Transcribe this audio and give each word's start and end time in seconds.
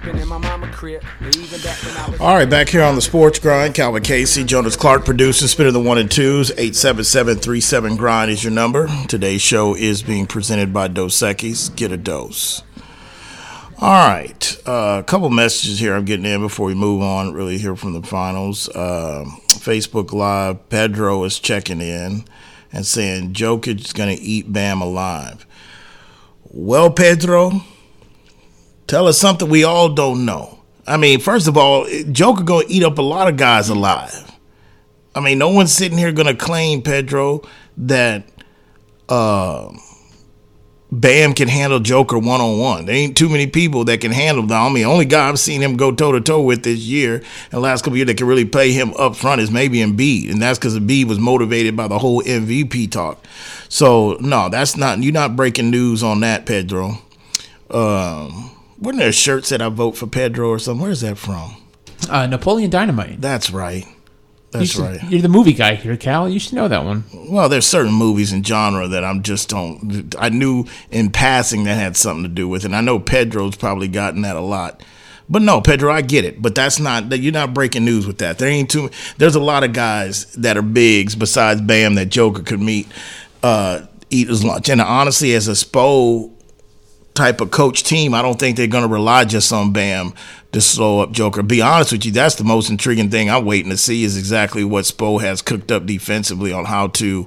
sleeping 0.00 0.20
in 0.20 0.28
my 0.28 0.36
mama 0.36 0.70
crib. 0.72 1.02
All 2.20 2.34
right, 2.34 2.48
back 2.48 2.68
here 2.68 2.82
on 2.82 2.96
the 2.96 3.00
Sports 3.00 3.38
Grind, 3.38 3.74
Calvin 3.74 4.02
Casey, 4.02 4.44
Jonas 4.44 4.76
Clark 4.76 5.06
producing, 5.06 5.48
Spinner 5.48 5.70
the 5.70 5.80
one 5.80 5.96
and 5.96 6.10
twos. 6.10 6.50
877-37 6.50 7.96
Grind 7.96 8.30
is 8.30 8.44
your 8.44 8.52
number. 8.52 8.88
Today's 9.08 9.40
show 9.40 9.74
is 9.74 10.02
being 10.02 10.26
presented 10.26 10.74
by 10.74 10.88
Dos 10.88 11.16
Equis. 11.16 11.74
Get 11.74 11.92
a 11.92 11.96
dose. 11.96 12.62
All 13.80 14.08
right, 14.08 14.56
uh, 14.66 15.00
a 15.00 15.04
couple 15.06 15.30
messages 15.30 15.78
here 15.78 15.94
I'm 15.94 16.04
getting 16.04 16.26
in 16.26 16.42
before 16.42 16.66
we 16.66 16.74
move 16.74 17.00
on. 17.00 17.32
Really 17.32 17.56
hear 17.56 17.74
from 17.74 17.94
the 17.94 18.06
finals. 18.06 18.68
Uh, 18.68 19.24
Facebook 19.48 20.12
Live, 20.12 20.68
Pedro 20.68 21.24
is 21.24 21.38
checking 21.38 21.80
in 21.80 22.24
and 22.70 22.86
saying 22.86 23.32
Jokic 23.32 23.80
is 23.80 23.92
going 23.94 24.14
to 24.14 24.22
eat 24.22 24.52
Bam 24.52 24.82
alive. 24.82 25.46
Well, 26.42 26.90
Pedro, 26.90 27.62
tell 28.86 29.06
us 29.06 29.18
something 29.18 29.48
we 29.48 29.64
all 29.64 29.88
don't 29.88 30.24
know. 30.24 30.60
I 30.86 30.96
mean, 30.96 31.20
first 31.20 31.48
of 31.48 31.56
all, 31.56 31.86
Joker 32.12 32.44
gonna 32.44 32.66
eat 32.68 32.84
up 32.84 32.98
a 32.98 33.02
lot 33.02 33.28
of 33.28 33.36
guys 33.36 33.68
alive. 33.68 34.30
I 35.14 35.20
mean, 35.20 35.38
no 35.38 35.48
one's 35.48 35.72
sitting 35.72 35.98
here 35.98 36.12
gonna 36.12 36.36
claim 36.36 36.82
Pedro 36.82 37.42
that 37.78 38.24
uh, 39.08 39.72
Bam 40.92 41.34
can 41.34 41.48
handle 41.48 41.80
Joker 41.80 42.18
one 42.18 42.40
on 42.40 42.58
one. 42.58 42.86
There 42.86 42.94
ain't 42.94 43.16
too 43.16 43.28
many 43.28 43.48
people 43.48 43.84
that 43.84 44.00
can 44.00 44.12
handle 44.12 44.46
that. 44.46 44.54
I 44.54 44.68
mean, 44.72 44.84
only 44.84 45.04
guy 45.04 45.28
I've 45.28 45.40
seen 45.40 45.60
him 45.60 45.76
go 45.76 45.90
toe 45.90 46.12
to 46.12 46.20
toe 46.20 46.42
with 46.42 46.62
this 46.62 46.78
year 46.78 47.22
and 47.50 47.60
last 47.60 47.82
couple 47.82 47.96
years 47.96 48.06
that 48.06 48.16
can 48.16 48.28
really 48.28 48.44
play 48.44 48.70
him 48.70 48.94
up 48.94 49.16
front 49.16 49.40
is 49.40 49.50
maybe 49.50 49.78
Embiid, 49.78 50.30
and 50.30 50.40
that's 50.40 50.58
because 50.58 50.78
Embiid 50.78 51.06
was 51.06 51.18
motivated 51.18 51.76
by 51.76 51.88
the 51.88 51.98
whole 51.98 52.22
MVP 52.22 52.90
talk. 52.92 53.24
So 53.68 54.16
no, 54.20 54.48
that's 54.48 54.76
not 54.76 55.02
you're 55.02 55.12
not 55.12 55.34
breaking 55.34 55.70
news 55.70 56.04
on 56.04 56.20
that, 56.20 56.46
Pedro. 56.46 56.98
Um, 57.68 58.55
wasn't 58.78 59.00
there 59.00 59.08
a 59.08 59.12
shirt 59.12 59.44
said 59.46 59.62
I 59.62 59.68
vote 59.68 59.96
for 59.96 60.06
Pedro 60.06 60.48
or 60.50 60.58
something? 60.58 60.82
Where's 60.82 61.00
that 61.00 61.18
from? 61.18 61.56
Uh, 62.10 62.26
Napoleon 62.26 62.70
Dynamite. 62.70 63.20
That's 63.20 63.50
right. 63.50 63.84
You 63.86 64.60
That's 64.60 64.70
should- 64.72 64.82
right. 64.82 65.02
You're 65.10 65.22
the 65.22 65.28
movie 65.28 65.52
guy 65.52 65.74
here, 65.74 65.96
Cal. 65.96 66.28
You 66.28 66.38
should 66.38 66.54
know 66.54 66.68
that 66.68 66.84
one. 66.84 67.04
Well, 67.12 67.48
there's 67.48 67.66
certain 67.66 67.92
movies 67.92 68.32
and 68.32 68.46
genre 68.46 68.86
that 68.88 69.04
I'm 69.04 69.22
just 69.22 69.48
don't. 69.48 70.14
I 70.18 70.28
knew 70.28 70.64
in 70.90 71.10
passing 71.10 71.64
that 71.64 71.74
had 71.74 71.96
something 71.96 72.22
to 72.22 72.28
do 72.28 72.48
with 72.48 72.62
it. 72.62 72.66
And 72.66 72.76
I 72.76 72.80
know 72.80 72.98
Pedro's 72.98 73.56
probably 73.56 73.88
gotten 73.88 74.22
that 74.22 74.36
a 74.36 74.40
lot. 74.40 74.82
But 75.28 75.42
no, 75.42 75.60
Pedro, 75.60 75.92
I 75.92 76.02
get 76.02 76.24
it. 76.24 76.40
But 76.40 76.54
that's 76.54 76.78
not 76.78 77.08
that 77.10 77.18
you're 77.18 77.32
not 77.32 77.52
breaking 77.52 77.84
news 77.84 78.06
with 78.06 78.18
that. 78.18 78.38
There 78.38 78.48
ain't 78.48 78.70
too. 78.70 78.90
There's 79.18 79.34
a 79.34 79.40
lot 79.40 79.64
of 79.64 79.72
guys 79.72 80.26
that 80.36 80.56
are 80.56 80.62
bigs 80.62 81.16
besides 81.16 81.60
Bam 81.60 81.96
that 81.96 82.06
Joker 82.06 82.42
could 82.42 82.60
meet, 82.60 82.86
uh, 83.42 83.86
eat 84.10 84.28
his 84.28 84.44
lunch. 84.44 84.68
And 84.68 84.80
honestly, 84.80 85.34
as 85.34 85.48
a 85.48 85.52
Spo 85.52 86.30
type 87.16 87.40
of 87.40 87.50
coach 87.50 87.82
team, 87.82 88.14
I 88.14 88.22
don't 88.22 88.38
think 88.38 88.56
they're 88.56 88.66
going 88.66 88.86
to 88.86 88.92
rely 88.92 89.24
just 89.24 89.52
on 89.52 89.72
Bam 89.72 90.14
to 90.52 90.60
slow 90.60 91.00
up 91.00 91.12
Joker. 91.12 91.42
Be 91.42 91.60
honest 91.60 91.92
with 91.92 92.04
you, 92.04 92.12
that's 92.12 92.36
the 92.36 92.44
most 92.44 92.70
intriguing 92.70 93.10
thing 93.10 93.28
I'm 93.28 93.44
waiting 93.44 93.70
to 93.70 93.76
see 93.76 94.04
is 94.04 94.16
exactly 94.16 94.62
what 94.64 94.84
Spo 94.84 95.20
has 95.20 95.42
cooked 95.42 95.72
up 95.72 95.86
defensively 95.86 96.52
on 96.52 96.66
how 96.66 96.88
to 96.88 97.26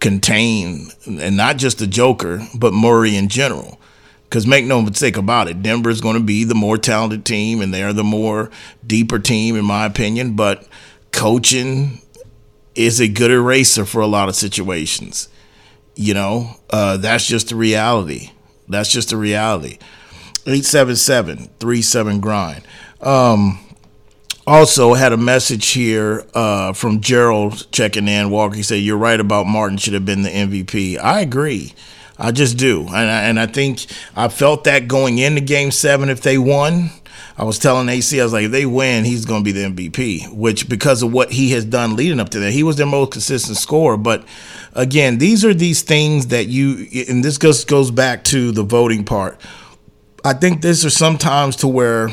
contain 0.00 0.88
and 1.06 1.36
not 1.36 1.56
just 1.56 1.78
the 1.78 1.86
Joker, 1.86 2.46
but 2.54 2.72
Murray 2.72 3.16
in 3.16 3.28
general. 3.28 3.80
Because 4.24 4.46
make 4.46 4.66
no 4.66 4.82
mistake 4.82 5.16
about 5.16 5.48
it, 5.48 5.62
Denver 5.62 5.88
is 5.88 6.02
going 6.02 6.16
to 6.16 6.22
be 6.22 6.44
the 6.44 6.54
more 6.54 6.76
talented 6.76 7.24
team, 7.24 7.62
and 7.62 7.72
they're 7.72 7.94
the 7.94 8.04
more 8.04 8.50
deeper 8.86 9.18
team, 9.18 9.56
in 9.56 9.64
my 9.64 9.86
opinion. 9.86 10.36
But 10.36 10.68
coaching 11.12 12.02
is 12.74 13.00
a 13.00 13.08
good 13.08 13.30
eraser 13.30 13.86
for 13.86 14.02
a 14.02 14.06
lot 14.06 14.28
of 14.28 14.36
situations. 14.36 15.30
You 15.94 16.12
know, 16.12 16.50
uh, 16.68 16.98
that's 16.98 17.26
just 17.26 17.48
the 17.48 17.56
reality. 17.56 18.32
That's 18.68 18.90
just 18.90 19.10
the 19.10 19.16
reality. 19.16 19.78
877-37 20.44 22.20
grind. 22.20 22.62
Um, 23.00 23.60
also 24.46 24.94
had 24.94 25.12
a 25.12 25.16
message 25.16 25.68
here 25.68 26.24
uh, 26.34 26.72
from 26.72 27.00
Gerald 27.00 27.70
checking 27.70 28.08
in. 28.08 28.30
Walker 28.30 28.62
said, 28.62 28.76
"You're 28.76 28.96
right 28.96 29.20
about 29.20 29.46
Martin 29.46 29.76
should 29.76 29.92
have 29.92 30.06
been 30.06 30.22
the 30.22 30.30
MVP." 30.30 30.98
I 30.98 31.20
agree. 31.20 31.74
I 32.18 32.32
just 32.32 32.56
do, 32.56 32.86
and 32.88 32.96
I, 32.96 33.22
and 33.24 33.38
I 33.38 33.46
think 33.46 33.86
I 34.16 34.28
felt 34.28 34.64
that 34.64 34.88
going 34.88 35.18
into 35.18 35.40
Game 35.40 35.70
Seven 35.70 36.08
if 36.08 36.22
they 36.22 36.38
won. 36.38 36.90
I 37.38 37.44
was 37.44 37.60
telling 37.60 37.88
AC, 37.88 38.20
I 38.20 38.24
was 38.24 38.32
like, 38.32 38.46
if 38.46 38.50
they 38.50 38.66
win, 38.66 39.04
he's 39.04 39.24
going 39.24 39.44
to 39.44 39.44
be 39.44 39.52
the 39.52 39.70
MVP, 39.70 40.34
which 40.34 40.68
because 40.68 41.04
of 41.04 41.12
what 41.12 41.30
he 41.30 41.52
has 41.52 41.64
done 41.64 41.94
leading 41.94 42.18
up 42.18 42.30
to 42.30 42.40
that, 42.40 42.50
he 42.50 42.64
was 42.64 42.76
their 42.76 42.86
most 42.86 43.12
consistent 43.12 43.56
scorer. 43.56 43.96
But 43.96 44.24
again, 44.74 45.18
these 45.18 45.44
are 45.44 45.54
these 45.54 45.82
things 45.82 46.28
that 46.28 46.48
you, 46.48 46.88
and 47.08 47.24
this 47.24 47.38
goes 47.38 47.64
goes 47.64 47.92
back 47.92 48.24
to 48.24 48.50
the 48.50 48.64
voting 48.64 49.04
part. 49.04 49.40
I 50.24 50.32
think 50.32 50.62
this 50.62 50.84
are 50.84 50.90
sometimes 50.90 51.54
to 51.56 51.68
where 51.68 52.10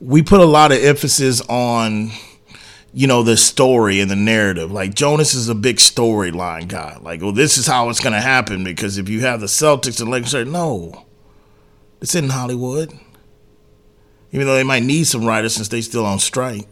we 0.00 0.22
put 0.22 0.40
a 0.40 0.44
lot 0.44 0.72
of 0.72 0.82
emphasis 0.82 1.40
on 1.42 2.10
you 2.92 3.06
know 3.06 3.22
the 3.22 3.36
story 3.36 4.00
and 4.00 4.10
the 4.10 4.16
narrative 4.16 4.70
like 4.70 4.94
jonas 4.94 5.34
is 5.34 5.48
a 5.48 5.54
big 5.54 5.76
storyline 5.76 6.66
guy 6.68 6.96
like 7.02 7.20
well 7.20 7.32
this 7.32 7.58
is 7.58 7.66
how 7.66 7.88
it's 7.88 8.00
going 8.00 8.12
to 8.12 8.20
happen 8.20 8.64
because 8.64 8.96
if 8.98 9.08
you 9.08 9.20
have 9.20 9.40
the 9.40 9.46
celtics 9.46 10.00
and 10.00 10.10
lakers 10.10 10.34
no 10.46 11.04
it's 12.00 12.14
in 12.14 12.28
hollywood 12.28 12.98
even 14.36 14.46
though 14.46 14.54
they 14.54 14.64
might 14.64 14.82
need 14.82 15.04
some 15.04 15.24
writers 15.24 15.54
since 15.54 15.68
they 15.68 15.80
still 15.80 16.04
on 16.04 16.18
strike. 16.18 16.68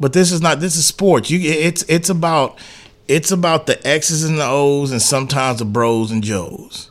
But 0.00 0.14
this 0.14 0.32
is 0.32 0.40
not 0.40 0.60
this 0.60 0.76
is 0.76 0.86
sports. 0.86 1.30
You 1.30 1.38
it's 1.38 1.82
it's 1.88 2.08
about 2.08 2.58
it's 3.06 3.30
about 3.30 3.66
the 3.66 3.86
x's 3.86 4.24
and 4.24 4.38
the 4.38 4.46
o's 4.46 4.92
and 4.92 5.02
sometimes 5.02 5.58
the 5.58 5.66
bros 5.66 6.10
and 6.10 6.24
joes. 6.24 6.90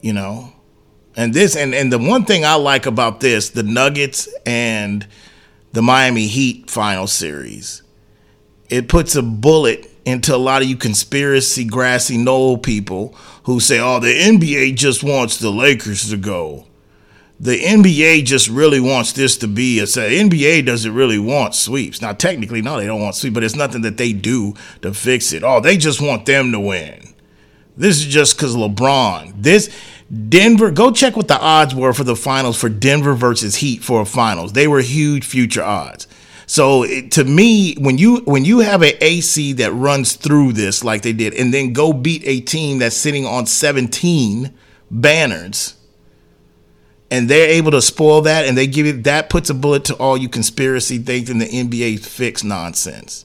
You 0.00 0.14
know? 0.14 0.54
And 1.14 1.34
this 1.34 1.54
and 1.54 1.74
and 1.74 1.92
the 1.92 1.98
one 1.98 2.24
thing 2.24 2.42
I 2.42 2.54
like 2.54 2.86
about 2.86 3.20
this, 3.20 3.50
the 3.50 3.62
Nuggets 3.62 4.34
and 4.46 5.06
the 5.72 5.82
Miami 5.82 6.26
Heat 6.26 6.70
final 6.70 7.06
series, 7.06 7.82
it 8.70 8.88
puts 8.88 9.14
a 9.14 9.22
bullet 9.22 9.90
into 10.06 10.34
a 10.34 10.38
lot 10.38 10.62
of 10.62 10.68
you 10.68 10.76
conspiracy 10.76 11.66
grassy 11.66 12.16
knoll 12.16 12.56
people 12.56 13.14
who 13.42 13.60
say, 13.60 13.78
"Oh, 13.78 14.00
the 14.00 14.08
NBA 14.08 14.74
just 14.74 15.04
wants 15.04 15.36
the 15.36 15.50
Lakers 15.50 16.08
to 16.08 16.16
go." 16.16 16.64
The 17.42 17.58
NBA 17.58 18.26
just 18.26 18.48
really 18.48 18.80
wants 18.80 19.12
this 19.12 19.38
to 19.38 19.48
be 19.48 19.80
a 19.80 19.86
say. 19.86 20.18
NBA 20.18 20.66
doesn't 20.66 20.94
really 20.94 21.18
want 21.18 21.54
sweeps. 21.54 22.02
Now, 22.02 22.12
technically, 22.12 22.60
no, 22.60 22.76
they 22.76 22.86
don't 22.86 23.00
want 23.00 23.14
sweeps, 23.14 23.32
but 23.32 23.42
it's 23.42 23.56
nothing 23.56 23.80
that 23.80 23.96
they 23.96 24.12
do 24.12 24.54
to 24.82 24.92
fix 24.92 25.32
it. 25.32 25.42
Oh, 25.42 25.58
they 25.58 25.78
just 25.78 26.02
want 26.02 26.26
them 26.26 26.52
to 26.52 26.60
win. 26.60 27.14
This 27.78 27.98
is 27.98 28.04
just 28.04 28.36
because 28.36 28.54
LeBron. 28.54 29.42
This 29.42 29.74
Denver. 30.28 30.70
Go 30.70 30.90
check 30.90 31.16
what 31.16 31.28
the 31.28 31.40
odds 31.40 31.74
were 31.74 31.94
for 31.94 32.04
the 32.04 32.16
finals 32.16 32.60
for 32.60 32.68
Denver 32.68 33.14
versus 33.14 33.56
Heat 33.56 33.82
for 33.82 34.02
a 34.02 34.04
finals. 34.04 34.52
They 34.52 34.68
were 34.68 34.80
huge 34.80 35.24
future 35.24 35.62
odds. 35.62 36.06
So 36.46 36.82
it, 36.82 37.12
to 37.12 37.24
me, 37.24 37.74
when 37.76 37.96
you 37.96 38.18
when 38.26 38.44
you 38.44 38.58
have 38.58 38.82
an 38.82 38.94
AC 39.00 39.54
that 39.54 39.72
runs 39.72 40.14
through 40.14 40.52
this 40.52 40.82
like 40.82 41.02
they 41.02 41.12
did, 41.12 41.32
and 41.34 41.54
then 41.54 41.72
go 41.72 41.92
beat 41.92 42.22
a 42.26 42.40
team 42.40 42.80
that's 42.80 42.96
sitting 42.96 43.24
on 43.24 43.46
17 43.46 44.52
banners, 44.90 45.76
and 47.10 47.28
they're 47.28 47.50
able 47.50 47.72
to 47.72 47.82
spoil 47.82 48.22
that, 48.22 48.46
and 48.46 48.56
they 48.56 48.66
give 48.66 48.86
it 48.86 49.04
that 49.04 49.30
puts 49.30 49.50
a 49.50 49.54
bullet 49.54 49.84
to 49.86 49.94
all 49.96 50.16
you 50.16 50.28
conspiracy 50.28 50.98
things 50.98 51.28
in 51.28 51.38
the 51.38 51.46
NBA 51.46 52.04
fix 52.04 52.44
nonsense. 52.44 53.24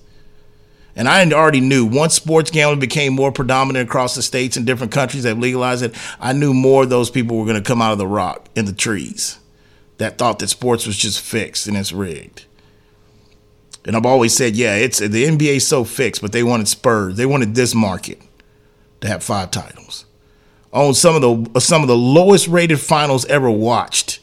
And 0.96 1.10
I 1.10 1.30
already 1.32 1.60
knew 1.60 1.86
once 1.86 2.14
sports 2.14 2.50
gambling 2.50 2.80
became 2.80 3.14
more 3.14 3.32
predominant 3.32 3.88
across 3.88 4.16
the 4.16 4.22
states 4.22 4.56
and 4.56 4.66
different 4.66 4.94
countries 4.94 5.24
that 5.24 5.38
legalized 5.38 5.84
it, 5.84 5.94
I 6.22 6.32
knew 6.32 6.54
more 6.54 6.84
of 6.84 6.90
those 6.90 7.10
people 7.10 7.38
were 7.38 7.46
going 7.46 7.62
to 7.62 7.68
come 7.68 7.82
out 7.82 7.92
of 7.92 7.98
the 7.98 8.08
rock 8.08 8.48
in 8.56 8.66
the 8.66 8.74
trees 8.74 9.38
that 9.98 10.18
thought 10.18 10.40
that 10.40 10.48
sports 10.48 10.88
was 10.88 10.98
just 10.98 11.20
fixed 11.20 11.68
and 11.68 11.76
it's 11.76 11.92
rigged. 11.92 12.46
And 13.86 13.96
I've 13.96 14.06
always 14.06 14.36
said, 14.36 14.56
yeah, 14.56 14.76
it's 14.76 15.00
the 15.00 15.26
NBA 15.26 15.58
is 15.58 15.68
so 15.68 15.84
fixed, 15.84 16.22
but 16.22 16.32
they 16.32 16.44
wanted 16.44 16.68
Spurs, 16.68 17.18
they 17.18 17.26
wanted 17.26 17.56
this 17.56 17.76
market 17.76 18.20
to 19.02 19.08
have 19.08 19.24
five 19.24 19.52
titles. 19.52 20.06
On 20.76 20.94
some 20.94 21.16
of 21.16 21.22
the 21.54 21.60
some 21.60 21.82
of 21.82 21.88
the 21.88 21.98
lowest 21.98 22.48
rated 22.48 22.80
finals 22.80 23.26
ever 23.26 23.50
watched 23.50 24.20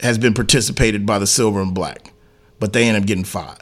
has 0.00 0.18
been 0.18 0.34
participated 0.34 1.04
by 1.04 1.18
the 1.18 1.26
silver 1.26 1.60
and 1.60 1.74
black, 1.74 2.12
but 2.58 2.72
they 2.72 2.88
end 2.88 2.96
up 2.96 3.06
getting 3.06 3.24
five. 3.24 3.58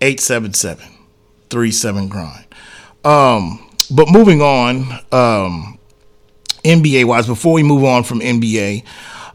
877 0.00 0.84
37 1.50 2.08
grind. 2.08 2.46
Um, 3.04 3.70
but 3.90 4.08
moving 4.10 4.42
on, 4.42 4.92
um, 5.12 5.78
NBA 6.64 7.04
wise, 7.04 7.26
before 7.26 7.52
we 7.54 7.62
move 7.62 7.84
on 7.84 8.04
from 8.04 8.20
NBA, 8.20 8.84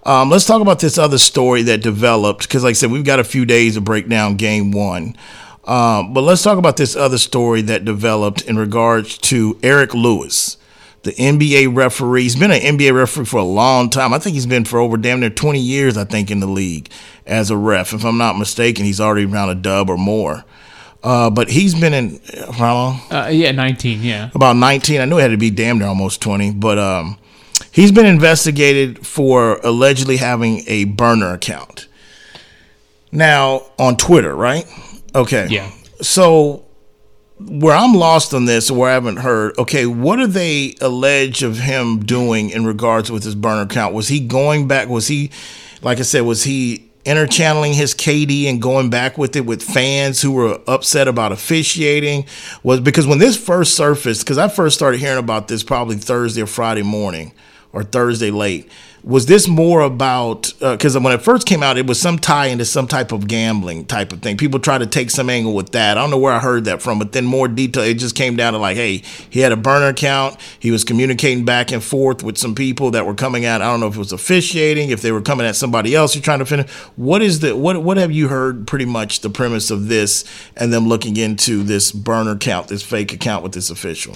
um, 0.06 0.30
let's 0.30 0.46
talk 0.46 0.62
about 0.62 0.80
this 0.80 0.98
other 0.98 1.18
story 1.18 1.64
that 1.64 1.82
developed 1.82 2.44
because, 2.44 2.64
like 2.64 2.72
I 2.72 2.74
said, 2.74 2.92
we've 2.92 3.06
got 3.06 3.20
a 3.20 3.24
few 3.24 3.46
days 3.46 3.76
to 3.76 3.82
break 3.82 4.08
down 4.10 4.36
game 4.36 4.72
one. 4.72 5.16
Um, 5.66 6.14
but 6.14 6.22
let's 6.22 6.44
talk 6.44 6.58
about 6.58 6.78
this 6.78 6.96
other 6.96 7.18
story 7.18 7.62
that 7.64 7.86
developed 7.86 8.42
in 8.42 8.58
regards 8.58 9.18
to 9.20 9.58
Eric 9.64 9.94
Lewis, 9.94 10.58
the 11.04 11.12
NBA 11.12 11.76
referee. 11.76 12.24
He's 12.24 12.36
been 12.36 12.52
an 12.52 12.60
NBA 12.60 12.94
referee 12.94 13.26
for 13.26 13.38
a 13.38 13.44
long 13.44 13.90
time. 13.90 14.14
I 14.14 14.20
think 14.20 14.34
he's 14.34 14.46
been 14.46 14.66
for 14.66 14.80
over 14.80 14.98
damn 14.98 15.22
near 15.22 15.30
20 15.30 15.60
years, 15.60 15.98
I 15.98 16.04
think, 16.04 16.30
in 16.30 16.40
the 16.40 16.48
league 16.48 16.90
as 17.26 17.50
a 17.50 17.58
ref. 17.58 17.94
If 17.94 18.04
I'm 18.04 18.18
not 18.18 18.38
mistaken, 18.38 18.84
he's 18.84 19.00
already 19.00 19.26
around 19.26 19.50
a 19.50 19.56
dub 19.56 19.90
or 19.90 19.98
more. 19.98 20.44
Uh, 21.02 21.30
but 21.30 21.50
he's 21.50 21.76
been 21.76 21.94
in 21.94 22.22
how 22.54 22.74
long? 22.74 23.02
Uh, 23.12 23.28
yeah, 23.28 23.52
19, 23.52 24.02
yeah. 24.02 24.30
About 24.34 24.56
19. 24.56 25.02
I 25.02 25.06
knew 25.06 25.18
it 25.18 25.22
had 25.22 25.32
to 25.32 25.38
be 25.38 25.50
damn 25.50 25.80
near 25.80 25.88
almost 25.88 26.22
20, 26.22 26.52
but 26.52 26.78
um, 26.78 27.18
He's 27.74 27.92
been 27.92 28.06
investigated 28.06 29.06
for 29.06 29.60
allegedly 29.64 30.18
having 30.18 30.62
a 30.68 30.86
burner 30.86 31.34
account. 31.34 31.88
Now 33.12 33.64
on 33.80 33.98
Twitter, 33.98 34.36
right? 34.36 34.66
Okay. 35.16 35.48
Yeah. 35.50 35.70
So 36.02 36.66
where 37.40 37.76
I'm 37.76 37.94
lost 37.94 38.34
on 38.34 38.46
this, 38.46 38.70
or 38.70 38.80
where 38.80 38.90
I 38.90 38.94
haven't 38.94 39.18
heard, 39.18 39.58
okay, 39.58 39.86
what 39.86 40.20
are 40.20 40.28
they 40.28 40.76
allege 40.82 41.44
of 41.44 41.60
him 41.60 42.00
doing 42.00 42.50
in 42.50 42.66
regards 42.66 43.12
with 43.12 43.24
his 43.24 43.36
burner 43.36 43.64
account? 43.64 43.94
Was 43.94 44.08
he 44.08 44.20
going 44.20 44.68
back? 44.68 44.88
Was 44.88 45.08
he, 45.08 45.32
like 45.82 46.00
I 46.00 46.04
said, 46.04 46.22
was 46.22 46.44
he 46.44 46.90
interchanneling 47.06 47.74
his 47.74 47.94
KD 47.94 48.46
and 48.46 48.62
going 48.62 48.90
back 48.90 49.18
with 49.18 49.36
it 49.36 49.46
with 49.46 49.62
fans 49.62 50.22
who 50.22 50.32
were 50.32 50.62
upset 50.68 51.08
about 51.08 51.32
officiating? 51.32 52.26
Was 52.64 52.80
because 52.80 53.08
when 53.08 53.20
this 53.20 53.36
first 53.36 53.76
surfaced, 53.76 54.22
because 54.22 54.38
I 54.38 54.48
first 54.48 54.76
started 54.76 55.00
hearing 55.00 55.20
about 55.20 55.48
this 55.48 55.64
probably 55.64 55.98
Thursday 55.98 56.42
or 56.42 56.48
Friday 56.48 56.84
morning 56.84 57.34
or 57.74 57.84
Thursday 57.84 58.32
late. 58.32 58.70
Was 59.04 59.26
this 59.26 59.50
more 59.50 59.82
about 59.82 60.54
uh, 60.62 60.78
because 60.78 60.98
when 60.98 61.12
it 61.12 61.22
first 61.22 61.46
came 61.46 61.62
out, 61.62 61.78
it 61.78 61.86
was 61.86 62.00
some 62.00 62.18
tie 62.18 62.46
into 62.46 62.64
some 62.64 62.88
type 62.88 63.12
of 63.12 63.28
gambling 63.28 63.86
type 63.86 64.14
of 64.14 64.22
thing. 64.22 64.38
People 64.38 64.62
try 64.62 64.78
to 64.78 64.86
take 64.86 65.10
some 65.10 65.30
angle 65.30 65.54
with 65.54 65.72
that. 65.72 65.98
I 65.98 66.02
don't 66.02 66.10
know 66.10 66.18
where 66.18 66.32
I 66.32 66.40
heard 66.40 66.64
that 66.66 66.82
from, 66.82 67.00
but 67.00 67.12
then 67.12 67.26
more 67.26 67.50
detail. 67.50 67.84
It 67.84 67.96
just 67.96 68.16
came 68.16 68.38
down 68.38 68.54
to 68.54 68.60
like, 68.60 68.78
hey, 68.78 69.04
he 69.30 69.42
had 69.42 69.52
a 69.52 69.58
burner 69.58 69.88
account. 69.88 70.38
He 70.58 70.72
was 70.72 70.86
communicating 70.86 71.44
back 71.44 71.74
and 71.74 71.84
forth 71.84 72.24
with 72.24 72.38
some 72.38 72.56
people 72.56 72.92
that 72.92 73.06
were 73.06 73.14
coming 73.14 73.44
at. 73.44 73.62
I 73.62 73.66
don't 73.66 73.82
know 73.82 73.88
if 73.88 73.96
it 73.96 74.00
was 74.00 74.14
officiating, 74.14 74.90
if 74.90 75.02
they 75.02 75.12
were 75.12 75.22
coming 75.22 75.46
at 75.46 75.58
somebody 75.58 75.94
else. 75.94 76.16
You're 76.16 76.24
trying 76.24 76.40
to 76.40 76.46
finish. 76.46 76.72
What 76.96 77.22
is 77.22 77.42
the 77.42 77.58
what? 77.58 77.84
What 77.84 77.98
have 77.98 78.12
you 78.14 78.30
heard? 78.30 78.68
Pretty 78.68 78.86
much 78.86 79.20
the 79.20 79.30
premise 79.30 79.70
of 79.70 79.90
this, 79.90 80.24
and 80.56 80.72
them 80.72 80.88
looking 80.88 81.18
into 81.18 81.64
this 81.64 81.92
burner 81.92 82.32
account, 82.32 82.70
this 82.70 82.84
fake 82.84 83.12
account 83.12 83.44
with 83.44 83.52
this 83.52 83.70
official. 83.70 84.16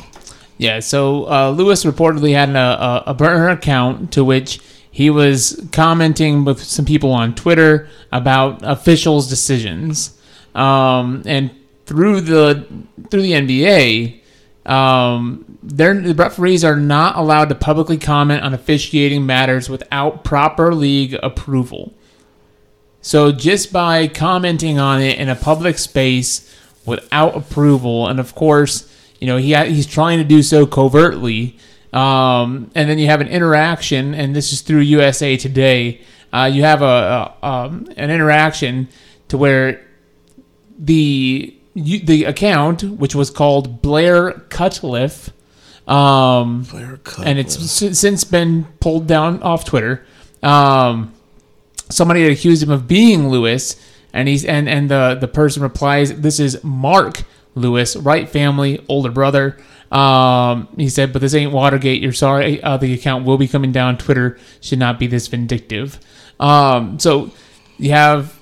Yeah, 0.58 0.80
so 0.80 1.30
uh, 1.30 1.52
Lewis 1.52 1.84
reportedly 1.84 2.34
had 2.34 2.50
a, 2.50 2.58
a, 2.58 3.04
a 3.08 3.14
burner 3.14 3.50
account 3.50 4.12
to 4.14 4.24
which 4.24 4.60
he 4.90 5.12
was 5.12 5.68
commenting 5.72 6.44
with 6.44 6.64
some 6.64 6.86
people 6.86 7.12
on 7.12 7.36
Twitter 7.36 7.88
about 8.12 8.62
officials' 8.64 9.30
decisions, 9.30 10.20
um, 10.56 11.22
and 11.28 11.52
through 11.86 12.22
the 12.22 12.66
through 13.12 13.22
the 13.22 13.34
NBA, 13.34 14.22
um, 14.66 15.60
the 15.62 16.14
referees 16.18 16.64
are 16.64 16.76
not 16.76 17.16
allowed 17.16 17.50
to 17.50 17.56
publicly 17.56 17.98
comment 17.98 18.42
on 18.42 18.56
officiating 18.56 19.26
matters 19.26 19.70
without 19.70 20.24
proper 20.24 20.74
league 20.74 21.16
approval. 21.22 21.94
So 23.02 23.32
just 23.32 23.72
by 23.72 24.08
commenting 24.08 24.80
on 24.80 25.02
it 25.02 25.20
in 25.20 25.30
a 25.30 25.36
public 25.36 25.78
space 25.78 26.54
without 26.86 27.38
approval, 27.38 28.08
and 28.08 28.20
of 28.20 28.34
course, 28.34 28.92
you 29.20 29.28
know 29.28 29.38
he 29.38 29.54
ha- 29.54 29.66
he's 29.66 29.88
trying 29.88 30.18
to 30.20 30.24
do 30.24 30.42
so 30.42 30.66
covertly. 30.66 31.58
Um, 31.94 32.70
and 32.76 32.90
then 32.90 33.00
you 33.00 33.08
have 33.08 33.22
an 33.22 33.28
interaction, 33.28 34.14
and 34.14 34.36
this 34.36 34.52
is 34.52 34.62
through 34.62 34.82
USA 34.82 35.38
Today. 35.38 36.02
Uh, 36.34 36.50
you 36.52 36.64
have 36.64 36.82
a, 36.82 37.34
a 37.42 37.48
um, 37.48 37.88
an 37.96 38.12
interaction 38.12 38.90
to 39.30 39.38
where 39.38 39.86
the 40.78 41.56
you, 41.74 42.00
the 42.00 42.26
account, 42.26 42.84
which 42.84 43.16
was 43.16 43.30
called 43.30 43.82
Blair 43.82 44.34
Cutliff, 44.50 45.30
um, 45.88 46.64
Blair 46.64 46.98
Cutliff. 46.98 47.26
and 47.26 47.40
it's 47.40 47.72
since 47.72 48.24
been 48.24 48.66
pulled 48.80 49.08
down 49.08 49.42
off 49.42 49.66
Twitter. 49.66 50.06
Um, 50.44 51.14
somebody 51.90 52.24
had 52.24 52.32
accused 52.32 52.64
him 52.64 52.72
of 52.72 52.88
being 52.88 53.30
Lewis, 53.30 53.76
and 54.14 54.28
he's 54.28 54.44
and 54.44 54.68
and 54.68 54.90
the 54.92 55.18
the 55.20 55.28
person 55.28 55.64
replies, 55.64 56.20
"This 56.22 56.40
is 56.40 56.64
Mark 56.64 57.24
Lewis, 57.58 57.96
Wright 57.96 58.30
family, 58.30 58.84
older 58.88 59.12
brother." 59.12 59.58
Um, 59.92 60.68
he 60.78 60.90
said, 60.90 61.14
"But 61.14 61.22
this 61.22 61.34
ain't 61.34 61.52
Watergate. 61.52 62.02
You're 62.02 62.14
sorry. 62.14 62.62
Uh, 62.62 62.78
the 62.78 62.94
account 62.94 63.26
will 63.26 63.38
be 63.38 63.48
coming 63.48 63.72
down. 63.72 63.98
Twitter 63.98 64.38
should 64.62 64.80
not 64.80 65.00
be 65.00 65.08
this 65.08 65.28
vindictive." 65.28 66.00
Um, 66.40 67.00
so 67.00 67.32
you 67.78 67.92
have 67.92 68.38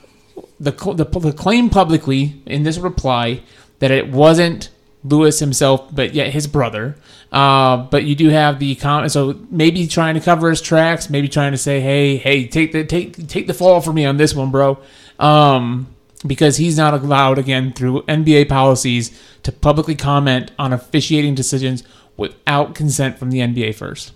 the, 0.59 0.71
the 0.71 1.05
the 1.19 1.33
claim 1.33 1.69
publicly 1.69 2.41
in 2.45 2.63
this 2.63 2.77
reply 2.77 3.41
that 3.79 3.91
it 3.91 4.09
wasn't 4.11 4.69
Lewis 5.03 5.39
himself, 5.39 5.93
but 5.93 6.13
yet 6.13 6.31
his 6.31 6.47
brother. 6.47 6.95
Uh, 7.31 7.77
but 7.77 8.03
you 8.05 8.15
do 8.15 8.29
have 8.29 8.59
the 8.59 8.75
comment, 8.75 9.11
so 9.11 9.39
maybe 9.51 9.87
trying 9.87 10.15
to 10.15 10.21
cover 10.21 10.49
his 10.49 10.61
tracks, 10.61 11.09
maybe 11.09 11.27
trying 11.27 11.51
to 11.51 11.57
say, 11.57 11.81
"Hey, 11.81 12.17
hey, 12.17 12.47
take 12.47 12.71
the 12.71 12.83
take 12.83 13.27
take 13.27 13.47
the 13.47 13.53
fall 13.53 13.81
for 13.81 13.93
me 13.93 14.05
on 14.05 14.17
this 14.17 14.33
one, 14.33 14.51
bro," 14.51 14.79
um, 15.19 15.87
because 16.25 16.57
he's 16.57 16.77
not 16.77 16.93
allowed 16.93 17.37
again 17.37 17.73
through 17.73 18.03
NBA 18.03 18.49
policies 18.49 19.19
to 19.43 19.51
publicly 19.51 19.95
comment 19.95 20.51
on 20.57 20.73
officiating 20.73 21.35
decisions 21.35 21.83
without 22.17 22.75
consent 22.75 23.17
from 23.17 23.31
the 23.31 23.39
NBA 23.39 23.75
first. 23.75 24.13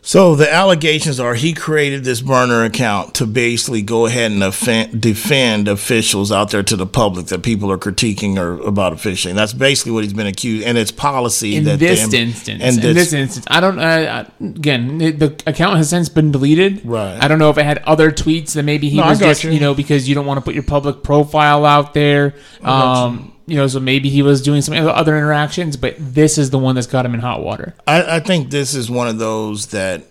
So 0.00 0.34
the 0.36 0.50
allegations 0.50 1.20
are 1.20 1.34
he 1.34 1.52
created 1.52 2.02
this 2.04 2.22
burner 2.22 2.64
account 2.64 3.14
to 3.16 3.26
basically 3.26 3.82
go 3.82 4.06
ahead 4.06 4.30
and 4.32 4.42
offend, 4.42 5.02
defend 5.02 5.68
officials 5.68 6.32
out 6.32 6.50
there 6.50 6.62
to 6.62 6.76
the 6.76 6.86
public 6.86 7.26
that 7.26 7.42
people 7.42 7.70
are 7.70 7.76
critiquing 7.76 8.38
or 8.38 8.54
about 8.66 8.94
officiating. 8.94 9.36
That's 9.36 9.52
basically 9.52 9.92
what 9.92 10.04
he's 10.04 10.14
been 10.14 10.26
accused, 10.26 10.66
and 10.66 10.78
it's 10.78 10.90
policy 10.92 11.56
in 11.56 11.64
that 11.64 11.78
this 11.78 12.12
instance. 12.14 12.48
and 12.48 12.82
in 12.82 12.94
this 12.94 13.12
instance, 13.12 13.44
I 13.50 13.60
don't. 13.60 13.78
Uh, 13.78 14.24
again, 14.40 15.00
it- 15.00 15.18
the 15.18 15.36
account 15.46 15.76
has 15.76 15.90
since 15.90 16.08
been 16.08 16.30
deleted. 16.32 16.80
Right. 16.86 17.18
I 17.22 17.28
don't 17.28 17.38
know 17.38 17.50
if 17.50 17.58
it 17.58 17.64
had 17.64 17.78
other 17.78 18.10
tweets 18.10 18.52
that 18.52 18.62
maybe 18.62 18.88
he 18.88 18.98
No, 18.98 19.08
was 19.08 19.18
just 19.18 19.44
you. 19.44 19.50
you. 19.50 19.60
know 19.60 19.74
because 19.74 20.08
you 20.08 20.14
don't 20.14 20.26
want 20.26 20.38
to 20.38 20.42
put 20.42 20.54
your 20.54 20.62
public 20.62 21.02
profile 21.02 21.66
out 21.66 21.92
there. 21.92 22.34
Um, 22.62 23.32
you 23.34 23.37
know, 23.56 23.66
so 23.66 23.80
maybe 23.80 24.08
he 24.08 24.22
was 24.22 24.42
doing 24.42 24.62
some 24.62 24.74
other 24.74 25.16
interactions, 25.16 25.76
but 25.76 25.94
this 25.98 26.38
is 26.38 26.50
the 26.50 26.58
one 26.58 26.74
that's 26.74 26.86
got 26.86 27.06
him 27.06 27.14
in 27.14 27.20
hot 27.20 27.42
water. 27.42 27.74
I, 27.86 28.16
I 28.16 28.20
think 28.20 28.50
this 28.50 28.74
is 28.74 28.90
one 28.90 29.08
of 29.08 29.18
those 29.18 29.68
that, 29.68 30.04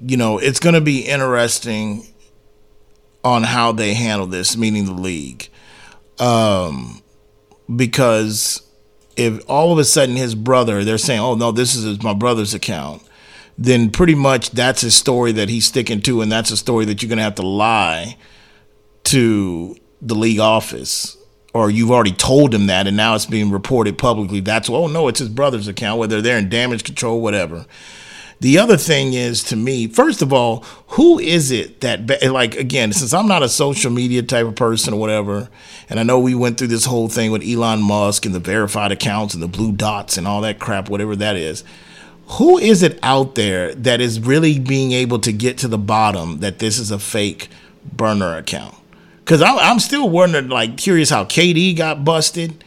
you 0.00 0.16
know, 0.16 0.38
it's 0.38 0.58
going 0.58 0.74
to 0.74 0.80
be 0.80 1.00
interesting 1.00 2.06
on 3.22 3.42
how 3.42 3.72
they 3.72 3.94
handle 3.94 4.26
this, 4.26 4.56
meaning 4.56 4.86
the 4.86 4.92
league, 4.92 5.48
um, 6.18 7.02
because 7.74 8.62
if 9.16 9.42
all 9.48 9.72
of 9.72 9.78
a 9.78 9.84
sudden 9.84 10.16
his 10.16 10.34
brother, 10.34 10.84
they're 10.84 10.98
saying, 10.98 11.20
"Oh 11.20 11.34
no, 11.34 11.50
this 11.50 11.74
is 11.74 12.02
my 12.02 12.14
brother's 12.14 12.54
account," 12.54 13.02
then 13.58 13.90
pretty 13.90 14.14
much 14.14 14.50
that's 14.50 14.82
a 14.82 14.90
story 14.90 15.32
that 15.32 15.48
he's 15.48 15.66
sticking 15.66 16.00
to, 16.02 16.20
and 16.20 16.30
that's 16.30 16.50
a 16.50 16.56
story 16.56 16.84
that 16.84 17.02
you're 17.02 17.08
going 17.08 17.18
to 17.18 17.24
have 17.24 17.34
to 17.36 17.46
lie 17.46 18.16
to 19.04 19.76
the 20.00 20.14
league 20.14 20.40
office 20.40 21.15
or 21.56 21.70
you've 21.70 21.90
already 21.90 22.12
told 22.12 22.54
him 22.54 22.66
that 22.66 22.86
and 22.86 22.96
now 22.96 23.14
it's 23.14 23.26
being 23.26 23.50
reported 23.50 23.98
publicly 23.98 24.40
that's 24.40 24.68
oh 24.68 24.86
no 24.86 25.08
it's 25.08 25.20
his 25.20 25.28
brother's 25.28 25.68
account 25.68 25.98
whether 25.98 26.20
they're 26.20 26.38
in 26.38 26.48
damage 26.48 26.84
control 26.84 27.20
whatever. 27.20 27.66
The 28.38 28.58
other 28.58 28.76
thing 28.76 29.14
is 29.14 29.42
to 29.44 29.56
me 29.56 29.86
first 29.88 30.20
of 30.20 30.30
all 30.32 30.60
who 30.88 31.18
is 31.18 31.50
it 31.50 31.80
that 31.80 32.22
like 32.30 32.54
again 32.54 32.92
since 32.92 33.14
i'm 33.14 33.26
not 33.26 33.42
a 33.42 33.48
social 33.48 33.90
media 33.90 34.22
type 34.22 34.46
of 34.46 34.54
person 34.54 34.92
or 34.92 35.00
whatever 35.00 35.48
and 35.88 35.98
i 35.98 36.02
know 36.02 36.20
we 36.20 36.34
went 36.34 36.58
through 36.58 36.66
this 36.66 36.84
whole 36.84 37.08
thing 37.08 37.30
with 37.30 37.42
elon 37.42 37.80
musk 37.80 38.26
and 38.26 38.34
the 38.34 38.40
verified 38.40 38.92
accounts 38.92 39.32
and 39.32 39.42
the 39.42 39.48
blue 39.48 39.72
dots 39.72 40.18
and 40.18 40.28
all 40.28 40.42
that 40.42 40.58
crap 40.58 40.90
whatever 40.90 41.16
that 41.16 41.34
is 41.34 41.64
who 42.26 42.58
is 42.58 42.82
it 42.82 42.98
out 43.02 43.36
there 43.36 43.74
that 43.74 44.00
is 44.02 44.20
really 44.20 44.58
being 44.58 44.92
able 44.92 45.18
to 45.18 45.32
get 45.32 45.56
to 45.58 45.68
the 45.68 45.78
bottom 45.78 46.40
that 46.40 46.58
this 46.58 46.78
is 46.78 46.90
a 46.90 46.98
fake 46.98 47.48
burner 47.90 48.36
account 48.36 48.74
because 49.26 49.42
I'm 49.42 49.80
still 49.80 50.08
wondering, 50.08 50.48
like, 50.48 50.76
curious 50.76 51.10
how 51.10 51.24
KD 51.24 51.76
got 51.76 52.04
busted, 52.04 52.62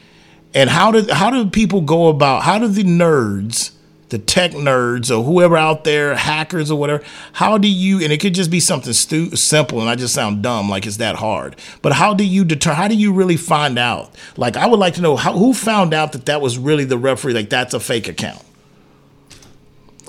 and 0.54 0.70
how 0.70 0.92
did 0.92 1.10
how 1.10 1.30
do 1.30 1.50
people 1.50 1.80
go 1.80 2.10
about? 2.10 2.44
How 2.44 2.60
do 2.60 2.68
the 2.68 2.84
nerds, 2.84 3.72
the 4.10 4.18
tech 4.18 4.52
nerds, 4.52 5.10
or 5.10 5.24
whoever 5.24 5.56
out 5.56 5.86
there, 5.86 6.16
hackers 6.16 6.70
or 6.70 6.78
whatever, 6.78 7.02
how 7.32 7.58
do 7.58 7.70
you? 7.70 8.04
And 8.04 8.12
it 8.12 8.20
could 8.20 8.36
just 8.36 8.52
be 8.52 8.60
something 8.60 8.92
stu- 8.92 9.38
simple, 9.38 9.80
and 9.80 9.90
I 9.90 9.96
just 9.96 10.14
sound 10.14 10.42
dumb, 10.44 10.68
like 10.68 10.86
it's 10.86 10.98
that 10.98 11.16
hard. 11.16 11.56
But 11.82 11.94
how 11.94 12.14
do 12.14 12.26
you 12.26 12.44
deter? 12.44 12.74
How 12.74 12.90
do 12.90 12.96
you 12.96 13.14
really 13.14 13.38
find 13.38 13.80
out? 13.80 14.14
Like, 14.36 14.58
I 14.58 14.68
would 14.68 14.82
like 14.82 14.96
to 14.96 15.02
know 15.02 15.16
how, 15.16 15.32
who 15.38 15.54
found 15.54 15.94
out 15.94 16.12
that 16.12 16.26
that 16.26 16.42
was 16.42 16.58
really 16.58 16.84
the 16.84 16.98
referee. 16.98 17.34
Like, 17.34 17.50
that's 17.50 17.74
a 17.74 17.80
fake 17.80 18.10
account. 18.10 18.44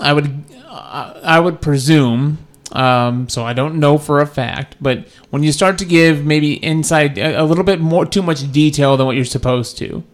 I 0.01 0.15
would, 0.15 0.45
I 0.69 1.39
would 1.39 1.61
presume. 1.61 2.39
Um, 2.73 3.29
so 3.29 3.45
I 3.45 3.53
don't 3.53 3.81
know 3.81 3.99
for 3.99 4.21
a 4.21 4.27
fact, 4.27 4.77
but 4.81 5.09
when 5.31 5.43
you 5.43 5.53
start 5.53 5.79
to 5.79 5.85
give 5.85 6.25
maybe 6.25 6.65
inside 6.65 7.19
a, 7.19 7.43
a 7.43 7.45
little 7.45 7.65
bit 7.65 7.81
more, 7.81 8.07
too 8.07 8.23
much 8.23 8.51
detail 8.53 8.97
than 8.97 9.07
what 9.07 9.17
you're 9.17 9.25
supposed 9.25 9.77
to, 9.79 10.05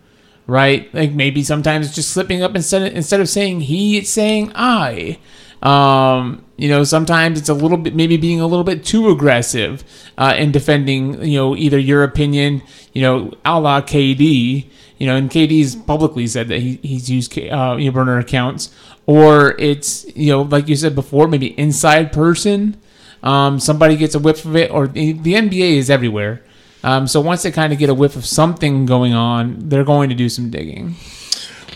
right? 0.46 0.92
Like 0.94 1.12
maybe 1.12 1.42
sometimes 1.42 1.94
just 1.94 2.10
slipping 2.10 2.42
up 2.42 2.56
instead 2.56 2.82
of, 2.82 2.96
instead 2.96 3.20
of 3.20 3.28
saying 3.28 3.62
he, 3.62 3.98
it's 3.98 4.10
saying 4.10 4.52
I. 4.54 5.18
Um, 5.62 6.44
you 6.56 6.68
know, 6.68 6.84
sometimes 6.84 7.38
it's 7.38 7.48
a 7.48 7.54
little 7.54 7.78
bit 7.78 7.94
maybe 7.94 8.16
being 8.16 8.40
a 8.40 8.46
little 8.46 8.64
bit 8.64 8.84
too 8.84 9.10
aggressive 9.10 9.84
uh, 10.16 10.34
in 10.38 10.52
defending, 10.52 11.22
you 11.22 11.38
know, 11.38 11.56
either 11.56 11.78
your 11.78 12.02
opinion, 12.02 12.62
you 12.92 13.02
know, 13.02 13.32
a 13.44 13.60
la 13.60 13.80
KD, 13.80 14.66
you 14.98 15.06
know, 15.06 15.16
and 15.16 15.30
KD's 15.30 15.76
publicly 15.76 16.26
said 16.26 16.48
that 16.48 16.60
he, 16.60 16.76
he's 16.82 17.10
used 17.10 17.36
uh, 17.38 17.76
you 17.78 17.86
know, 17.86 17.92
burner 17.92 18.18
accounts, 18.18 18.70
or 19.06 19.54
it's 19.58 20.06
you 20.16 20.32
know, 20.32 20.42
like 20.42 20.68
you 20.68 20.76
said 20.76 20.94
before, 20.94 21.28
maybe 21.28 21.58
inside 21.58 22.12
person. 22.12 22.80
Um, 23.22 23.58
somebody 23.58 23.96
gets 23.96 24.14
a 24.14 24.18
whiff 24.18 24.44
of 24.44 24.54
it, 24.56 24.70
or 24.70 24.86
the, 24.86 25.12
the 25.12 25.34
NBA 25.34 25.76
is 25.76 25.90
everywhere. 25.90 26.42
Um, 26.84 27.08
so 27.08 27.20
once 27.20 27.42
they 27.42 27.50
kind 27.50 27.72
of 27.72 27.78
get 27.78 27.88
a 27.88 27.94
whiff 27.94 28.14
of 28.14 28.24
something 28.24 28.86
going 28.86 29.12
on, 29.12 29.68
they're 29.68 29.84
going 29.84 30.08
to 30.10 30.14
do 30.14 30.28
some 30.28 30.50
digging. 30.50 30.94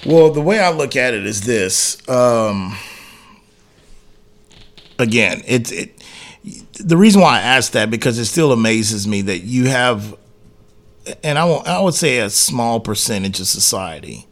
Well, 0.07 0.31
the 0.31 0.41
way 0.41 0.61
I 0.61 0.71
look 0.71 0.97
at 0.97 1.15
it 1.15 1.27
is 1.27 1.43
this. 1.43 2.09
Um, 2.09 2.77
again, 4.99 5.43
it's 5.47 5.73
it. 5.73 6.03
The 6.75 6.97
reason 6.97 7.21
why 7.21 7.39
I 7.39 7.41
ask 7.41 7.73
that 7.73 7.91
because 7.91 8.19
it 8.19 8.25
still 8.25 8.53
amazes 8.53 9.07
me 9.07 9.21
that 9.23 9.41
you 9.41 9.69
have, 9.69 10.17
and 11.23 11.39
I 11.39 11.45
won't, 11.45 11.67
I 11.67 11.81
would 11.81 11.95
say 11.95 12.19
a 12.19 12.31
small 12.31 12.81
percentage 12.81 13.41
of 13.41 13.47
society. 13.47 14.27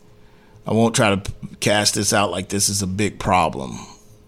I 0.66 0.73
won't 0.73 0.94
try 0.94 1.14
to 1.14 1.32
cast 1.61 1.94
this 1.94 2.12
out 2.12 2.30
like 2.30 2.49
this 2.49 2.68
is 2.68 2.82
a 2.82 2.87
big 2.87 3.18
problem 3.18 3.78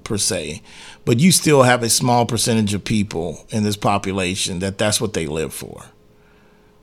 per 0.04 0.16
se, 0.16 0.62
but 1.04 1.21
you 1.21 1.33
still 1.33 1.62
have 1.62 1.83
a 1.83 1.90
small 1.90 2.26
percentage 2.26 2.73
of 2.75 2.85
people 2.85 3.47
in 3.50 3.62
this 3.62 3.76
population 3.76 4.59
that 4.61 4.78
that's 4.78 5.00
what 5.00 5.12
they 5.12 5.26
live 5.26 5.52
for. 5.52 5.85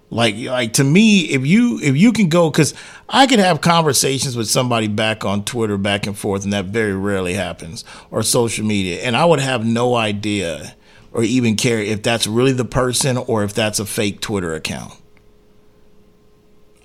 Like, 0.09 0.35
like 0.37 0.73
to 0.73 0.83
me, 0.83 1.21
if 1.21 1.45
you 1.45 1.79
if 1.81 1.97
you 1.97 2.13
can 2.13 2.29
go, 2.29 2.49
because 2.49 2.73
I 3.09 3.27
could 3.27 3.39
have 3.39 3.59
conversations 3.59 4.37
with 4.37 4.47
somebody 4.47 4.87
back 4.87 5.25
on 5.25 5.43
Twitter, 5.43 5.77
back 5.77 6.07
and 6.07 6.17
forth, 6.17 6.45
and 6.45 6.53
that 6.53 6.65
very 6.65 6.93
rarely 6.93 7.33
happens, 7.33 7.83
or 8.09 8.23
social 8.23 8.65
media, 8.65 9.01
and 9.01 9.17
I 9.17 9.25
would 9.25 9.41
have 9.41 9.65
no 9.65 9.95
idea 9.95 10.75
or 11.11 11.23
even 11.23 11.55
care 11.55 11.79
if 11.79 12.03
that's 12.03 12.27
really 12.27 12.51
the 12.51 12.63
person 12.63 13.17
or 13.17 13.43
if 13.43 13.53
that's 13.53 13.79
a 13.79 13.85
fake 13.85 14.21
Twitter 14.21 14.53
account. 14.53 14.93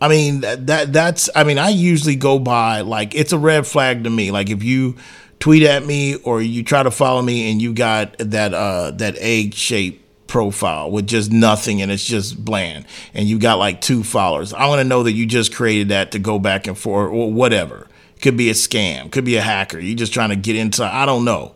I 0.03 0.09
mean 0.09 0.41
that, 0.41 0.67
that 0.67 0.93
that's 0.93 1.31
I 1.33 1.45
mean 1.45 1.59
I 1.59 1.69
usually 1.69 2.17
go 2.17 2.41
by 2.41 2.81
like 2.81 3.15
it's 3.15 3.33
a 3.33 3.39
red 3.39 3.69
flag 3.69 4.03
to 4.03 4.11
me. 4.11 4.33
Like 4.33 4.51
if 4.51 4.65
you 4.65 4.97
tweet 5.39 5.63
at 5.63 5.87
me 5.87 6.17
or 6.17 6.43
you 6.43 6.65
try 6.65 6.83
to 6.83 6.91
follow 6.91 7.23
me 7.23 7.53
and 7.53 7.63
you 7.63 7.73
got 7.73 8.19
that 8.19 8.53
uh 8.53 8.91
that 8.91 9.17
egg 9.19 9.55
shape 9.55 10.01
profile 10.27 10.91
with 10.91 11.07
just 11.07 11.31
nothing 11.31 11.81
and 11.81 11.93
it's 11.93 12.05
just 12.05 12.45
bland 12.45 12.85
and 13.15 13.29
you 13.29 13.39
got 13.39 13.59
like 13.59 13.83
two 13.83 14.03
followers 14.03 14.55
i 14.55 14.67
want 14.67 14.79
to 14.79 14.85
know 14.85 15.03
that 15.03 15.13
you 15.13 15.27
just 15.27 15.55
created 15.55 15.91
that 15.91 16.13
to 16.13 16.19
go 16.19 16.39
back 16.39 16.67
and 16.67 16.79
forth 16.79 17.13
or 17.13 17.31
whatever 17.31 17.87
could 18.23 18.35
be 18.35 18.49
a 18.49 18.55
scam 18.55 19.11
could 19.11 19.27
be 19.27 19.37
a 19.37 19.43
hacker 19.43 19.79
You're 19.79 19.95
just 19.95 20.15
trying 20.15 20.31
to 20.31 20.37
get 20.37 20.57
into 20.57 20.85
i 20.85 21.05
don't 21.05 21.27
know 21.27 21.55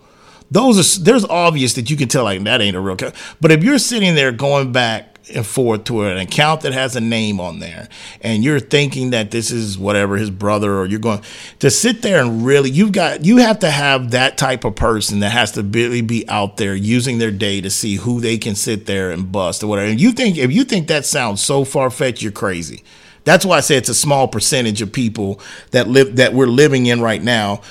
those 0.51 0.99
are 0.99 1.05
there's 1.05 1.25
obvious 1.25 1.75
that 1.75 1.91
you 1.91 1.97
can 1.97 2.09
tell 2.09 2.25
like 2.25 2.43
that 2.45 2.61
ain't 2.61 2.77
a 2.77 2.81
real 2.81 2.97
but 3.41 3.51
if 3.51 3.65
you're 3.65 3.79
sitting 3.79 4.15
there 4.15 4.33
going 4.33 4.73
back 4.73 5.17
and 5.35 5.47
forth 5.47 5.85
to 5.85 6.03
an 6.05 6.19
account 6.19 6.61
that 6.61 6.73
has 6.73 6.95
a 6.95 7.01
name 7.01 7.41
on 7.41 7.59
there 7.59 7.89
and 8.21 8.45
you're 8.45 8.61
thinking 8.61 9.11
that 9.11 9.31
this 9.31 9.51
is 9.51 9.77
whatever 9.77 10.17
his 10.17 10.31
brother 10.31 10.79
or 10.79 10.87
you're 10.87 11.01
going 11.01 11.21
to 11.59 11.71
sit 11.71 12.03
there 12.03 12.23
and 12.23 12.45
really 12.45 12.71
you've 12.71 12.93
got 12.93 13.25
you 13.25 13.39
have 13.39 13.59
to 13.59 13.71
have 13.71 14.13
that 14.13 14.39
type 14.39 14.65
of 14.65 14.77
person 14.77 15.21
that 15.21 15.31
has 15.31 15.53
to 15.53 15.63
really 15.63 16.01
be 16.01 16.29
out 16.29 16.57
there 16.57 16.75
using 16.75 17.19
their 17.19 17.31
day 17.31 17.61
to 17.61 17.71
see 17.71 17.97
who 17.97 18.21
they 18.21 18.39
can 18.39 18.55
sit 18.55 18.87
there 18.87 19.11
and 19.11 19.33
bust 19.33 19.63
or 19.63 19.67
whatever. 19.67 19.91
And 19.91 20.01
you 20.01 20.13
think 20.13 20.37
if 20.39 20.53
you 20.53 20.65
think 20.65 20.89
that 20.89 21.05
sounds 21.05 21.43
so 21.43 21.65
far-fetched 21.65 22.23
you're 22.23 22.33
crazy. 22.33 22.85
That's 23.25 23.45
why 23.45 23.57
i 23.57 23.61
say 23.61 23.75
it's 23.77 23.89
a 23.89 23.95
small 23.95 24.29
percentage 24.29 24.81
of 24.81 24.93
people 24.93 25.41
that 25.73 25.89
live 25.89 26.17
that 26.17 26.33
we're 26.33 26.47
living 26.47 26.87
in 26.87 27.01
right 27.01 27.23
now 27.23 27.63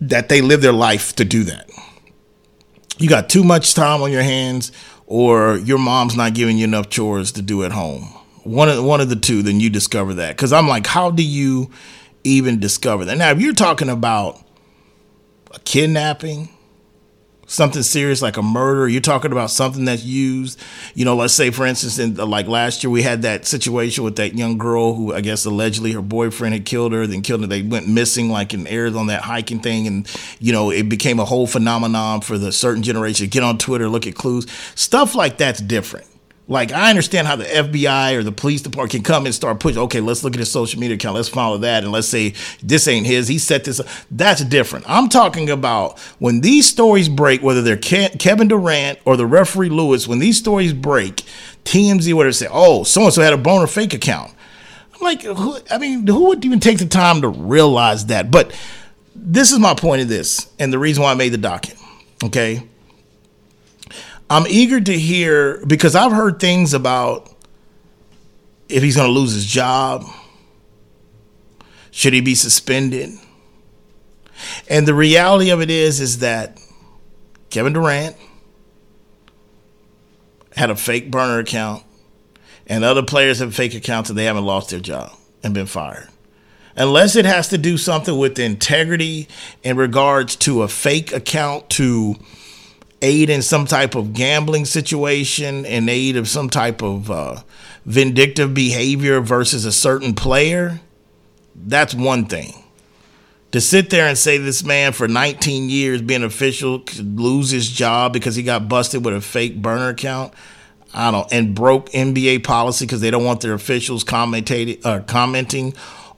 that 0.00 0.28
they 0.28 0.40
live 0.40 0.60
their 0.60 0.72
life 0.72 1.14
to 1.16 1.24
do 1.24 1.44
that 1.44 1.70
you 2.98 3.08
got 3.08 3.28
too 3.28 3.44
much 3.44 3.74
time 3.74 4.02
on 4.02 4.12
your 4.12 4.22
hands 4.22 4.72
or 5.06 5.56
your 5.58 5.78
mom's 5.78 6.16
not 6.16 6.34
giving 6.34 6.58
you 6.58 6.64
enough 6.64 6.88
chores 6.88 7.32
to 7.32 7.42
do 7.42 7.64
at 7.64 7.72
home. 7.72 8.02
One 8.44 8.68
of 8.68 8.84
one 8.84 9.00
of 9.00 9.08
the 9.08 9.16
two, 9.16 9.42
then 9.42 9.60
you 9.60 9.70
discover 9.70 10.14
that. 10.14 10.36
Because 10.36 10.52
I'm 10.52 10.68
like, 10.68 10.86
how 10.86 11.10
do 11.10 11.22
you 11.22 11.70
even 12.24 12.60
discover 12.60 13.04
that? 13.06 13.16
Now, 13.18 13.30
if 13.30 13.40
you're 13.40 13.54
talking 13.54 13.88
about 13.88 14.38
a 15.52 15.58
kidnapping, 15.60 16.48
something 17.46 17.82
serious 17.82 18.22
like 18.22 18.36
a 18.36 18.42
murder. 18.42 18.88
You're 18.88 19.00
talking 19.00 19.32
about 19.32 19.50
something 19.50 19.84
that's 19.84 20.04
used 20.04 20.60
you 20.94 21.04
know 21.04 21.16
let's 21.16 21.34
say 21.34 21.50
for 21.50 21.66
instance 21.66 21.98
in 21.98 22.14
like 22.14 22.46
last 22.46 22.82
year 22.82 22.90
we 22.90 23.02
had 23.02 23.22
that 23.22 23.46
situation 23.46 24.04
with 24.04 24.16
that 24.16 24.34
young 24.34 24.58
girl 24.58 24.94
who 24.94 25.12
i 25.12 25.20
guess 25.20 25.44
allegedly 25.44 25.92
her 25.92 26.02
boyfriend 26.02 26.54
had 26.54 26.64
killed 26.64 26.92
her 26.92 27.06
then 27.06 27.22
killed 27.22 27.40
her. 27.40 27.46
They 27.46 27.62
went 27.62 27.88
missing 27.88 28.28
like 28.28 28.54
in 28.54 28.66
arizona 28.66 28.94
on 28.94 29.06
that 29.08 29.22
hiking 29.22 29.60
thing 29.60 29.86
and 29.86 30.08
you 30.38 30.52
know 30.52 30.70
it 30.70 30.88
became 30.88 31.18
a 31.18 31.24
whole 31.24 31.46
phenomenon 31.46 32.20
for 32.20 32.38
the 32.38 32.52
certain 32.52 32.82
generation 32.82 33.28
get 33.28 33.42
on 33.42 33.58
twitter 33.58 33.88
look 33.88 34.06
at 34.06 34.14
clues. 34.14 34.46
Stuff 34.74 35.14
like 35.14 35.38
that's 35.38 35.60
different 35.60 36.06
like 36.46 36.72
I 36.72 36.90
understand 36.90 37.26
how 37.26 37.36
the 37.36 37.44
FBI 37.44 38.14
or 38.14 38.22
the 38.22 38.32
police 38.32 38.60
department 38.60 38.92
can 38.92 39.02
come 39.02 39.24
and 39.24 39.34
start 39.34 39.60
pushing. 39.60 39.80
Okay, 39.82 40.00
let's 40.00 40.22
look 40.22 40.34
at 40.34 40.38
his 40.38 40.50
social 40.50 40.78
media 40.78 40.96
account. 40.96 41.14
Let's 41.16 41.28
follow 41.28 41.58
that, 41.58 41.84
and 41.84 41.92
let's 41.92 42.08
say 42.08 42.34
this 42.62 42.86
ain't 42.86 43.06
his. 43.06 43.28
He 43.28 43.38
set 43.38 43.64
this. 43.64 43.80
Up. 43.80 43.86
That's 44.10 44.44
different. 44.44 44.84
I'm 44.88 45.08
talking 45.08 45.48
about 45.48 45.98
when 46.18 46.42
these 46.42 46.68
stories 46.68 47.08
break, 47.08 47.42
whether 47.42 47.62
they're 47.62 47.78
Kevin 47.78 48.48
Durant 48.48 48.98
or 49.06 49.16
the 49.16 49.26
referee 49.26 49.70
Lewis. 49.70 50.06
When 50.06 50.18
these 50.18 50.36
stories 50.36 50.74
break, 50.74 51.22
TMZ 51.64 52.12
would 52.12 52.34
say, 52.34 52.48
"Oh, 52.50 52.84
so 52.84 53.04
and 53.04 53.12
so 53.12 53.22
had 53.22 53.32
a 53.32 53.38
boner 53.38 53.66
fake 53.66 53.94
account." 53.94 54.34
I'm 54.94 55.00
like, 55.00 55.22
who, 55.22 55.58
I 55.70 55.78
mean, 55.78 56.06
who 56.06 56.26
would 56.28 56.44
even 56.44 56.60
take 56.60 56.78
the 56.78 56.86
time 56.86 57.22
to 57.22 57.28
realize 57.28 58.06
that? 58.06 58.30
But 58.30 58.54
this 59.16 59.50
is 59.50 59.58
my 59.58 59.74
point 59.74 60.02
of 60.02 60.08
this, 60.08 60.52
and 60.58 60.72
the 60.72 60.78
reason 60.78 61.02
why 61.02 61.12
I 61.12 61.14
made 61.14 61.30
the 61.30 61.38
docket. 61.38 61.76
Okay 62.22 62.68
I'm 64.34 64.48
eager 64.48 64.80
to 64.80 64.98
hear 64.98 65.64
because 65.64 65.94
I've 65.94 66.10
heard 66.10 66.40
things 66.40 66.74
about 66.74 67.32
if 68.68 68.82
he's 68.82 68.96
going 68.96 69.06
to 69.06 69.12
lose 69.12 69.32
his 69.32 69.46
job, 69.46 70.04
should 71.92 72.14
he 72.14 72.20
be 72.20 72.34
suspended? 72.34 73.10
And 74.68 74.88
the 74.88 74.94
reality 74.94 75.50
of 75.50 75.60
it 75.60 75.70
is 75.70 76.00
is 76.00 76.18
that 76.18 76.58
Kevin 77.50 77.74
Durant 77.74 78.16
had 80.56 80.68
a 80.68 80.74
fake 80.74 81.12
burner 81.12 81.38
account 81.38 81.84
and 82.66 82.82
other 82.82 83.04
players 83.04 83.38
have 83.38 83.54
fake 83.54 83.74
accounts 83.74 84.10
and 84.10 84.18
they 84.18 84.24
haven't 84.24 84.44
lost 84.44 84.70
their 84.70 84.80
job 84.80 85.12
and 85.44 85.54
been 85.54 85.66
fired. 85.66 86.08
Unless 86.74 87.14
it 87.14 87.24
has 87.24 87.50
to 87.50 87.58
do 87.58 87.78
something 87.78 88.18
with 88.18 88.36
integrity 88.40 89.28
in 89.62 89.76
regards 89.76 90.34
to 90.34 90.62
a 90.62 90.68
fake 90.68 91.12
account 91.12 91.70
to 91.70 92.16
aid 93.04 93.28
in 93.28 93.42
some 93.42 93.66
type 93.66 93.94
of 93.94 94.14
gambling 94.14 94.64
situation, 94.64 95.66
in 95.66 95.88
aid 95.88 96.16
of 96.16 96.26
some 96.26 96.48
type 96.48 96.82
of 96.82 97.10
uh, 97.10 97.42
vindictive 97.84 98.54
behavior 98.54 99.20
versus 99.20 99.66
a 99.66 99.72
certain 99.72 100.14
player, 100.14 100.80
that's 101.54 101.94
one 101.94 102.24
thing. 102.24 102.54
To 103.52 103.60
sit 103.60 103.90
there 103.90 104.08
and 104.08 104.18
say 104.18 104.38
this 104.38 104.64
man 104.64 104.92
for 104.92 105.06
19 105.06 105.70
years 105.70 106.02
being 106.02 106.24
official 106.24 106.80
could 106.80 107.20
lose 107.20 107.50
his 107.50 107.68
job 107.68 108.12
because 108.12 108.34
he 108.34 108.42
got 108.42 108.68
busted 108.68 109.04
with 109.04 109.14
a 109.14 109.20
fake 109.20 109.60
burner 109.62 109.90
account, 109.90 110.32
I 110.92 111.10
don't 111.10 111.30
and 111.32 111.54
broke 111.54 111.90
NBA 111.90 112.42
policy 112.42 112.86
because 112.86 113.00
they 113.00 113.10
don't 113.10 113.24
want 113.24 113.42
their 113.42 113.52
officials 113.52 114.02
commentating 114.02 114.84
uh, 114.84 115.00
commenting 115.00 115.74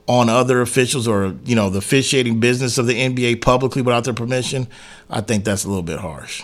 on 0.07 0.29
other 0.29 0.61
officials 0.61 1.09
or 1.09 1.35
you 1.45 1.57
know 1.57 1.69
the 1.69 1.79
officiating 1.79 2.41
business 2.41 2.79
of 2.79 2.87
the 2.87 2.95
NBA 2.95 3.43
publicly 3.43 3.83
without 3.83 4.05
their 4.05 4.15
permission. 4.15 4.69
I 5.11 5.21
think 5.21 5.45
that's 5.45 5.65
a 5.65 5.69
little 5.69 5.83
bit 5.83 5.99
harsh. 5.99 6.43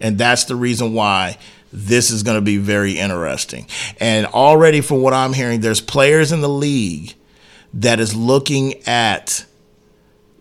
And 0.00 0.18
that's 0.18 0.44
the 0.44 0.56
reason 0.56 0.92
why 0.92 1.38
this 1.72 2.10
is 2.10 2.22
going 2.22 2.36
to 2.36 2.42
be 2.42 2.58
very 2.58 2.98
interesting. 2.98 3.66
And 3.98 4.26
already, 4.26 4.80
from 4.80 5.02
what 5.02 5.14
I'm 5.14 5.32
hearing, 5.32 5.60
there's 5.60 5.80
players 5.80 6.32
in 6.32 6.40
the 6.40 6.48
league 6.48 7.14
that 7.74 8.00
is 8.00 8.14
looking 8.14 8.74
at 8.86 9.44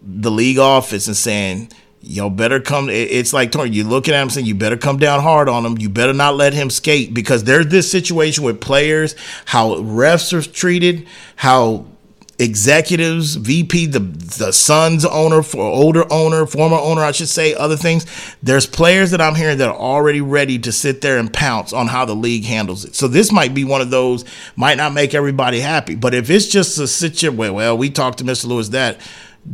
the 0.01 0.31
league 0.31 0.59
office 0.59 1.07
and 1.07 1.17
saying, 1.17 1.71
Yo, 2.07 2.29
better 2.29 2.59
come. 2.59 2.87
It's 2.87 3.33
like 3.33 3.51
Tony, 3.51 3.71
you're 3.71 3.83
looking 3.83 4.13
at 4.13 4.21
him 4.21 4.29
saying, 4.29 4.45
You 4.45 4.53
better 4.53 4.77
come 4.77 4.97
down 4.97 5.21
hard 5.21 5.49
on 5.49 5.65
him. 5.65 5.79
You 5.79 5.89
better 5.89 6.13
not 6.13 6.35
let 6.35 6.53
him 6.53 6.69
skate 6.69 7.15
because 7.15 7.43
there's 7.43 7.67
this 7.67 7.89
situation 7.89 8.43
with 8.43 8.61
players, 8.61 9.15
how 9.45 9.75
refs 9.77 10.31
are 10.31 10.47
treated, 10.47 11.07
how 11.35 11.87
executives, 12.37 13.35
VP, 13.35 13.87
the 13.87 13.99
the 13.99 14.51
Suns 14.51 15.05
owner, 15.05 15.41
for 15.41 15.61
older 15.61 16.11
owner, 16.11 16.45
former 16.45 16.77
owner, 16.77 17.01
I 17.01 17.11
should 17.11 17.29
say, 17.29 17.53
other 17.53 17.77
things. 17.77 18.05
There's 18.43 18.65
players 18.65 19.11
that 19.11 19.21
I'm 19.21 19.35
hearing 19.35 19.57
that 19.59 19.69
are 19.69 19.75
already 19.75 20.21
ready 20.21 20.59
to 20.59 20.71
sit 20.71 21.01
there 21.01 21.17
and 21.17 21.31
pounce 21.31 21.73
on 21.73 21.87
how 21.87 22.05
the 22.05 22.15
league 22.15 22.45
handles 22.45 22.85
it. 22.85 22.95
So 22.95 23.07
this 23.07 23.31
might 23.31 23.53
be 23.53 23.63
one 23.63 23.81
of 23.81 23.89
those 23.89 24.25
might 24.55 24.77
not 24.77 24.93
make 24.93 25.13
everybody 25.13 25.59
happy, 25.59 25.95
but 25.95 26.13
if 26.13 26.29
it's 26.29 26.47
just 26.47 26.77
a 26.77 26.87
situation 26.87 27.37
where 27.37 27.53
well, 27.53 27.77
we 27.77 27.89
talked 27.89 28.17
to 28.19 28.23
Mr. 28.23 28.45
Lewis 28.45 28.69
that, 28.69 28.99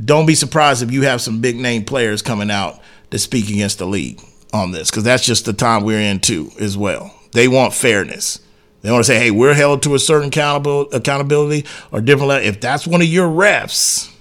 don't 0.06 0.26
be 0.26 0.36
surprised 0.36 0.82
if 0.82 0.92
you 0.92 1.04
have 1.04 1.22
some 1.22 1.42
big 1.42 1.58
name 1.58 1.84
players 1.84 2.22
coming 2.22 2.50
out 2.50 2.80
to 3.12 3.20
speak 3.20 3.50
against 3.50 3.78
the 3.78 3.86
league 3.86 4.22
on 4.54 4.72
this 4.72 4.90
because 4.90 5.04
that's 5.04 5.26
just 5.26 5.46
the 5.46 5.54
time 5.54 5.84
we're 5.84 6.00
in 6.00 6.20
too 6.20 6.52
as 6.60 6.78
well. 6.78 7.14
They 7.34 7.48
want 7.48 7.74
fairness. 7.74 8.41
They 8.82 8.92
want 8.92 9.06
to 9.06 9.08
say, 9.08 9.20
hey, 9.20 9.32
we're 9.32 9.54
held 9.54 9.84
to 9.84 9.96
a 9.96 10.00
certain 10.00 10.30
accountability 10.30 11.68
or 11.92 12.02
different 12.02 12.30
level. 12.30 12.48
If 12.48 12.60
that's 12.62 12.88
one 12.88 13.02
of 13.02 13.08
your 13.08 13.28
refs 13.28 14.12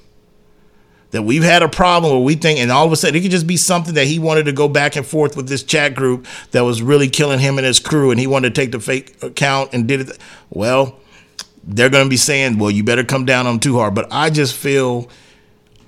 that 1.13 1.23
we've 1.23 1.43
had 1.43 1.63
a 1.63 1.69
problem 1.69 2.13
where 2.13 2.23
we 2.23 2.35
think, 2.35 2.59
and 2.61 2.71
all 2.71 2.87
of 2.87 2.93
a 2.93 2.97
sudden 2.97 3.17
it 3.17 3.23
could 3.23 3.31
just 3.31 3.47
be 3.47 3.57
something 3.57 3.95
that 3.95 4.07
he 4.07 4.19
wanted 4.19 4.45
to 4.45 4.53
go 4.53 4.69
back 4.69 4.97
and 4.97 5.07
forth 5.07 5.37
with 5.37 5.49
this 5.49 5.63
chat 5.63 5.95
group 5.95 6.27
that 6.51 6.61
was 6.61 6.83
really 6.83 7.09
killing 7.09 7.39
him 7.39 7.59
and 7.59 7.67
his 7.67 7.81
crew, 7.81 8.11
and 8.11 8.21
he 8.21 8.27
wanted 8.27 8.55
to 8.55 8.61
take 8.61 8.71
the 8.71 8.81
fake 8.81 9.23
account 9.23 9.71
and 9.73 9.89
did 9.89 10.03
it. 10.03 10.19
Well, 10.51 10.99
they're 11.65 11.91
going 11.91 12.05
to 12.05 12.11
be 12.11 12.17
saying, 12.17 12.59
well, 12.59 12.71
you 12.71 12.85
better 12.85 13.05
come 13.05 13.25
down 13.25 13.47
on 13.47 13.55
him 13.55 13.61
too 13.61 13.79
hard. 13.79 13.95
But 13.95 14.09
I 14.11 14.31
just 14.31 14.55
feel. 14.55 15.09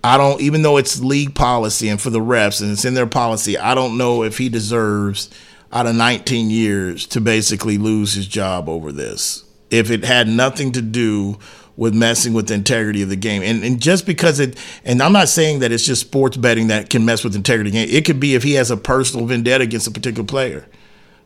I 0.05 0.17
don't, 0.17 0.41
even 0.41 0.62
though 0.62 0.79
it's 0.79 1.00
league 1.00 1.33
policy 1.33 1.88
and 1.88 2.00
for 2.00 2.11
the 2.11 2.19
refs 2.19 2.61
and 2.61 2.73
it's 2.73 2.85
in 2.85 2.95
their 2.95 3.07
policy, 3.07 3.57
I 3.57 3.76
don't 3.76 3.97
know 3.97 4.25
if 4.25 4.37
he 4.37 4.49
deserves 4.49 5.31
out 5.73 5.87
of 5.87 5.95
19 5.95 6.50
years 6.50 7.07
to 7.09 7.21
basically 7.21 7.79
lose 7.79 8.12
his 8.12 8.26
job 8.26 8.69
over 8.69 8.93
this. 8.93 9.45
If 9.71 9.91
it 9.91 10.05
had 10.05 10.29
nothing 10.29 10.73
to 10.73 10.83
do 10.83 11.38
with 11.76 11.95
messing 11.95 12.35
with 12.35 12.49
the 12.49 12.55
integrity 12.55 13.02
of 13.02 13.09
the 13.09 13.17
game. 13.17 13.43
And, 13.43 13.64
and 13.64 13.81
just 13.81 14.05
because 14.07 14.38
it, 14.41 14.59
and 14.85 15.02
I'm 15.02 15.12
not 15.12 15.29
saying 15.29 15.61
that 15.61 15.73
it's 15.73 15.87
just 15.87 16.02
sports 16.02 16.37
betting 16.37 16.69
that 16.69 16.91
can 16.91 17.05
mess 17.05 17.25
with 17.25 17.35
integrity 17.35 17.71
game. 17.71 17.88
It 17.91 18.05
could 18.05 18.21
be 18.21 18.35
if 18.35 18.43
he 18.43 18.52
has 18.55 18.71
a 18.71 18.76
personal 18.76 19.26
vendetta 19.26 19.64
against 19.64 19.87
a 19.87 19.91
particular 19.91 20.26
player 20.26 20.67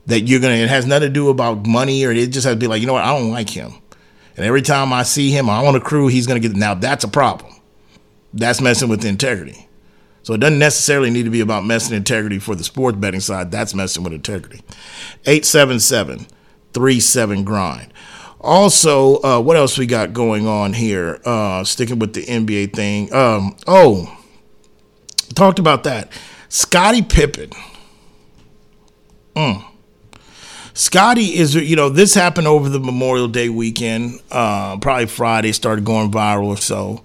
that 0.06 0.20
you're 0.22 0.40
gonna. 0.40 0.54
It 0.54 0.68
has 0.68 0.86
nothing 0.86 1.08
to 1.08 1.12
do 1.12 1.28
about 1.28 1.66
money, 1.66 2.04
or 2.04 2.12
it 2.12 2.30
just 2.30 2.44
has 2.44 2.54
to 2.54 2.56
be 2.56 2.66
like, 2.66 2.80
you 2.80 2.86
know 2.86 2.92
what, 2.92 3.04
I 3.04 3.18
don't 3.18 3.30
like 3.30 3.50
him, 3.50 3.74
and 4.36 4.46
every 4.46 4.62
time 4.62 4.92
I 4.92 5.02
see 5.02 5.30
him, 5.30 5.50
I 5.50 5.62
want 5.62 5.76
a 5.76 5.80
crew, 5.80 6.06
he's 6.08 6.26
gonna 6.26 6.40
get. 6.40 6.54
Now 6.54 6.74
that's 6.74 7.04
a 7.04 7.08
problem. 7.08 7.52
That's 8.32 8.60
messing 8.60 8.88
with 8.88 9.00
the 9.00 9.08
integrity. 9.08 9.65
So 10.26 10.34
it 10.34 10.38
doesn't 10.38 10.58
necessarily 10.58 11.10
need 11.10 11.22
to 11.22 11.30
be 11.30 11.38
about 11.38 11.64
messing 11.64 11.96
integrity 11.96 12.40
for 12.40 12.56
the 12.56 12.64
sports 12.64 12.98
betting 12.98 13.20
side. 13.20 13.52
That's 13.52 13.76
messing 13.76 14.02
with 14.02 14.12
integrity. 14.12 14.60
877 15.24 16.26
37 16.72 17.44
grind. 17.44 17.92
Also, 18.40 19.22
uh, 19.22 19.40
what 19.40 19.56
else 19.56 19.78
we 19.78 19.86
got 19.86 20.12
going 20.12 20.48
on 20.48 20.72
here? 20.72 21.20
Uh, 21.24 21.62
sticking 21.62 22.00
with 22.00 22.12
the 22.12 22.26
NBA 22.26 22.74
thing. 22.74 23.14
Um, 23.14 23.56
oh, 23.68 24.18
talked 25.36 25.60
about 25.60 25.84
that. 25.84 26.10
Scottie 26.48 27.02
Pippen. 27.02 27.50
Mm. 29.36 29.64
Scottie 30.74 31.36
is, 31.36 31.54
you 31.54 31.76
know, 31.76 31.88
this 31.88 32.14
happened 32.14 32.48
over 32.48 32.68
the 32.68 32.80
Memorial 32.80 33.28
Day 33.28 33.48
weekend. 33.48 34.20
Uh, 34.32 34.76
probably 34.78 35.06
Friday 35.06 35.52
started 35.52 35.84
going 35.84 36.10
viral 36.10 36.46
or 36.46 36.56
so. 36.56 37.04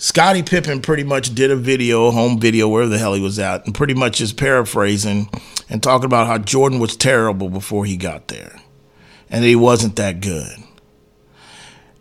Scottie 0.00 0.44
Pippen 0.44 0.80
pretty 0.80 1.02
much 1.02 1.34
did 1.34 1.50
a 1.50 1.56
video, 1.56 2.12
home 2.12 2.38
video, 2.38 2.68
wherever 2.68 2.88
the 2.88 2.98
hell 2.98 3.14
he 3.14 3.20
was 3.20 3.40
at, 3.40 3.66
and 3.66 3.74
pretty 3.74 3.94
much 3.94 4.20
is 4.20 4.32
paraphrasing 4.32 5.28
and 5.68 5.82
talking 5.82 6.04
about 6.04 6.28
how 6.28 6.38
Jordan 6.38 6.78
was 6.78 6.96
terrible 6.96 7.50
before 7.50 7.84
he 7.84 7.96
got 7.96 8.28
there 8.28 8.60
and 9.28 9.44
he 9.44 9.56
wasn't 9.56 9.96
that 9.96 10.20
good. 10.20 10.56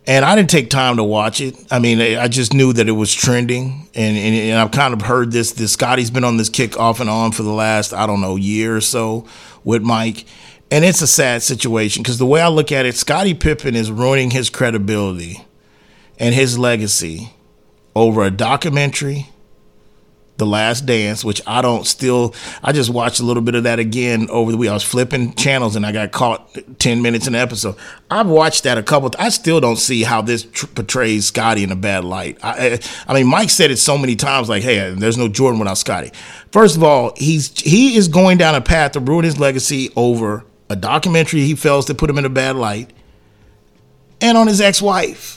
And 0.05 0.23
I 0.23 0.35
didn't 0.35 0.51
take 0.51 0.69
time 0.69 0.97
to 0.97 1.03
watch 1.03 1.41
it. 1.41 1.57
I 1.69 1.79
mean, 1.79 1.99
I 1.99 2.27
just 2.27 2.53
knew 2.53 2.71
that 2.71 2.87
it 2.87 2.93
was 2.93 3.13
trending, 3.13 3.89
and, 3.93 4.15
and, 4.15 4.35
and 4.35 4.59
I've 4.59 4.71
kind 4.71 4.93
of 4.93 5.01
heard 5.01 5.33
this. 5.33 5.51
This 5.51 5.73
Scottie's 5.73 6.11
been 6.11 6.23
on 6.23 6.37
this 6.37 6.47
kick 6.47 6.79
off 6.79 7.01
and 7.01 7.09
on 7.09 7.33
for 7.33 7.43
the 7.43 7.51
last 7.51 7.93
I 7.93 8.07
don't 8.07 8.21
know 8.21 8.37
year 8.37 8.77
or 8.77 8.81
so 8.81 9.25
with 9.65 9.81
Mike, 9.81 10.23
and 10.71 10.85
it's 10.85 11.01
a 11.01 11.07
sad 11.07 11.43
situation 11.43 12.03
because 12.03 12.19
the 12.19 12.25
way 12.25 12.39
I 12.39 12.47
look 12.47 12.71
at 12.71 12.85
it, 12.85 12.95
Scottie 12.95 13.33
Pippen 13.33 13.75
is 13.75 13.91
ruining 13.91 14.31
his 14.31 14.49
credibility 14.49 15.43
and 16.17 16.33
his 16.33 16.57
legacy 16.57 17.33
over 17.97 18.23
a 18.23 18.31
documentary 18.31 19.29
the 20.37 20.45
Last 20.45 20.85
Dance, 20.85 21.25
which 21.25 21.41
I 21.47 21.61
don't 21.61 21.85
still. 21.85 22.33
I 22.63 22.71
just 22.71 22.89
watched 22.89 23.19
a 23.19 23.23
little 23.23 23.41
bit 23.41 23.55
of 23.55 23.63
that 23.63 23.79
again 23.79 24.27
over 24.29 24.51
the 24.51 24.57
week. 24.57 24.69
I 24.69 24.73
was 24.73 24.83
flipping 24.83 25.33
channels 25.33 25.75
and 25.75 25.85
I 25.85 25.91
got 25.91 26.11
caught 26.11 26.55
ten 26.79 27.01
minutes 27.01 27.27
in 27.27 27.33
the 27.33 27.39
episode. 27.39 27.75
I've 28.09 28.27
watched 28.27 28.63
that 28.63 28.77
a 28.77 28.83
couple. 28.83 29.11
I 29.17 29.29
still 29.29 29.59
don't 29.59 29.77
see 29.77 30.03
how 30.03 30.21
this 30.21 30.43
tr- 30.43 30.67
portrays 30.67 31.25
Scotty 31.25 31.63
in 31.63 31.71
a 31.71 31.75
bad 31.75 32.05
light. 32.05 32.37
I, 32.43 32.79
I 33.07 33.13
mean, 33.13 33.27
Mike 33.27 33.49
said 33.49 33.71
it 33.71 33.77
so 33.77 33.97
many 33.97 34.15
times, 34.15 34.47
like, 34.47 34.63
"Hey, 34.63 34.93
there's 34.93 35.17
no 35.17 35.27
Jordan 35.27 35.59
without 35.59 35.77
Scotty. 35.77 36.11
First 36.51 36.77
of 36.77 36.83
all, 36.83 37.13
he's 37.17 37.59
he 37.59 37.97
is 37.97 38.07
going 38.07 38.37
down 38.37 38.55
a 38.55 38.61
path 38.61 38.91
to 38.91 38.99
ruin 38.99 39.25
his 39.25 39.39
legacy 39.39 39.89
over 39.95 40.45
a 40.69 40.75
documentary 40.75 41.41
he 41.41 41.55
fails 41.55 41.85
to 41.85 41.95
put 41.95 42.09
him 42.09 42.17
in 42.17 42.25
a 42.25 42.29
bad 42.29 42.55
light, 42.55 42.91
and 44.21 44.37
on 44.37 44.47
his 44.47 44.61
ex-wife 44.61 45.36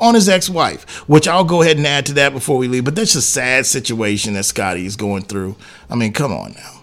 on 0.00 0.14
his 0.14 0.28
ex-wife, 0.28 0.84
which 1.08 1.28
I'll 1.28 1.44
go 1.44 1.62
ahead 1.62 1.76
and 1.76 1.86
add 1.86 2.06
to 2.06 2.14
that 2.14 2.32
before 2.32 2.56
we 2.56 2.68
leave. 2.68 2.84
But 2.84 2.96
that's 2.96 3.14
a 3.14 3.22
sad 3.22 3.66
situation 3.66 4.34
that 4.34 4.44
Scotty 4.44 4.86
is 4.86 4.96
going 4.96 5.22
through. 5.22 5.56
I 5.90 5.94
mean, 5.94 6.12
come 6.12 6.32
on 6.32 6.52
now. 6.52 6.74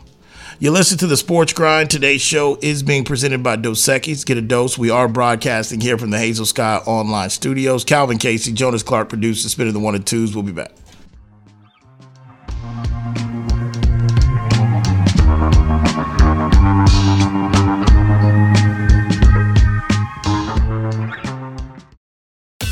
You 0.58 0.72
listen 0.72 0.98
to 1.00 1.08
the 1.08 1.18
Sports 1.18 1.52
Grind. 1.52 1.90
Today's 1.90 2.22
show 2.22 2.58
is 2.62 2.82
being 2.82 3.04
presented 3.04 3.44
by 3.44 3.58
Dos 3.58 3.82
Equis. 3.82 4.26
Get 4.26 4.38
a 4.38 4.42
dose. 4.42 4.78
We 4.78 4.90
are 4.90 5.10
broadcasting 5.10 5.82
here 5.82 5.98
from 5.98 6.12
the 6.12 6.18
Hazel 6.18 6.46
Sky 6.46 6.78
Online 6.86 7.30
Studios. 7.30 7.84
Calvin 7.84 8.18
Casey, 8.18 8.54
Jonas 8.54 8.82
Clark 8.82 9.10
produces 9.10 9.52
Spinning 9.52 9.74
the 9.74 9.80
One 9.82 9.96
and 9.96 10.08
Twos. 10.08 10.34
We'll 10.34 10.44
be 10.44 10.54
back. 10.54 10.72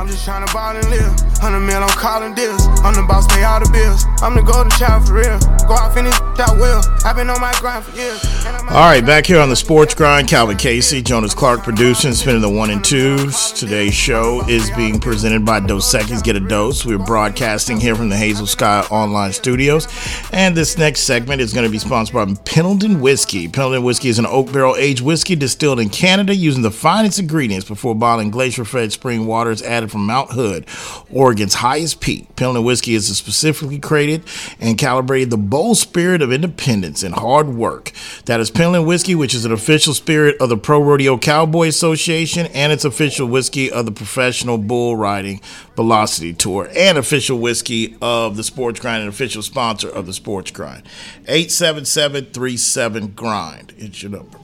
I'm 0.00 0.06
just 0.06 0.26
tryna 0.26 0.50
ball 0.50 0.74
and 0.74 0.88
live. 0.88 1.12
Hundred 1.40 1.60
mil, 1.60 1.76
I'm 1.76 1.88
calling 1.90 2.34
deals. 2.34 2.66
I'm 2.82 2.94
the 2.94 3.02
boss, 3.02 3.26
pay 3.26 3.44
all 3.44 3.60
the 3.60 3.68
bills. 3.68 4.06
I'm 4.22 4.34
the 4.34 4.40
golden 4.40 4.70
child 4.72 5.06
for 5.06 5.12
real. 5.12 5.38
Go 5.68 5.74
out, 5.74 5.92
finish 5.92 6.18
that 6.38 6.56
will. 6.56 6.80
I've 7.04 7.16
been 7.16 7.28
on 7.28 7.38
my 7.38 7.52
grind 7.60 7.84
for 7.84 7.94
years. 7.94 8.24
All 8.70 8.88
right, 8.88 9.04
back 9.04 9.26
here 9.26 9.38
on 9.40 9.50
the 9.50 9.56
Sports 9.56 9.94
Grind, 9.94 10.26
Calvin 10.26 10.56
Casey, 10.56 11.02
Jonas 11.02 11.34
Clark 11.34 11.62
producing, 11.62 12.14
spinning 12.14 12.40
the 12.40 12.48
one 12.48 12.70
and 12.70 12.82
twos. 12.82 13.52
Today's 13.52 13.92
show 13.92 14.42
is 14.48 14.70
being 14.70 15.00
presented 15.00 15.44
by 15.44 15.60
Dos 15.60 15.92
Equis 15.92 16.22
Get 16.22 16.34
a 16.34 16.40
Dose. 16.40 16.86
We're 16.86 16.98
broadcasting 16.98 17.78
here 17.78 17.94
from 17.94 18.08
the 18.08 18.16
Hazel 18.16 18.46
Sky 18.46 18.86
Online 18.90 19.32
Studios. 19.32 19.86
And 20.32 20.56
this 20.56 20.78
next 20.78 21.00
segment 21.00 21.42
is 21.42 21.52
going 21.52 21.66
to 21.66 21.70
be 21.70 21.78
sponsored 21.78 22.14
by 22.14 22.34
Pendleton 22.46 23.02
Whiskey. 23.02 23.48
Pendleton 23.48 23.82
Whiskey 23.82 24.08
is 24.08 24.18
an 24.18 24.26
oak 24.26 24.50
barrel 24.50 24.76
aged 24.76 25.02
whiskey 25.02 25.36
distilled 25.36 25.78
in 25.78 25.90
Canada 25.90 26.34
using 26.34 26.62
the 26.62 26.70
finest 26.70 27.18
ingredients 27.18 27.68
before 27.68 27.94
bottling 27.94 28.30
glacier 28.30 28.64
fed 28.64 28.92
spring 28.92 29.26
waters 29.26 29.62
added 29.62 29.89
from 29.90 30.06
Mount 30.06 30.30
Hood, 30.32 30.66
Oregon's 31.12 31.54
highest 31.54 32.00
peak. 32.00 32.34
Pendleton 32.36 32.64
Whiskey 32.64 32.94
is 32.94 33.14
specifically 33.16 33.78
created 33.78 34.22
and 34.60 34.78
calibrated 34.78 35.30
the 35.30 35.36
bold 35.36 35.76
spirit 35.76 36.22
of 36.22 36.32
independence 36.32 37.02
and 37.02 37.14
hard 37.14 37.48
work. 37.48 37.92
That 38.26 38.40
is 38.40 38.50
Pendleton 38.50 38.86
Whiskey, 38.86 39.14
which 39.14 39.34
is 39.34 39.44
an 39.44 39.52
official 39.52 39.94
spirit 39.94 40.36
of 40.40 40.48
the 40.48 40.56
Pro 40.56 40.80
Rodeo 40.80 41.18
Cowboy 41.18 41.68
Association 41.68 42.46
and 42.54 42.72
its 42.72 42.84
official 42.84 43.26
whiskey 43.26 43.70
of 43.70 43.84
the 43.84 43.92
Professional 43.92 44.58
Bull 44.58 44.96
Riding 44.96 45.40
Velocity 45.76 46.32
Tour 46.32 46.68
and 46.76 46.98
official 46.98 47.38
whiskey 47.38 47.96
of 48.00 48.36
the 48.36 48.44
Sports 48.44 48.80
Grind 48.80 49.02
and 49.02 49.08
official 49.08 49.42
sponsor 49.42 49.88
of 49.88 50.06
the 50.06 50.12
Sports 50.12 50.50
Grind. 50.50 50.82
877 51.26 53.08
Grind. 53.12 53.72
It's 53.78 54.02
your 54.02 54.12
number. 54.12 54.38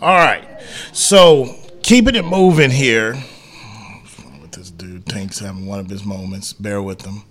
All 0.00 0.16
right. 0.16 0.44
So 0.92 1.54
keeping 1.82 2.14
it 2.14 2.24
moving 2.24 2.70
here. 2.70 3.22
Tank's 5.12 5.38
having 5.38 5.66
one 5.66 5.78
of 5.78 5.88
his 5.88 6.04
moments. 6.04 6.52
Bear 6.52 6.80
with 6.82 7.02
him. 7.04 7.24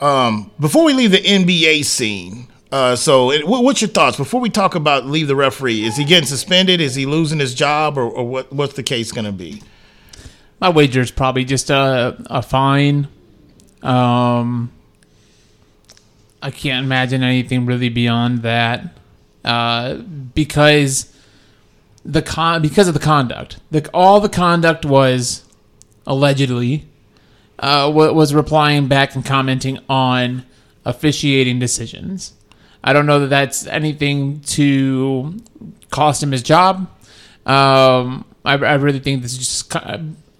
Um, 0.00 0.50
before 0.58 0.84
we 0.84 0.92
leave 0.92 1.12
the 1.12 1.18
NBA 1.22 1.84
scene, 1.84 2.48
Uh, 2.72 2.94
so, 2.94 3.32
it, 3.32 3.48
what, 3.48 3.64
what's 3.64 3.80
your 3.80 3.90
thoughts 3.90 4.16
before 4.16 4.40
we 4.40 4.48
talk 4.48 4.76
about 4.76 5.04
leave 5.04 5.26
the 5.26 5.34
referee? 5.34 5.84
Is 5.84 5.96
he 5.96 6.04
getting 6.04 6.26
suspended? 6.28 6.80
Is 6.80 6.94
he 6.94 7.04
losing 7.04 7.40
his 7.40 7.52
job, 7.52 7.98
or, 7.98 8.04
or 8.04 8.24
what? 8.24 8.52
What's 8.52 8.74
the 8.74 8.84
case 8.84 9.10
going 9.10 9.24
to 9.24 9.32
be? 9.32 9.60
My 10.60 10.68
wager 10.68 11.00
is 11.00 11.10
probably 11.10 11.44
just 11.44 11.68
a 11.70 12.16
a 12.26 12.42
fine. 12.42 13.08
Um, 13.82 14.70
I 16.40 16.50
can't 16.52 16.84
imagine 16.86 17.24
anything 17.24 17.66
really 17.66 17.88
beyond 17.88 18.42
that, 18.42 18.96
uh, 19.44 19.94
because 20.34 21.12
the 22.04 22.22
con 22.22 22.62
because 22.62 22.86
of 22.86 22.94
the 22.94 23.00
conduct. 23.00 23.58
The 23.72 23.88
all 23.92 24.20
the 24.20 24.28
conduct 24.28 24.84
was 24.84 25.42
allegedly 26.06 26.86
uh, 27.60 27.90
was 27.94 28.34
replying 28.34 28.88
back 28.88 29.14
and 29.14 29.24
commenting 29.24 29.78
on 29.88 30.44
officiating 30.84 31.58
decisions. 31.58 32.32
I 32.82 32.92
don't 32.92 33.06
know 33.06 33.20
that 33.20 33.28
that's 33.28 33.66
anything 33.66 34.40
to 34.40 35.36
cost 35.90 36.22
him 36.22 36.32
his 36.32 36.42
job. 36.42 36.88
Um, 37.44 38.24
I, 38.44 38.54
I 38.54 38.74
really 38.74 38.98
think 38.98 39.22
this 39.22 39.32
is 39.32 39.38
just 39.38 39.74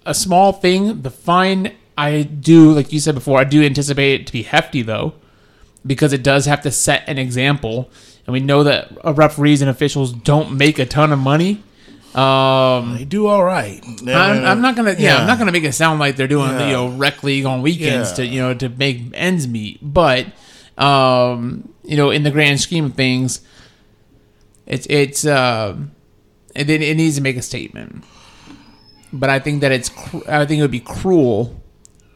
a 0.05 0.13
small 0.13 0.51
thing. 0.51 1.03
The 1.03 1.11
fine, 1.11 1.75
I 1.97 2.23
do, 2.23 2.71
like 2.71 2.91
you 2.91 2.99
said 2.99 3.13
before, 3.13 3.39
I 3.39 3.43
do 3.43 3.63
anticipate 3.63 4.21
it 4.21 4.27
to 4.27 4.33
be 4.33 4.41
hefty 4.43 4.81
though, 4.81 5.13
because 5.85 6.13
it 6.13 6.23
does 6.23 6.45
have 6.45 6.61
to 6.61 6.71
set 6.71 7.03
an 7.07 7.19
example, 7.19 7.89
and 8.25 8.33
we 8.33 8.39
know 8.39 8.63
that 8.63 8.91
referees 9.03 9.61
and 9.61 9.69
officials 9.69 10.11
don't 10.11 10.57
make 10.57 10.79
a 10.79 10.85
ton 10.85 11.11
of 11.11 11.19
money. 11.19 11.63
Um, 12.15 12.97
They 12.97 13.05
do 13.05 13.27
all 13.27 13.43
right. 13.43 13.81
I'm, 14.07 14.45
I'm 14.45 14.61
not 14.61 14.75
gonna, 14.75 14.95
yeah, 14.99 15.17
I'm 15.17 15.27
not 15.27 15.37
gonna 15.39 15.51
make 15.51 15.63
it 15.63 15.73
sound 15.73 15.99
like 15.99 16.15
they're 16.17 16.27
doing, 16.27 16.49
Yeah. 16.51 16.67
you 16.67 16.73
know, 16.73 16.87
rec 16.89 17.23
league 17.23 17.45
on 17.45 17.61
weekends 17.61 18.09
Yeah. 18.11 18.15
to, 18.15 18.25
you 18.25 18.41
know, 18.41 18.53
to 18.55 18.69
make 18.69 19.01
ends 19.13 19.47
meet. 19.47 19.79
But, 19.81 20.27
um, 20.77 21.69
you 21.83 21.95
know, 21.95 22.09
in 22.09 22.23
the 22.23 22.31
grand 22.31 22.59
scheme 22.59 22.85
of 22.85 22.93
things, 22.95 23.41
it's 24.67 24.85
it's 24.89 25.25
um, 25.25 25.91
it, 26.55 26.69
it 26.69 26.97
needs 26.97 27.15
to 27.15 27.21
make 27.21 27.37
a 27.37 27.41
statement. 27.41 28.03
But 29.13 29.29
I 29.29 29.39
think 29.39 29.61
that 29.61 29.71
it's, 29.71 29.89
cr- 29.89 30.27
I 30.29 30.45
think 30.45 30.59
it 30.59 30.61
would 30.61 30.71
be 30.71 30.79
cruel 30.79 31.61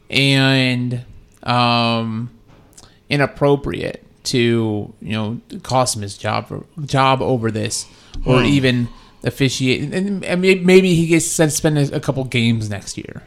and 0.09 1.03
um, 1.43 2.31
inappropriate 3.09 4.01
to, 4.25 4.93
you 5.01 5.11
know, 5.11 5.41
cost 5.63 5.95
him 5.95 6.01
his 6.01 6.17
job 6.17 6.47
for 6.47 6.65
job 6.85 7.21
over 7.21 7.51
this, 7.51 7.85
or 8.25 8.39
Hmm. 8.39 8.45
even 8.45 8.87
officiate. 9.25 9.93
And, 9.93 10.23
and 10.23 10.41
maybe 10.41 10.95
he 10.95 11.07
gets 11.07 11.35
to 11.37 11.49
spend 11.49 11.77
a 11.77 11.99
couple 11.99 12.23
games 12.25 12.69
next 12.69 12.97
year. 12.97 13.23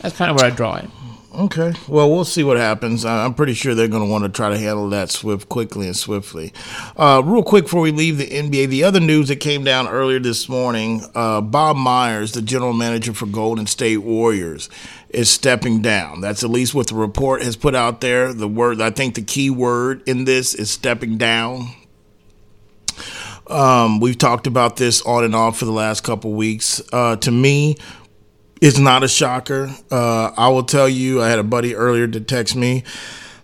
That's 0.00 0.16
kind 0.16 0.30
of 0.30 0.36
where 0.36 0.46
I 0.46 0.54
draw 0.54 0.76
it. 0.76 0.88
Okay. 1.34 1.74
Well, 1.86 2.10
we'll 2.10 2.24
see 2.24 2.42
what 2.42 2.56
happens. 2.56 3.04
I'm 3.04 3.34
pretty 3.34 3.52
sure 3.52 3.74
they're 3.74 3.86
going 3.86 4.02
to 4.02 4.10
want 4.10 4.24
to 4.24 4.30
try 4.30 4.48
to 4.48 4.56
handle 4.56 4.88
that 4.90 5.10
swift, 5.10 5.48
quickly, 5.48 5.86
and 5.86 5.96
swiftly. 5.96 6.52
Uh, 6.96 7.22
real 7.24 7.42
quick 7.42 7.64
before 7.64 7.82
we 7.82 7.92
leave 7.92 8.16
the 8.16 8.26
NBA, 8.26 8.68
the 8.68 8.82
other 8.82 8.98
news 8.98 9.28
that 9.28 9.36
came 9.36 9.62
down 9.62 9.86
earlier 9.86 10.18
this 10.18 10.48
morning: 10.48 11.04
uh, 11.14 11.42
Bob 11.42 11.76
Myers, 11.76 12.32
the 12.32 12.40
general 12.40 12.72
manager 12.72 13.12
for 13.12 13.26
Golden 13.26 13.66
State 13.66 13.98
Warriors, 13.98 14.70
is 15.10 15.28
stepping 15.28 15.82
down. 15.82 16.22
That's 16.22 16.42
at 16.42 16.50
least 16.50 16.74
what 16.74 16.86
the 16.86 16.94
report 16.94 17.42
has 17.42 17.56
put 17.56 17.74
out 17.74 18.00
there. 18.00 18.32
The 18.32 18.48
word, 18.48 18.80
I 18.80 18.90
think, 18.90 19.14
the 19.14 19.22
key 19.22 19.50
word 19.50 20.02
in 20.08 20.24
this 20.24 20.54
is 20.54 20.70
stepping 20.70 21.18
down. 21.18 21.68
Um, 23.48 24.00
we've 24.00 24.18
talked 24.18 24.46
about 24.46 24.76
this 24.76 25.02
on 25.02 25.24
and 25.24 25.34
off 25.34 25.58
for 25.58 25.64
the 25.64 25.72
last 25.72 26.02
couple 26.02 26.32
weeks. 26.32 26.82
Uh, 26.92 27.16
to 27.16 27.30
me, 27.30 27.76
it's 28.60 28.78
not 28.78 29.02
a 29.02 29.08
shocker. 29.08 29.70
Uh, 29.90 30.32
I 30.36 30.48
will 30.48 30.64
tell 30.64 30.88
you, 30.88 31.22
I 31.22 31.28
had 31.28 31.38
a 31.38 31.44
buddy 31.44 31.74
earlier 31.74 32.06
to 32.08 32.20
text 32.20 32.56
me 32.56 32.84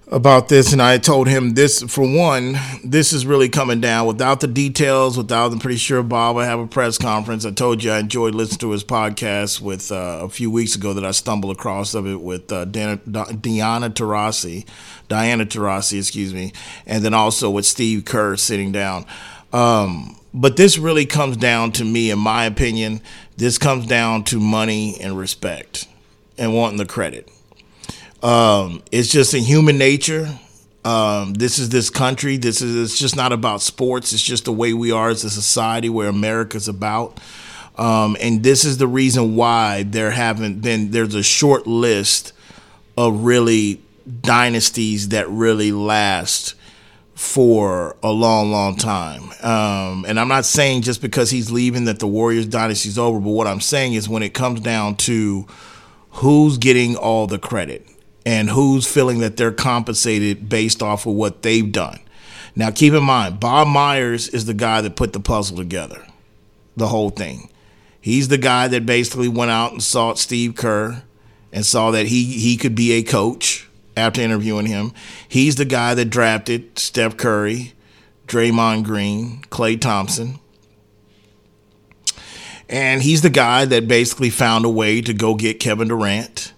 about 0.08 0.48
this, 0.48 0.72
and 0.72 0.82
I 0.82 0.98
told 0.98 1.28
him 1.28 1.54
this 1.54 1.82
for 1.82 2.02
one, 2.02 2.56
this 2.84 3.12
is 3.12 3.24
really 3.24 3.48
coming 3.48 3.80
down 3.80 4.06
without 4.06 4.40
the 4.40 4.46
details, 4.46 5.16
without 5.16 5.50
I'm 5.50 5.58
pretty 5.58 5.78
sure 5.78 6.02
Bob 6.02 6.36
will 6.36 6.42
have 6.42 6.60
a 6.60 6.66
press 6.66 6.98
conference. 6.98 7.46
I 7.46 7.52
told 7.52 7.82
you 7.82 7.90
I 7.90 8.00
enjoyed 8.00 8.34
listening 8.34 8.58
to 8.58 8.70
his 8.70 8.84
podcast 8.84 9.60
with 9.60 9.90
uh, 9.90 10.20
a 10.22 10.28
few 10.28 10.50
weeks 10.50 10.76
ago 10.76 10.92
that 10.92 11.04
I 11.04 11.12
stumbled 11.12 11.56
across 11.56 11.94
of 11.94 12.06
it 12.06 12.20
with 12.20 12.52
uh, 12.52 12.66
Dana, 12.66 12.96
Diana 12.96 13.88
Taurasi, 13.88 14.66
Diana 15.08 15.46
Taurasi, 15.46 15.98
excuse 15.98 16.34
me, 16.34 16.52
and 16.86 17.02
then 17.02 17.14
also 17.14 17.48
with 17.48 17.64
Steve 17.64 18.04
Kerr 18.04 18.36
sitting 18.36 18.72
down. 18.72 19.06
Um, 19.54 20.16
but 20.34 20.56
this 20.56 20.78
really 20.78 21.06
comes 21.06 21.36
down 21.36 21.70
to 21.72 21.84
me, 21.84 22.10
in 22.10 22.18
my 22.18 22.44
opinion, 22.44 23.00
this 23.36 23.56
comes 23.56 23.86
down 23.86 24.24
to 24.24 24.40
money 24.40 24.96
and 25.00 25.16
respect 25.16 25.86
and 26.36 26.52
wanting 26.52 26.78
the 26.78 26.86
credit. 26.86 27.30
Um, 28.20 28.82
it's 28.90 29.08
just 29.08 29.32
in 29.32 29.44
human 29.44 29.78
nature. 29.78 30.28
Um, 30.84 31.34
this 31.34 31.60
is 31.60 31.68
this 31.68 31.88
country. 31.88 32.36
This 32.36 32.60
is 32.60 32.74
it's 32.74 32.98
just 32.98 33.14
not 33.14 33.32
about 33.32 33.62
sports. 33.62 34.12
It's 34.12 34.22
just 34.22 34.44
the 34.44 34.52
way 34.52 34.72
we 34.72 34.90
are 34.90 35.08
as 35.08 35.22
a 35.22 35.30
society 35.30 35.88
where 35.88 36.08
America's 36.08 36.66
about. 36.66 37.20
Um, 37.78 38.16
and 38.20 38.42
this 38.42 38.64
is 38.64 38.78
the 38.78 38.88
reason 38.88 39.36
why 39.36 39.84
there 39.84 40.10
haven't 40.10 40.62
been 40.62 40.90
there's 40.90 41.14
a 41.14 41.22
short 41.22 41.66
list 41.66 42.32
of 42.96 43.24
really 43.24 43.80
dynasties 44.20 45.10
that 45.10 45.28
really 45.28 45.70
last 45.70 46.54
for 47.14 47.96
a 48.02 48.10
long, 48.10 48.50
long 48.50 48.76
time. 48.76 49.30
Um, 49.42 50.04
and 50.06 50.18
I'm 50.18 50.28
not 50.28 50.44
saying 50.44 50.82
just 50.82 51.00
because 51.00 51.30
he's 51.30 51.50
leaving 51.50 51.84
that 51.84 52.00
the 52.00 52.06
Warriors 52.06 52.46
dynasty's 52.46 52.98
over, 52.98 53.20
but 53.20 53.30
what 53.30 53.46
I'm 53.46 53.60
saying 53.60 53.94
is 53.94 54.08
when 54.08 54.22
it 54.22 54.34
comes 54.34 54.60
down 54.60 54.96
to 54.96 55.46
who's 56.10 56.58
getting 56.58 56.96
all 56.96 57.26
the 57.26 57.38
credit 57.38 57.86
and 58.26 58.50
who's 58.50 58.90
feeling 58.90 59.20
that 59.20 59.36
they're 59.36 59.52
compensated 59.52 60.48
based 60.48 60.82
off 60.82 61.06
of 61.06 61.14
what 61.14 61.42
they've 61.42 61.70
done. 61.70 62.00
Now, 62.56 62.70
keep 62.70 62.92
in 62.92 63.02
mind, 63.04 63.40
Bob 63.40 63.68
Myers 63.68 64.28
is 64.28 64.46
the 64.46 64.54
guy 64.54 64.80
that 64.80 64.96
put 64.96 65.12
the 65.12 65.20
puzzle 65.20 65.56
together, 65.56 66.06
the 66.76 66.88
whole 66.88 67.10
thing. 67.10 67.50
He's 68.00 68.28
the 68.28 68.38
guy 68.38 68.68
that 68.68 68.86
basically 68.86 69.28
went 69.28 69.50
out 69.50 69.72
and 69.72 69.82
sought 69.82 70.18
Steve 70.18 70.54
Kerr 70.54 71.02
and 71.52 71.64
saw 71.64 71.90
that 71.92 72.06
he 72.06 72.24
he 72.24 72.56
could 72.56 72.74
be 72.74 72.92
a 72.92 73.02
coach 73.02 73.68
after 73.96 74.20
interviewing 74.20 74.66
him. 74.66 74.92
He's 75.28 75.56
the 75.56 75.64
guy 75.64 75.94
that 75.94 76.06
drafted 76.06 76.78
Steph 76.78 77.16
Curry, 77.16 77.74
Draymond 78.26 78.84
Green, 78.84 79.42
Klay 79.50 79.80
Thompson. 79.80 80.38
And 82.68 83.02
he's 83.02 83.22
the 83.22 83.30
guy 83.30 83.64
that 83.66 83.86
basically 83.86 84.30
found 84.30 84.64
a 84.64 84.70
way 84.70 85.00
to 85.02 85.12
go 85.12 85.34
get 85.34 85.60
Kevin 85.60 85.88
Durant 85.88 86.52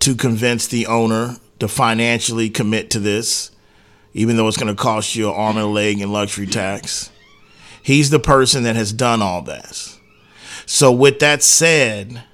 to 0.00 0.14
convince 0.14 0.66
the 0.66 0.86
owner 0.86 1.36
to 1.60 1.68
financially 1.68 2.50
commit 2.50 2.90
to 2.90 2.98
this, 2.98 3.50
even 4.12 4.36
though 4.36 4.48
it's 4.48 4.56
going 4.56 4.74
to 4.74 4.80
cost 4.80 5.14
you 5.14 5.28
an 5.28 5.34
arm 5.34 5.56
and 5.56 5.66
a 5.66 5.68
leg 5.68 6.00
in 6.00 6.12
luxury 6.12 6.46
tax. 6.46 7.10
He's 7.82 8.10
the 8.10 8.18
person 8.18 8.64
that 8.64 8.76
has 8.76 8.92
done 8.92 9.22
all 9.22 9.42
this. 9.42 9.98
So, 10.66 10.90
with 10.90 11.18
that 11.20 11.42
said, 11.42 12.24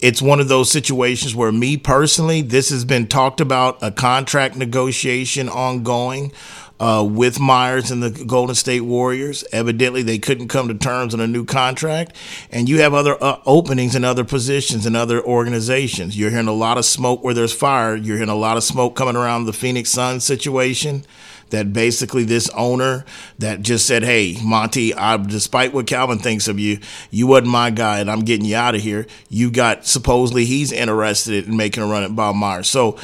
it's 0.00 0.20
one 0.20 0.40
of 0.40 0.48
those 0.48 0.70
situations 0.70 1.34
where 1.34 1.52
me 1.52 1.76
personally, 1.76 2.42
this 2.42 2.70
has 2.70 2.84
been 2.84 3.06
talked 3.06 3.40
about 3.40 3.78
a 3.82 3.90
contract 3.90 4.56
negotiation 4.56 5.48
ongoing 5.48 6.32
uh, 6.78 7.06
with 7.08 7.40
Myers 7.40 7.90
and 7.90 8.02
the 8.02 8.10
Golden 8.10 8.54
State 8.54 8.82
Warriors. 8.82 9.44
Evidently, 9.52 10.02
they 10.02 10.18
couldn't 10.18 10.48
come 10.48 10.68
to 10.68 10.74
terms 10.74 11.14
on 11.14 11.20
a 11.20 11.26
new 11.26 11.44
contract, 11.44 12.14
and 12.50 12.68
you 12.68 12.80
have 12.80 12.94
other 12.94 13.22
uh, 13.22 13.40
openings 13.46 13.94
in 13.94 14.04
other 14.04 14.24
positions 14.24 14.86
in 14.86 14.94
other 14.94 15.22
organizations. 15.22 16.16
You're 16.18 16.30
hearing 16.30 16.48
a 16.48 16.52
lot 16.52 16.78
of 16.78 16.84
smoke 16.84 17.24
where 17.24 17.34
there's 17.34 17.52
fire. 17.52 17.96
You're 17.96 18.16
hearing 18.16 18.28
a 18.28 18.34
lot 18.34 18.56
of 18.56 18.64
smoke 18.64 18.94
coming 18.94 19.16
around 19.16 19.46
the 19.46 19.52
Phoenix 19.52 19.90
Suns 19.90 20.24
situation 20.24 21.04
that 21.50 21.72
basically 21.72 22.24
this 22.24 22.48
owner 22.50 23.04
that 23.38 23.62
just 23.62 23.86
said, 23.86 24.02
"Hey, 24.02 24.36
Monty, 24.42 24.92
I, 24.94 25.16
despite 25.16 25.72
what 25.72 25.86
Calvin 25.86 26.18
thinks 26.18 26.48
of 26.48 26.58
you, 26.58 26.78
you 27.10 27.26
wasn't 27.26 27.48
my 27.48 27.70
guy, 27.70 28.00
and 28.00 28.10
I'm 28.10 28.24
getting 28.24 28.46
you 28.46 28.56
out 28.56 28.74
of 28.74 28.82
here." 28.82 29.06
You 29.28 29.50
got 29.50 29.86
supposedly 29.86 30.44
he's 30.44 30.72
interested 30.72 31.46
in 31.46 31.56
making 31.56 31.82
a 31.82 31.86
run 31.86 32.02
at 32.02 32.16
Bob 32.16 32.36
Myers. 32.36 32.68
So 32.68 32.98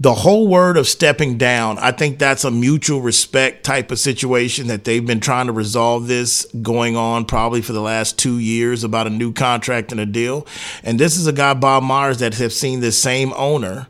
the 0.00 0.14
whole 0.14 0.46
word 0.46 0.76
of 0.76 0.86
stepping 0.86 1.38
down, 1.38 1.76
I 1.78 1.90
think 1.90 2.18
that's 2.20 2.44
a 2.44 2.52
mutual 2.52 3.00
respect 3.00 3.64
type 3.64 3.90
of 3.90 3.98
situation 3.98 4.68
that 4.68 4.84
they've 4.84 5.04
been 5.04 5.18
trying 5.18 5.46
to 5.46 5.52
resolve 5.52 6.06
this 6.06 6.46
going 6.62 6.96
on 6.96 7.24
probably 7.24 7.62
for 7.62 7.72
the 7.72 7.80
last 7.80 8.16
two 8.16 8.38
years 8.38 8.84
about 8.84 9.08
a 9.08 9.10
new 9.10 9.32
contract 9.32 9.90
and 9.90 10.00
a 10.00 10.06
deal. 10.06 10.46
And 10.84 11.00
this 11.00 11.16
is 11.16 11.26
a 11.26 11.32
guy, 11.32 11.54
Bob 11.54 11.82
Myers, 11.82 12.20
that 12.20 12.34
have 12.34 12.52
seen 12.52 12.78
this 12.78 12.96
same 12.96 13.32
owner 13.32 13.88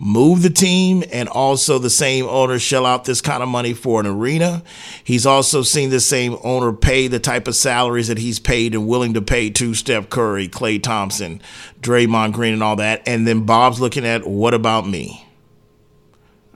move 0.00 0.42
the 0.42 0.50
team 0.50 1.04
and 1.12 1.28
also 1.28 1.78
the 1.78 1.90
same 1.90 2.26
owner 2.26 2.58
shell 2.58 2.86
out 2.86 3.04
this 3.04 3.20
kind 3.20 3.42
of 3.42 3.48
money 3.48 3.74
for 3.74 4.00
an 4.00 4.06
arena. 4.06 4.62
He's 5.04 5.26
also 5.26 5.62
seen 5.62 5.90
the 5.90 6.00
same 6.00 6.36
owner 6.42 6.72
pay 6.72 7.06
the 7.06 7.20
type 7.20 7.46
of 7.46 7.54
salaries 7.54 8.08
that 8.08 8.18
he's 8.18 8.40
paid 8.40 8.74
and 8.74 8.88
willing 8.88 9.14
to 9.14 9.22
pay 9.22 9.50
to 9.50 9.74
Steph 9.74 10.10
Curry, 10.10 10.48
Klay 10.48 10.82
Thompson, 10.82 11.40
Draymond 11.80 12.32
Green, 12.32 12.54
and 12.54 12.62
all 12.62 12.76
that. 12.76 13.02
And 13.06 13.26
then 13.26 13.44
Bob's 13.44 13.80
looking 13.80 14.04
at 14.04 14.26
what 14.26 14.54
about 14.54 14.86
me? 14.86 15.27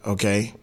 Okay. 0.07 0.55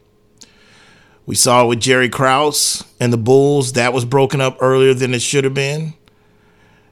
We 1.25 1.35
saw 1.35 1.63
it 1.63 1.67
with 1.67 1.79
Jerry 1.79 2.09
Krause 2.09 2.83
and 2.99 3.13
the 3.13 3.17
Bulls. 3.17 3.73
That 3.73 3.93
was 3.93 4.03
broken 4.03 4.41
up 4.41 4.57
earlier 4.61 4.93
than 4.93 5.13
it 5.13 5.21
should 5.21 5.43
have 5.43 5.53
been. 5.53 5.93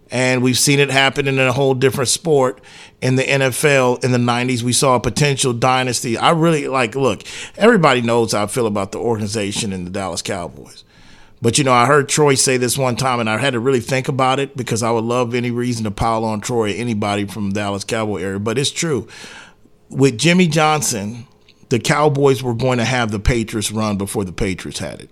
And 0.10 0.42
we've 0.42 0.58
seen 0.58 0.80
it 0.80 0.90
happen 0.90 1.28
in 1.28 1.38
a 1.40 1.52
whole 1.52 1.74
different 1.74 2.08
sport 2.08 2.62
in 3.02 3.16
the 3.16 3.24
NFL 3.24 4.04
in 4.04 4.12
the 4.12 4.18
90s. 4.18 4.62
We 4.62 4.74
saw 4.74 4.96
a 4.96 5.00
potential 5.00 5.54
dynasty. 5.54 6.18
I 6.18 6.32
really 6.32 6.68
like, 6.68 6.96
look, 6.96 7.24
everybody 7.58 8.02
knows 8.02 8.32
how 8.32 8.44
I 8.44 8.48
feel 8.48 8.68
about 8.68 8.92
the 8.92 9.00
organization 9.00 9.74
in 9.74 9.84
the 9.84 9.90
Dallas 9.90 10.22
Cowboys. 10.22 10.84
But, 11.42 11.58
you 11.58 11.64
know, 11.64 11.74
I 11.74 11.86
heard 11.86 12.10
Troy 12.10 12.36
say 12.36 12.58
this 12.58 12.78
one 12.78 12.96
time, 12.96 13.20
and 13.20 13.30
I 13.30 13.38
had 13.38 13.54
to 13.54 13.60
really 13.60 13.80
think 13.80 14.08
about 14.08 14.40
it 14.40 14.58
because 14.58 14.82
I 14.82 14.92
would 14.92 15.04
love 15.04 15.36
any 15.36 15.52
reason 15.52 15.84
to 15.84 15.92
pile 15.92 16.24
on 16.24 16.42
Troy, 16.42 16.72
or 16.72 16.76
anybody 16.76 17.26
from 17.26 17.52
the 17.52 17.60
Dallas 17.60 17.84
Cowboy 17.84 18.22
area. 18.22 18.40
But 18.40 18.58
it's 18.58 18.72
true. 18.72 19.08
With 19.90 20.18
Jimmy 20.18 20.48
Johnson, 20.48 21.28
the 21.70 21.80
Cowboys 21.80 22.42
were 22.42 22.54
going 22.54 22.78
to 22.78 22.86
have 22.86 23.12
the 23.12 23.20
Patriots 23.20 23.72
run 23.72 23.98
before 23.98 24.24
the 24.24 24.32
Patriots 24.32 24.80
had 24.80 25.02
it. 25.02 25.10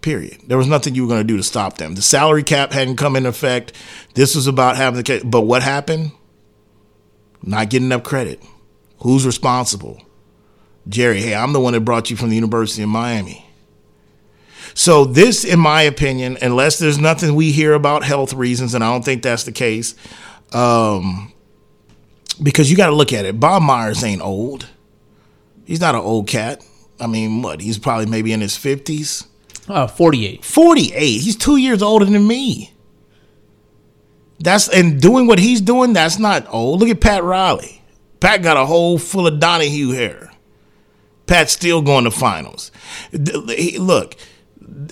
Period. 0.00 0.42
There 0.46 0.58
was 0.58 0.66
nothing 0.66 0.94
you 0.94 1.02
were 1.02 1.08
going 1.08 1.22
to 1.22 1.32
do 1.32 1.36
to 1.36 1.42
stop 1.42 1.78
them. 1.78 1.94
The 1.94 2.02
salary 2.02 2.42
cap 2.42 2.72
hadn't 2.72 2.96
come 2.96 3.16
into 3.16 3.30
effect. 3.30 3.72
This 4.14 4.34
was 4.34 4.46
about 4.46 4.76
having 4.76 5.02
the. 5.02 5.22
But 5.24 5.42
what 5.42 5.62
happened? 5.62 6.12
Not 7.42 7.70
getting 7.70 7.86
enough 7.86 8.02
credit. 8.02 8.42
Who's 8.98 9.24
responsible? 9.24 10.02
Jerry. 10.88 11.20
Hey, 11.20 11.34
I'm 11.34 11.52
the 11.52 11.60
one 11.60 11.72
that 11.72 11.80
brought 11.80 12.10
you 12.10 12.16
from 12.16 12.28
the 12.28 12.34
University 12.34 12.82
of 12.82 12.88
Miami. 12.90 13.46
So 14.74 15.04
this, 15.04 15.44
in 15.44 15.60
my 15.60 15.82
opinion, 15.82 16.36
unless 16.42 16.78
there's 16.78 16.98
nothing 16.98 17.34
we 17.34 17.52
hear 17.52 17.74
about 17.74 18.02
health 18.02 18.34
reasons, 18.34 18.74
and 18.74 18.82
I 18.82 18.90
don't 18.90 19.04
think 19.04 19.22
that's 19.22 19.44
the 19.44 19.52
case, 19.52 19.94
um, 20.52 21.32
because 22.42 22.70
you 22.70 22.76
got 22.76 22.88
to 22.88 22.94
look 22.94 23.12
at 23.12 23.24
it. 23.24 23.40
Bob 23.40 23.62
Myers 23.62 24.02
ain't 24.04 24.22
old. 24.22 24.68
He's 25.64 25.80
not 25.80 25.94
an 25.94 26.00
old 26.02 26.28
cat. 26.28 26.64
I 27.00 27.06
mean, 27.06 27.42
what? 27.42 27.60
He's 27.60 27.78
probably 27.78 28.06
maybe 28.06 28.32
in 28.32 28.40
his 28.40 28.56
fifties. 28.56 29.26
Uh, 29.68 29.86
48. 29.86 30.44
48. 30.44 31.20
He's 31.20 31.36
two 31.36 31.56
years 31.56 31.82
older 31.82 32.04
than 32.04 32.26
me. 32.26 32.72
That's 34.38 34.68
and 34.68 35.00
doing 35.00 35.26
what 35.26 35.38
he's 35.38 35.60
doing, 35.60 35.92
that's 35.92 36.18
not 36.18 36.46
old. 36.52 36.80
Look 36.80 36.90
at 36.90 37.00
Pat 37.00 37.24
Riley. 37.24 37.82
Pat 38.20 38.42
got 38.42 38.56
a 38.56 38.66
hole 38.66 38.98
full 38.98 39.26
of 39.26 39.40
Donahue 39.40 39.92
hair. 39.92 40.32
Pat's 41.26 41.52
still 41.52 41.80
going 41.80 42.04
to 42.04 42.10
finals. 42.10 42.70
Look, 43.12 44.16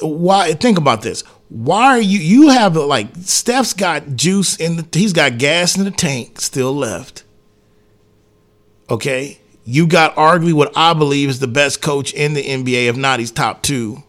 why 0.01 0.53
think 0.55 0.79
about 0.79 1.03
this. 1.03 1.23
Why 1.49 1.87
are 1.89 2.01
you 2.01 2.19
you 2.19 2.49
have 2.49 2.77
like 2.77 3.09
Steph's 3.23 3.75
got 3.75 4.17
juice 4.17 4.57
in 4.57 4.77
the 4.77 4.87
he's 4.93 5.13
got 5.13 5.37
gas 5.37 5.77
in 5.77 5.85
the 5.85 5.91
tank 5.91 6.41
still 6.41 6.75
left. 6.75 7.22
Okay? 8.91 9.39
You 9.65 9.87
got 9.87 10.17
arguably 10.17 10.53
what 10.53 10.73
I 10.77 10.93
believe 10.93 11.29
is 11.29 11.39
the 11.39 11.47
best 11.47 11.81
coach 11.81 12.13
in 12.13 12.35
the 12.35 12.43
NBA, 12.43 12.89
if 12.89 12.97
not 12.97 13.21
he's 13.21 13.31
top 13.31 13.63
two. 13.63 14.03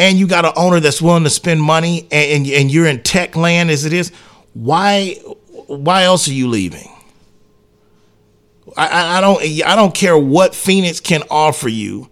and 0.00 0.18
you 0.18 0.26
got 0.26 0.46
an 0.46 0.52
owner 0.56 0.80
that's 0.80 1.02
willing 1.02 1.24
to 1.24 1.30
spend 1.30 1.60
money 1.60 2.08
and, 2.10 2.46
and, 2.46 2.46
and 2.46 2.70
you're 2.70 2.86
in 2.86 3.02
tech 3.02 3.36
land 3.36 3.70
as 3.70 3.84
it 3.84 3.92
is, 3.92 4.10
why 4.54 5.12
why 5.66 6.04
else 6.04 6.26
are 6.26 6.32
you 6.32 6.48
leaving? 6.48 6.88
I, 8.76 9.18
I 9.18 9.20
don't 9.20 9.42
I 9.66 9.76
don't 9.76 9.94
care 9.94 10.16
what 10.16 10.54
Phoenix 10.54 11.00
can 11.00 11.22
offer 11.30 11.68
you 11.68 12.08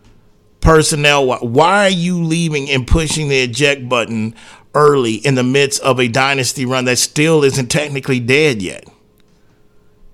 personnel. 0.60 1.26
Why 1.40 1.86
are 1.86 1.90
you 1.90 2.22
leaving 2.22 2.68
and 2.68 2.86
pushing 2.86 3.28
the 3.28 3.40
eject 3.40 3.88
button 3.88 4.34
early 4.74 5.14
in 5.14 5.34
the 5.34 5.42
midst 5.42 5.80
of 5.80 5.98
a 5.98 6.08
dynasty 6.08 6.66
run 6.66 6.84
that 6.84 6.98
still 6.98 7.42
isn't 7.42 7.68
technically 7.68 8.20
dead 8.20 8.60
yet? 8.60 8.84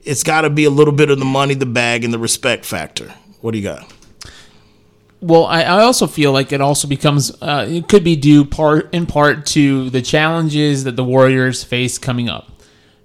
It's 0.04 0.22
got 0.22 0.42
to 0.42 0.50
be 0.50 0.64
a 0.64 0.70
little 0.70 0.92
bit 0.92 1.10
of 1.10 1.18
the 1.18 1.24
money, 1.24 1.54
the 1.54 1.66
bag, 1.66 2.04
and 2.04 2.12
the 2.12 2.18
respect 2.18 2.64
factor. 2.64 3.14
What 3.40 3.52
do 3.52 3.58
you 3.58 3.64
got? 3.64 3.92
Well, 5.20 5.46
I, 5.46 5.62
I 5.62 5.82
also 5.82 6.06
feel 6.06 6.32
like 6.32 6.52
it 6.52 6.60
also 6.60 6.86
becomes 6.86 7.30
uh, 7.40 7.66
it 7.68 7.88
could 7.88 8.04
be 8.04 8.14
due 8.14 8.44
part 8.44 8.92
in 8.92 9.06
part 9.06 9.46
to 9.46 9.88
the 9.88 10.02
challenges 10.02 10.84
that 10.84 10.96
the 10.96 11.04
Warriors 11.04 11.64
face 11.64 11.96
coming 11.96 12.28
up. 12.28 12.50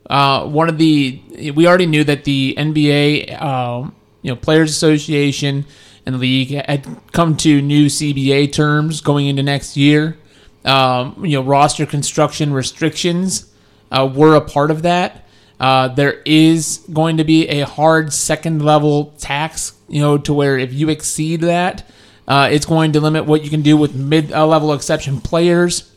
Uh, 0.09 0.45
one 0.45 0.67
of 0.67 0.77
the 0.77 1.21
we 1.55 1.65
already 1.65 1.85
knew 1.85 2.03
that 2.03 2.25
the 2.25 2.55
NBA, 2.57 3.41
uh, 3.41 3.89
you 4.21 4.31
know, 4.31 4.35
Players 4.35 4.69
Association 4.71 5.65
and 6.05 6.19
league 6.19 6.49
had 6.49 6.85
come 7.13 7.37
to 7.37 7.61
new 7.61 7.85
CBA 7.85 8.51
terms 8.51 8.99
going 8.99 9.27
into 9.27 9.43
next 9.43 9.77
year. 9.77 10.17
Um, 10.65 11.23
you 11.23 11.37
know, 11.37 11.43
roster 11.43 11.85
construction 11.85 12.51
restrictions 12.51 13.49
uh, 13.91 14.11
were 14.13 14.35
a 14.35 14.41
part 14.41 14.71
of 14.71 14.81
that. 14.81 15.28
Uh, 15.59 15.89
there 15.89 16.21
is 16.25 16.85
going 16.91 17.17
to 17.17 17.23
be 17.23 17.47
a 17.49 17.65
hard 17.65 18.13
second 18.13 18.63
level 18.63 19.13
tax, 19.17 19.73
you 19.89 20.01
know, 20.01 20.17
to 20.17 20.33
where 20.33 20.57
if 20.57 20.73
you 20.73 20.89
exceed 20.89 21.41
that, 21.41 21.85
uh, 22.27 22.47
it's 22.51 22.65
going 22.65 22.93
to 22.93 23.01
limit 23.01 23.25
what 23.25 23.43
you 23.43 23.49
can 23.49 23.61
do 23.61 23.75
with 23.75 23.93
mid 23.93 24.29
level 24.29 24.71
exception 24.73 25.19
players, 25.19 25.91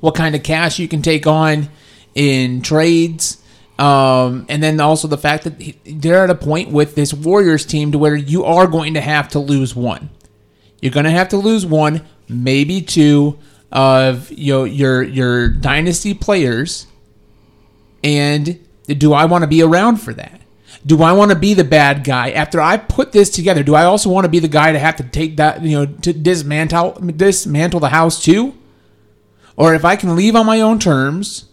what 0.00 0.14
kind 0.14 0.34
of 0.34 0.42
cash 0.42 0.78
you 0.78 0.86
can 0.86 1.02
take 1.02 1.26
on 1.26 1.68
in 2.14 2.62
trades. 2.62 3.42
Um, 3.78 4.46
and 4.48 4.62
then 4.62 4.80
also 4.80 5.06
the 5.08 5.18
fact 5.18 5.44
that 5.44 5.74
they're 5.84 6.24
at 6.24 6.30
a 6.30 6.34
point 6.34 6.70
with 6.70 6.94
this 6.94 7.14
Warriors 7.14 7.64
team 7.64 7.92
to 7.92 7.98
where 7.98 8.16
you 8.16 8.44
are 8.44 8.66
going 8.66 8.94
to 8.94 9.00
have 9.00 9.28
to 9.30 9.38
lose 9.38 9.74
one. 9.74 10.10
You're 10.80 10.92
going 10.92 11.04
to 11.04 11.10
have 11.10 11.28
to 11.30 11.36
lose 11.36 11.64
one, 11.64 12.04
maybe 12.28 12.82
two 12.82 13.38
of 13.70 14.30
you 14.30 14.52
know, 14.52 14.64
your 14.64 15.02
your 15.02 15.48
dynasty 15.48 16.14
players. 16.14 16.86
And 18.02 18.58
do 18.96 19.12
I 19.12 19.26
want 19.26 19.42
to 19.42 19.48
be 19.48 19.62
around 19.62 19.96
for 19.96 20.12
that? 20.14 20.40
do 20.86 21.02
I 21.02 21.12
want 21.12 21.30
to 21.30 21.36
be 21.36 21.54
the 21.54 21.64
bad 21.64 22.04
guy 22.04 22.30
after 22.30 22.60
I 22.60 22.76
put 22.76 23.12
this 23.12 23.30
together? 23.30 23.62
Do 23.62 23.74
I 23.74 23.84
also 23.84 24.10
want 24.10 24.24
to 24.24 24.28
be 24.28 24.38
the 24.38 24.48
guy 24.48 24.72
to 24.72 24.78
have 24.78 24.96
to 24.96 25.02
take 25.02 25.36
that, 25.36 25.62
you 25.62 25.78
know, 25.78 25.86
to 25.86 26.12
dismantle 26.12 26.92
dismantle 27.16 27.80
the 27.80 27.88
house 27.88 28.22
too? 28.22 28.54
Or 29.56 29.74
if 29.74 29.84
I 29.84 29.96
can 29.96 30.14
leave 30.14 30.36
on 30.36 30.46
my 30.46 30.60
own 30.60 30.78
terms 30.78 31.46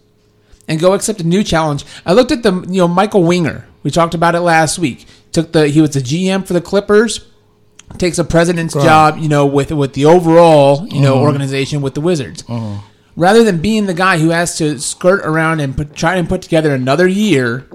and 0.67 0.79
go 0.79 0.93
accept 0.93 1.19
a 1.19 1.23
new 1.23 1.43
challenge. 1.43 1.85
I 2.05 2.13
looked 2.13 2.31
at 2.31 2.43
the, 2.43 2.53
you 2.69 2.81
know, 2.81 2.87
Michael 2.87 3.23
Winger. 3.23 3.67
We 3.83 3.91
talked 3.91 4.13
about 4.13 4.35
it 4.35 4.41
last 4.41 4.79
week. 4.79 5.05
Took 5.31 5.51
the 5.51 5.67
he 5.67 5.81
was 5.81 5.91
the 5.91 5.99
GM 5.99 6.45
for 6.45 6.53
the 6.53 6.61
Clippers. 6.61 7.25
Takes 7.97 8.17
a 8.17 8.23
president's 8.23 8.75
right. 8.75 8.83
job, 8.83 9.17
you 9.17 9.29
know, 9.29 9.45
with 9.45 9.71
with 9.71 9.93
the 9.93 10.05
overall, 10.05 10.87
you 10.87 11.01
know, 11.01 11.15
uh-huh. 11.15 11.23
organization 11.23 11.81
with 11.81 11.93
the 11.93 12.01
Wizards. 12.01 12.43
Uh-huh. 12.47 12.81
Rather 13.15 13.43
than 13.43 13.61
being 13.61 13.85
the 13.85 13.93
guy 13.93 14.17
who 14.17 14.29
has 14.29 14.57
to 14.57 14.79
skirt 14.79 15.21
around 15.25 15.61
and 15.61 15.75
put, 15.75 15.95
try 15.95 16.15
and 16.15 16.27
put 16.27 16.41
together 16.41 16.73
another 16.73 17.07
year 17.07 17.65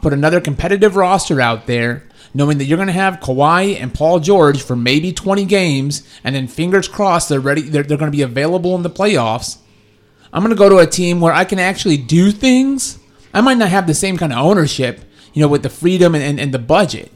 put 0.00 0.12
another 0.12 0.40
competitive 0.40 0.96
roster 0.96 1.40
out 1.40 1.66
there, 1.66 2.04
knowing 2.34 2.58
that 2.58 2.64
you're 2.64 2.76
going 2.76 2.88
to 2.88 2.92
have 2.92 3.20
Kawhi 3.20 3.80
and 3.80 3.92
Paul 3.92 4.20
George 4.20 4.62
for 4.62 4.76
maybe 4.76 5.12
20 5.12 5.44
games, 5.44 6.06
and 6.24 6.34
then 6.34 6.48
fingers 6.48 6.88
crossed 6.88 7.28
they're 7.28 7.40
ready. 7.40 7.62
They're, 7.62 7.82
they're 7.82 7.98
going 7.98 8.10
to 8.10 8.16
be 8.16 8.22
available 8.22 8.74
in 8.74 8.82
the 8.82 8.90
playoffs. 8.90 9.58
I'm 10.32 10.42
going 10.42 10.54
to 10.54 10.58
go 10.58 10.68
to 10.68 10.78
a 10.78 10.86
team 10.86 11.20
where 11.20 11.32
I 11.32 11.44
can 11.44 11.58
actually 11.58 11.96
do 11.96 12.30
things. 12.30 12.98
I 13.32 13.40
might 13.40 13.58
not 13.58 13.70
have 13.70 13.86
the 13.86 13.94
same 13.94 14.16
kind 14.16 14.32
of 14.32 14.38
ownership, 14.38 15.00
you 15.32 15.42
know, 15.42 15.48
with 15.48 15.62
the 15.62 15.70
freedom 15.70 16.14
and, 16.14 16.24
and, 16.24 16.40
and 16.40 16.52
the 16.52 16.58
budget, 16.58 17.12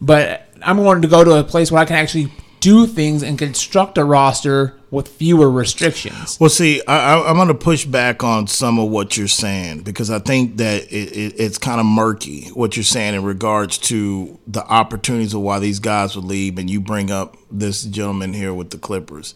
but 0.00 0.46
I'm 0.62 0.76
going 0.76 1.02
to 1.02 1.08
go 1.08 1.24
to 1.24 1.38
a 1.38 1.44
place 1.44 1.70
where 1.70 1.80
I 1.80 1.84
can 1.84 1.96
actually 1.96 2.32
do 2.60 2.86
things 2.86 3.22
and 3.22 3.38
construct 3.38 3.98
a 3.98 4.04
roster 4.04 4.77
with 4.90 5.08
fewer 5.08 5.50
restrictions. 5.50 6.38
Well, 6.40 6.50
see, 6.50 6.82
I, 6.86 7.28
am 7.28 7.36
going 7.36 7.48
to 7.48 7.54
push 7.54 7.84
back 7.84 8.24
on 8.24 8.46
some 8.46 8.78
of 8.78 8.88
what 8.88 9.16
you're 9.16 9.28
saying 9.28 9.82
because 9.82 10.10
I 10.10 10.18
think 10.18 10.56
that 10.56 10.84
it, 10.84 11.12
it, 11.16 11.34
it's 11.38 11.58
kind 11.58 11.78
of 11.80 11.86
murky 11.86 12.48
what 12.48 12.76
you're 12.76 12.84
saying 12.84 13.14
in 13.14 13.22
regards 13.22 13.76
to 13.78 14.38
the 14.46 14.64
opportunities 14.64 15.34
of 15.34 15.42
why 15.42 15.58
these 15.58 15.78
guys 15.78 16.16
would 16.16 16.24
leave. 16.24 16.58
And 16.58 16.70
you 16.70 16.80
bring 16.80 17.10
up 17.10 17.36
this 17.50 17.82
gentleman 17.84 18.32
here 18.32 18.54
with 18.54 18.70
the 18.70 18.78
Clippers. 18.78 19.34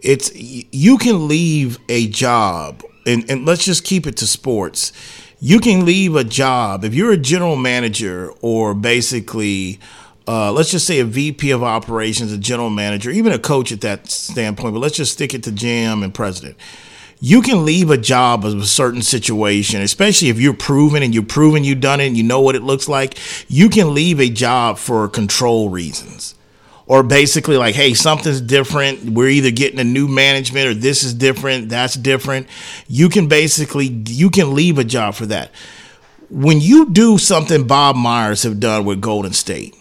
It's 0.00 0.30
you 0.34 0.98
can 0.98 1.26
leave 1.26 1.78
a 1.88 2.06
job, 2.08 2.82
and, 3.06 3.28
and 3.30 3.46
let's 3.46 3.64
just 3.64 3.82
keep 3.82 4.06
it 4.06 4.16
to 4.18 4.26
sports. 4.26 4.92
You 5.40 5.58
can 5.58 5.84
leave 5.84 6.16
a 6.16 6.24
job 6.24 6.84
if 6.84 6.94
you're 6.94 7.12
a 7.12 7.16
general 7.16 7.56
manager 7.56 8.30
or 8.40 8.74
basically 8.74 9.80
uh, 10.28 10.50
let's 10.52 10.70
just 10.70 10.86
say 10.86 10.98
a 10.98 11.04
VP 11.04 11.50
of 11.50 11.62
operations, 11.62 12.32
a 12.32 12.38
general 12.38 12.70
manager, 12.70 13.10
even 13.10 13.32
a 13.32 13.38
coach 13.38 13.70
at 13.70 13.80
that 13.82 14.10
standpoint, 14.10 14.74
but 14.74 14.80
let's 14.80 14.96
just 14.96 15.12
stick 15.12 15.34
it 15.34 15.42
to 15.44 15.50
GM 15.50 16.02
and 16.02 16.12
president. 16.12 16.56
You 17.20 17.40
can 17.40 17.64
leave 17.64 17.90
a 17.90 17.96
job 17.96 18.44
of 18.44 18.58
a 18.58 18.66
certain 18.66 19.02
situation, 19.02 19.80
especially 19.80 20.28
if 20.28 20.38
you're 20.38 20.52
proven 20.52 21.02
and 21.02 21.14
you're 21.14 21.24
proven 21.24 21.64
you've 21.64 21.80
done 21.80 22.00
it 22.00 22.08
and 22.08 22.16
you 22.16 22.22
know 22.22 22.40
what 22.40 22.56
it 22.56 22.62
looks 22.62 22.88
like. 22.88 23.16
You 23.48 23.70
can 23.70 23.94
leave 23.94 24.20
a 24.20 24.28
job 24.28 24.78
for 24.78 25.08
control 25.08 25.70
reasons. 25.70 26.34
Or 26.88 27.02
basically, 27.02 27.56
like, 27.56 27.74
hey, 27.74 27.94
something's 27.94 28.40
different. 28.40 29.10
We're 29.10 29.30
either 29.30 29.50
getting 29.50 29.80
a 29.80 29.84
new 29.84 30.06
management 30.06 30.68
or 30.68 30.74
this 30.74 31.02
is 31.02 31.14
different, 31.14 31.68
that's 31.68 31.94
different. 31.94 32.46
You 32.86 33.08
can 33.08 33.26
basically 33.26 33.86
you 33.86 34.30
can 34.30 34.54
leave 34.54 34.78
a 34.78 34.84
job 34.84 35.14
for 35.14 35.26
that. 35.26 35.50
When 36.28 36.60
you 36.60 36.90
do 36.90 37.18
something 37.18 37.66
Bob 37.66 37.96
Myers 37.96 38.44
have 38.44 38.60
done 38.60 38.84
with 38.84 39.00
Golden 39.00 39.32
State, 39.32 39.74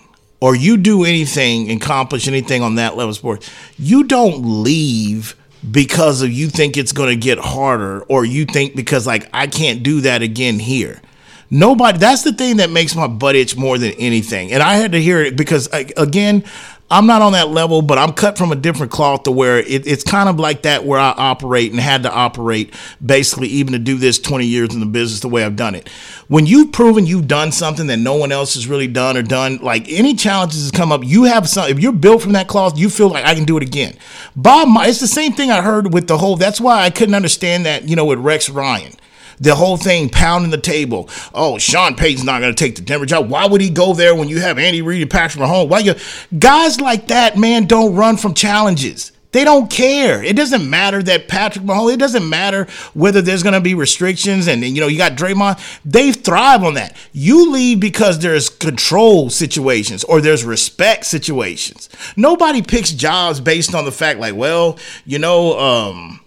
or 0.46 0.56
you 0.56 0.78
do 0.78 1.04
anything, 1.04 1.72
accomplish 1.72 2.28
anything 2.28 2.62
on 2.62 2.76
that 2.76 2.96
level 2.96 3.10
of 3.10 3.16
sport, 3.16 3.52
you 3.80 4.04
don't 4.04 4.62
leave 4.62 5.36
because 5.72 6.22
of 6.22 6.32
you 6.32 6.50
think 6.50 6.78
it's 6.78 6.92
going 6.92 7.10
to 7.10 7.16
get 7.16 7.40
harder 7.40 8.02
or 8.04 8.24
you 8.24 8.46
think 8.46 8.76
because 8.76 9.08
like 9.08 9.28
I 9.34 9.48
can't 9.48 9.82
do 9.82 10.02
that 10.02 10.22
again 10.22 10.60
here. 10.60 11.02
Nobody 11.50 11.98
that's 11.98 12.22
the 12.22 12.32
thing 12.32 12.58
that 12.58 12.70
makes 12.70 12.96
my 12.96 13.08
butt 13.08 13.36
itch 13.36 13.58
more 13.58 13.80
than 13.80 13.94
anything. 13.94 14.52
And 14.52 14.62
I 14.62 14.76
had 14.76 14.92
to 14.92 15.02
hear 15.02 15.20
it 15.20 15.36
because 15.36 15.68
again, 15.74 16.44
I'm 16.90 17.08
not 17.08 17.24
on 17.24 17.32
that 17.32 17.50
level, 17.50 17.82
but 17.82 17.98
I'm 17.98 18.14
cut 18.14 18.38
from 18.38 18.52
a 18.52 18.56
different 18.56 18.92
cloth 18.92 19.24
to 19.24 19.32
where 19.32 19.58
it, 19.58 19.88
it's 19.88 20.04
kind 20.04 20.30
of 20.30 20.40
like 20.40 20.62
that 20.64 20.86
where 20.86 21.00
I 21.00 21.16
operate 21.18 21.72
and 21.72 21.80
had 21.80 22.04
to 22.04 22.12
operate 22.12 22.76
basically 23.04 23.48
even 23.48 23.74
to 23.74 23.80
do 23.80 23.98
this 23.98 24.20
20 24.20 24.46
years 24.46 24.72
in 24.72 24.82
the 24.82 24.86
business 24.86 25.22
the 25.22 25.28
way 25.28 25.44
I've 25.44 25.56
done 25.56 25.74
it. 25.74 25.90
When 26.28 26.46
you've 26.46 26.72
proven 26.72 27.08
you've 27.08 27.28
done 27.28 27.52
something 27.52 27.88
that 27.88 27.98
no 27.98 28.16
one 28.16 28.32
else 28.32 28.54
has 28.54 28.68
really 28.68 28.86
done 28.86 29.18
or 29.18 29.24
done, 29.24 29.58
like 29.64 29.92
any 29.92 30.14
challenges 30.14 30.70
that 30.70 30.78
come 30.78 30.92
up, 30.92 31.04
you 31.04 31.24
have 31.24 31.50
some. 31.50 31.68
If 31.70 31.80
you're 31.80 31.92
built 31.92 32.22
from 32.22 32.34
that 32.34 32.48
cloth, 32.48 32.78
you 32.78 32.92
feel 32.92 33.10
like 33.10 33.26
I 33.26 33.34
can 33.34 33.46
do 33.46 33.58
it 33.58 33.64
again. 33.64 33.98
Bob, 34.36 34.68
it's 34.88 35.00
the 35.00 35.08
same 35.08 35.34
thing 35.34 35.50
I 35.50 35.62
heard 35.62 35.92
with 35.92 36.08
the 36.08 36.20
whole. 36.20 36.36
That's 36.36 36.62
why 36.62 36.84
I 36.84 36.92
couldn't 36.92 37.16
understand 37.16 37.66
that. 37.66 37.90
You 37.90 37.96
know, 37.96 38.06
with 38.06 38.20
Rex 38.20 38.48
Ryan 38.48 38.94
the 39.40 39.56
whole 39.56 39.78
thing 39.78 40.10
pounding 40.10 40.52
the 40.52 40.58
table. 40.58 41.10
Oh, 41.34 41.58
Sean 41.58 41.96
Payton's 41.96 42.24
not 42.24 42.42
going 42.42 42.54
to 42.54 42.64
take 42.64 42.76
the 42.76 42.82
Denver 42.82 43.06
job. 43.06 43.30
Why 43.30 43.46
would 43.46 43.62
he 43.62 43.70
go 43.70 43.94
there 43.94 44.16
when 44.16 44.30
you 44.30 44.40
have 44.42 44.58
Andy 44.58 44.82
Reid 44.82 45.02
and 45.02 45.12
Patrick 45.12 45.44
Mahomes? 45.44 45.70
Why 45.70 45.80
you 45.80 45.96
guys 46.38 46.80
like 46.80 47.08
that, 47.08 47.38
man, 47.38 47.66
don't 47.66 47.96
run 47.96 48.18
from 48.18 48.34
challenges. 48.34 49.12
They 49.36 49.44
don't 49.44 49.70
care. 49.70 50.24
It 50.24 50.38
doesn't 50.38 50.70
matter 50.70 51.04
that 51.04 51.28
Patrick 51.28 51.66
Mahomes. 51.66 51.96
It 51.96 52.00
doesn't 52.00 52.30
matter 52.30 52.68
whether 52.94 53.22
there's 53.22 53.44
going 53.44 53.52
to 53.52 53.60
be 53.60 53.76
restrictions 53.76 54.48
and 54.48 54.64
you 54.64 54.80
know 54.80 54.88
you 54.88 54.98
got 54.98 55.18
Draymond. 55.18 55.60
They 55.84 56.14
thrive 56.14 56.64
on 56.64 56.76
that. 56.76 56.96
You 57.12 57.52
leave 57.52 57.82
because 57.82 58.20
there's 58.20 58.48
control 58.48 59.30
situations 59.30 60.06
or 60.06 60.22
there's 60.22 60.46
respect 60.46 61.04
situations. 61.06 61.90
Nobody 62.16 62.62
picks 62.62 62.92
jobs 62.92 63.42
based 63.42 63.76
on 63.76 63.84
the 63.84 63.92
fact 63.92 64.22
like, 64.22 64.36
well, 64.36 64.80
you 65.04 65.20
know, 65.20 65.60
um, 65.60 66.22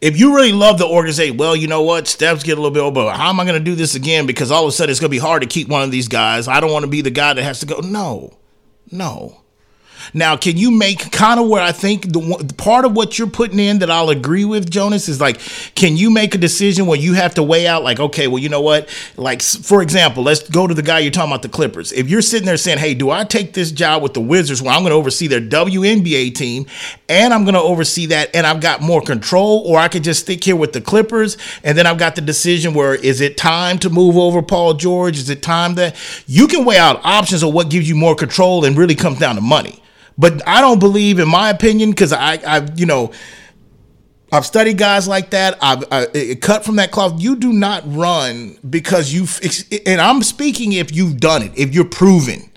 if 0.00 0.18
you 0.18 0.34
really 0.34 0.52
love 0.52 0.78
the 0.78 0.86
organization, 0.86 1.36
well, 1.36 1.56
you 1.56 1.66
know 1.68 1.82
what? 1.82 2.06
Steps 2.06 2.42
get 2.42 2.52
a 2.52 2.60
little 2.60 2.70
bit 2.70 2.80
over. 2.80 3.10
How 3.10 3.30
am 3.30 3.40
I 3.40 3.44
going 3.44 3.58
to 3.58 3.64
do 3.64 3.74
this 3.74 3.94
again? 3.94 4.26
Because 4.26 4.50
all 4.50 4.64
of 4.64 4.68
a 4.68 4.72
sudden 4.72 4.90
it's 4.90 5.00
going 5.00 5.10
to 5.10 5.14
be 5.14 5.18
hard 5.18 5.42
to 5.42 5.48
keep 5.48 5.68
one 5.68 5.82
of 5.82 5.90
these 5.90 6.08
guys. 6.08 6.48
I 6.48 6.60
don't 6.60 6.72
want 6.72 6.84
to 6.84 6.90
be 6.90 7.00
the 7.00 7.10
guy 7.10 7.32
that 7.32 7.42
has 7.42 7.60
to 7.60 7.66
go. 7.66 7.80
No, 7.80 8.36
no. 8.90 9.42
Now, 10.12 10.36
can 10.36 10.56
you 10.56 10.70
make 10.70 11.10
kind 11.12 11.40
of 11.40 11.48
where 11.48 11.62
I 11.62 11.72
think 11.72 12.12
the 12.12 12.54
part 12.56 12.84
of 12.84 12.92
what 12.92 13.18
you're 13.18 13.28
putting 13.28 13.58
in 13.58 13.78
that 13.78 13.90
I'll 13.90 14.10
agree 14.10 14.44
with, 14.44 14.70
Jonas, 14.70 15.08
is 15.08 15.20
like, 15.20 15.38
can 15.74 15.96
you 15.96 16.10
make 16.10 16.34
a 16.34 16.38
decision 16.38 16.86
where 16.86 16.98
you 16.98 17.14
have 17.14 17.34
to 17.34 17.42
weigh 17.42 17.66
out, 17.66 17.82
like, 17.82 17.98
okay, 17.98 18.28
well, 18.28 18.38
you 18.38 18.48
know 18.48 18.60
what? 18.60 18.88
Like, 19.16 19.42
for 19.42 19.82
example, 19.82 20.22
let's 20.22 20.48
go 20.48 20.66
to 20.66 20.74
the 20.74 20.82
guy 20.82 20.98
you're 21.00 21.10
talking 21.10 21.32
about, 21.32 21.42
the 21.42 21.48
Clippers. 21.48 21.92
If 21.92 22.08
you're 22.08 22.22
sitting 22.22 22.46
there 22.46 22.56
saying, 22.56 22.78
hey, 22.78 22.94
do 22.94 23.10
I 23.10 23.24
take 23.24 23.54
this 23.54 23.72
job 23.72 24.02
with 24.02 24.14
the 24.14 24.20
Wizards 24.20 24.60
where 24.62 24.72
I'm 24.72 24.82
going 24.82 24.90
to 24.90 24.96
oversee 24.96 25.26
their 25.26 25.40
WNBA 25.40 26.34
team 26.34 26.66
and 27.08 27.32
I'm 27.32 27.44
going 27.44 27.54
to 27.54 27.60
oversee 27.60 28.06
that 28.06 28.34
and 28.34 28.46
I've 28.46 28.60
got 28.60 28.82
more 28.82 29.00
control, 29.00 29.62
or 29.66 29.78
I 29.78 29.88
could 29.88 30.04
just 30.04 30.20
stick 30.20 30.44
here 30.44 30.56
with 30.56 30.72
the 30.72 30.80
Clippers 30.80 31.36
and 31.64 31.76
then 31.76 31.86
I've 31.86 31.98
got 31.98 32.14
the 32.14 32.20
decision 32.20 32.74
where 32.74 32.94
is 32.94 33.20
it 33.20 33.36
time 33.36 33.78
to 33.78 33.90
move 33.90 34.16
over 34.16 34.42
Paul 34.42 34.74
George? 34.74 35.18
Is 35.18 35.30
it 35.30 35.42
time 35.42 35.74
that 35.76 35.96
you 36.26 36.46
can 36.46 36.64
weigh 36.64 36.78
out 36.78 37.00
options 37.04 37.42
of 37.42 37.54
what 37.54 37.70
gives 37.70 37.88
you 37.88 37.94
more 37.94 38.14
control 38.14 38.64
and 38.64 38.76
really 38.76 38.94
comes 38.94 39.18
down 39.18 39.36
to 39.36 39.40
money. 39.40 39.82
But 40.18 40.46
I 40.48 40.60
don't 40.60 40.78
believe, 40.78 41.18
in 41.18 41.28
my 41.28 41.50
opinion, 41.50 41.90
because 41.90 42.12
I, 42.12 42.38
I, 42.46 42.66
you 42.74 42.86
know, 42.86 43.12
I've 44.32 44.46
studied 44.46 44.78
guys 44.78 45.06
like 45.06 45.30
that. 45.30 45.58
I've 45.60 45.84
I, 45.90 46.36
cut 46.40 46.64
from 46.64 46.76
that 46.76 46.90
cloth. 46.90 47.20
You 47.20 47.36
do 47.36 47.52
not 47.52 47.82
run 47.86 48.58
because 48.68 49.12
you've. 49.12 49.40
and 49.86 50.00
I'm 50.00 50.22
speaking 50.22 50.72
if 50.72 50.94
you've 50.94 51.18
done 51.18 51.42
it, 51.42 51.52
if 51.56 51.74
you're 51.74 51.84
proven. 51.84 52.50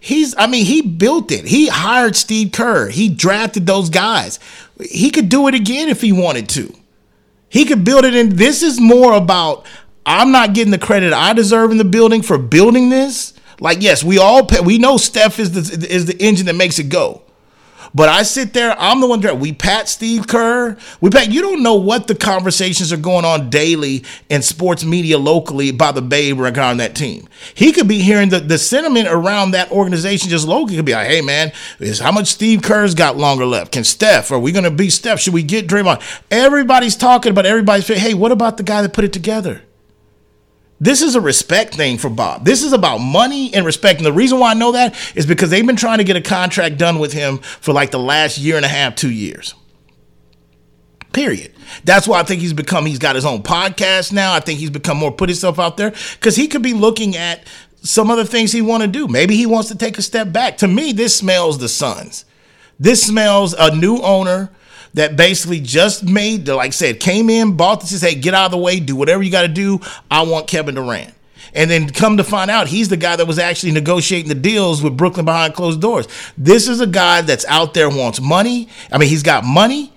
He's, 0.00 0.34
I 0.36 0.46
mean, 0.46 0.64
he 0.64 0.82
built 0.82 1.32
it. 1.32 1.46
He 1.46 1.68
hired 1.68 2.16
Steve 2.16 2.52
Kerr. 2.52 2.88
He 2.90 3.08
drafted 3.08 3.66
those 3.66 3.90
guys. 3.90 4.38
He 4.80 5.10
could 5.10 5.28
do 5.28 5.48
it 5.48 5.54
again 5.54 5.88
if 5.88 6.00
he 6.00 6.12
wanted 6.12 6.48
to. 6.50 6.72
He 7.48 7.64
could 7.64 7.84
build 7.84 8.04
it 8.04 8.14
And 8.14 8.32
This 8.32 8.62
is 8.62 8.80
more 8.80 9.14
about 9.14 9.66
I'm 10.04 10.30
not 10.30 10.54
getting 10.54 10.70
the 10.70 10.78
credit 10.78 11.12
I 11.12 11.32
deserve 11.32 11.70
in 11.72 11.78
the 11.78 11.84
building 11.84 12.22
for 12.22 12.38
building 12.38 12.90
this. 12.90 13.32
Like, 13.60 13.82
yes, 13.82 14.04
we 14.04 14.18
all 14.18 14.44
pay, 14.44 14.60
we 14.60 14.78
know 14.78 14.96
Steph 14.96 15.38
is 15.38 15.52
the 15.52 15.86
is 15.86 16.06
the 16.06 16.16
engine 16.22 16.46
that 16.46 16.54
makes 16.54 16.78
it 16.78 16.88
go. 16.88 17.22
But 17.94 18.10
I 18.10 18.24
sit 18.24 18.52
there, 18.52 18.76
I'm 18.78 19.00
the 19.00 19.06
one 19.06 19.20
that 19.22 19.38
we 19.38 19.54
pat 19.54 19.88
Steve 19.88 20.26
Kerr. 20.26 20.76
We 21.00 21.08
pat 21.08 21.32
you 21.32 21.40
don't 21.40 21.62
know 21.62 21.76
what 21.76 22.08
the 22.08 22.14
conversations 22.14 22.92
are 22.92 22.98
going 22.98 23.24
on 23.24 23.48
daily 23.48 24.04
in 24.28 24.42
sports 24.42 24.84
media 24.84 25.18
locally 25.18 25.70
about 25.70 25.94
the 25.94 26.02
babe 26.02 26.38
regarding 26.38 26.78
that 26.78 26.94
team. 26.94 27.26
He 27.54 27.72
could 27.72 27.88
be 27.88 28.00
hearing 28.00 28.28
the, 28.28 28.40
the 28.40 28.58
sentiment 28.58 29.08
around 29.08 29.52
that 29.52 29.70
organization 29.70 30.28
just 30.28 30.46
locally 30.46 30.76
could 30.76 30.84
be 30.84 30.92
like, 30.92 31.08
hey 31.08 31.22
man, 31.22 31.52
is 31.78 31.98
how 31.98 32.12
much 32.12 32.26
Steve 32.26 32.60
Kerr's 32.60 32.94
got 32.94 33.16
longer 33.16 33.46
left? 33.46 33.72
Can 33.72 33.84
Steph? 33.84 34.30
Are 34.30 34.38
we 34.38 34.52
gonna 34.52 34.70
be 34.70 34.90
Steph? 34.90 35.20
Should 35.20 35.34
we 35.34 35.42
get 35.42 35.66
Draymond? 35.66 36.02
Everybody's 36.30 36.96
talking 36.96 37.30
about 37.30 37.46
everybody's 37.46 37.86
hey, 37.88 38.14
what 38.14 38.32
about 38.32 38.56
the 38.58 38.62
guy 38.62 38.82
that 38.82 38.92
put 38.92 39.04
it 39.04 39.12
together? 39.14 39.62
This 40.78 41.00
is 41.00 41.14
a 41.14 41.20
respect 41.20 41.74
thing 41.74 41.96
for 41.96 42.10
Bob. 42.10 42.44
This 42.44 42.62
is 42.62 42.72
about 42.72 42.98
money 42.98 43.52
and 43.54 43.64
respect. 43.64 43.98
And 43.98 44.06
the 44.06 44.12
reason 44.12 44.38
why 44.38 44.50
I 44.50 44.54
know 44.54 44.72
that 44.72 44.94
is 45.14 45.24
because 45.24 45.48
they've 45.48 45.66
been 45.66 45.76
trying 45.76 45.98
to 45.98 46.04
get 46.04 46.16
a 46.16 46.20
contract 46.20 46.76
done 46.76 46.98
with 46.98 47.12
him 47.12 47.38
for 47.38 47.72
like 47.72 47.90
the 47.90 47.98
last 47.98 48.36
year 48.38 48.56
and 48.56 48.64
a 48.64 48.68
half, 48.68 48.94
two 48.94 49.10
years. 49.10 49.54
Period. 51.12 51.54
That's 51.84 52.06
why 52.06 52.20
I 52.20 52.24
think 52.24 52.42
he's 52.42 52.52
become, 52.52 52.84
he's 52.84 52.98
got 52.98 53.14
his 53.14 53.24
own 53.24 53.42
podcast 53.42 54.12
now. 54.12 54.34
I 54.34 54.40
think 54.40 54.58
he's 54.58 54.70
become 54.70 54.98
more 54.98 55.10
put 55.10 55.30
himself 55.30 55.58
out 55.58 55.78
there 55.78 55.94
because 56.12 56.36
he 56.36 56.46
could 56.46 56.62
be 56.62 56.74
looking 56.74 57.16
at 57.16 57.46
some 57.80 58.10
other 58.10 58.24
things 58.24 58.52
he 58.52 58.60
want 58.60 58.82
to 58.82 58.88
do. 58.88 59.08
Maybe 59.08 59.34
he 59.34 59.46
wants 59.46 59.68
to 59.68 59.78
take 59.78 59.96
a 59.96 60.02
step 60.02 60.30
back. 60.30 60.58
To 60.58 60.68
me, 60.68 60.92
this 60.92 61.16
smells 61.16 61.58
the 61.58 61.68
Suns. 61.68 62.26
This 62.78 63.02
smells 63.02 63.54
a 63.54 63.74
new 63.74 63.98
owner 64.02 64.50
that 64.96 65.14
basically 65.14 65.60
just 65.60 66.02
made, 66.04 66.48
like 66.48 66.68
I 66.68 66.70
said, 66.70 67.00
came 67.00 67.30
in, 67.30 67.56
bought 67.56 67.82
this, 67.82 68.00
hey, 68.00 68.14
get 68.14 68.32
out 68.34 68.46
of 68.46 68.50
the 68.52 68.58
way, 68.58 68.80
do 68.80 68.96
whatever 68.96 69.22
you 69.22 69.30
got 69.30 69.42
to 69.42 69.48
do. 69.48 69.78
I 70.10 70.22
want 70.22 70.48
Kevin 70.48 70.74
Durant. 70.74 71.14
And 71.54 71.70
then 71.70 71.90
come 71.90 72.16
to 72.16 72.24
find 72.24 72.50
out, 72.50 72.66
he's 72.66 72.88
the 72.88 72.96
guy 72.96 73.14
that 73.16 73.26
was 73.26 73.38
actually 73.38 73.72
negotiating 73.72 74.28
the 74.28 74.34
deals 74.34 74.82
with 74.82 74.96
Brooklyn 74.96 75.26
behind 75.26 75.54
closed 75.54 75.80
doors. 75.80 76.08
This 76.36 76.66
is 76.66 76.80
a 76.80 76.86
guy 76.86 77.20
that's 77.20 77.44
out 77.44 77.74
there, 77.74 77.88
wants 77.88 78.20
money. 78.20 78.68
I 78.90 78.98
mean, 78.98 79.08
he's 79.08 79.22
got 79.22 79.44
money. 79.44 79.92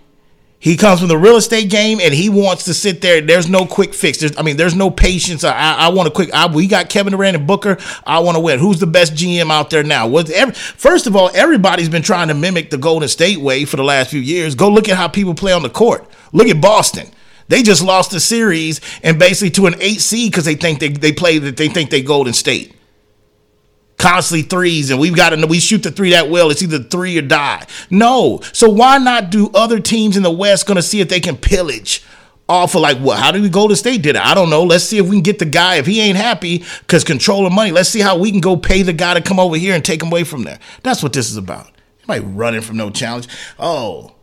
He 0.62 0.76
comes 0.76 1.00
from 1.00 1.08
the 1.08 1.18
real 1.18 1.38
estate 1.38 1.70
game 1.70 2.00
and 2.02 2.14
he 2.14 2.28
wants 2.28 2.66
to 2.66 2.74
sit 2.74 3.00
there. 3.00 3.22
There's 3.22 3.48
no 3.48 3.66
quick 3.66 3.94
fix. 3.94 4.18
There's, 4.18 4.38
I 4.38 4.42
mean, 4.42 4.58
there's 4.58 4.76
no 4.76 4.92
patience. 4.92 5.46
I, 5.46 5.54
I 5.76 5.88
want 5.90 6.10
a 6.10 6.12
quick. 6.12 6.34
I, 6.34 6.48
we 6.54 6.68
got 6.68 6.90
Kevin 6.90 7.12
Durant 7.12 7.38
and 7.38 7.48
Booker. 7.48 7.78
I 8.06 8.20
want 8.20 8.36
to 8.36 8.42
win. 8.42 8.60
Who's 8.60 8.78
the 8.78 8.88
best 8.88 9.14
GM 9.14 9.52
out 9.52 9.70
there 9.70 9.84
now? 9.84 10.08
What's 10.08 10.30
every, 10.32 10.54
first 10.54 11.08
of 11.08 11.16
all, 11.16 11.32
everybody's 11.34 11.88
been 11.88 12.02
trying 12.02 12.28
to 12.28 12.34
mimic 12.34 12.72
the 12.72 12.78
Golden 12.78 13.08
State 13.08 13.40
way 13.40 13.64
for 13.64 13.78
the 13.78 13.86
last 13.86 14.10
few 14.10 14.20
years. 14.20 14.54
Go 14.54 14.70
look 14.70 14.90
at 14.90 14.98
how 14.98 15.08
people 15.08 15.34
play 15.34 15.54
on 15.54 15.64
the 15.64 15.70
court. 15.70 16.06
Look 16.34 16.50
at 16.50 16.60
Boston. 16.60 17.08
They 17.48 17.64
just 17.64 17.82
lost 17.82 18.12
the 18.12 18.20
series 18.20 18.82
and 19.02 19.18
basically 19.18 19.52
to 19.52 19.68
an 19.68 19.76
eight 19.80 20.02
seed 20.02 20.32
because 20.32 20.46
they 20.46 20.56
think 20.56 20.82
they, 20.82 20.90
they 20.90 21.14
play 21.14 21.40
that 21.40 21.56
they 21.56 21.70
think 21.70 21.90
they 21.90 22.02
Golden 22.02 22.34
State 22.34 22.76
constantly 24.00 24.42
threes 24.42 24.90
and 24.90 25.00
we've 25.00 25.16
got 25.16 25.30
to 25.30 25.46
we 25.46 25.60
shoot 25.60 25.84
the 25.84 25.92
three 25.92 26.12
that 26.12 26.30
well 26.30 26.50
it's 26.50 26.64
either 26.64 26.80
three 26.80 27.18
or 27.18 27.22
die. 27.22 27.66
No. 27.92 28.40
So 28.54 28.70
why 28.70 28.98
not 28.98 29.30
do 29.30 29.52
other 29.54 29.80
teams 29.80 30.18
in 30.18 30.24
the 30.24 30.32
west 30.32 30.66
going 30.66 30.78
to 30.78 30.82
see 30.82 31.02
if 31.02 31.10
they 31.10 31.20
can 31.20 31.38
pillage 31.38 32.04
off 32.48 32.74
of 32.74 32.82
like 32.82 32.98
what 32.98 33.20
how 33.20 33.32
did 33.32 33.44
we 33.44 33.50
go 33.50 33.68
to 33.68 33.76
state 33.76 34.02
did 34.02 34.16
it 34.16 34.22
i 34.22 34.34
don't 34.34 34.50
know. 34.50 34.64
Let's 34.64 34.86
see 34.86 34.98
if 34.98 35.08
we 35.08 35.18
can 35.18 35.24
get 35.24 35.38
the 35.38 35.46
guy 35.46 35.76
if 35.76 35.86
he 35.86 36.02
ain't 36.02 36.18
happy 36.18 36.64
because 36.80 37.04
control 37.04 37.46
of 37.46 37.54
money 37.54 37.72
let's 37.72 37.90
see 37.90 38.00
how 38.00 38.18
we 38.18 38.32
can 38.32 38.40
go 38.42 38.58
pay 38.58 38.82
the 38.82 38.94
guy 38.94 39.14
to 39.14 39.22
come 39.22 39.40
over 39.40 39.58
here 39.58 39.76
and 39.76 39.86
take 39.86 40.02
him 40.02 40.10
away 40.10 40.24
from 40.24 40.44
there. 40.44 40.60
That's 40.82 41.04
what 41.04 41.14
this 41.14 41.30
is 41.30 41.38
about. 41.38 41.70
Anybody 42.08 42.34
running 42.34 42.62
from 42.62 42.78
no 42.78 42.90
challenge? 42.90 43.28
Oh 43.60 44.16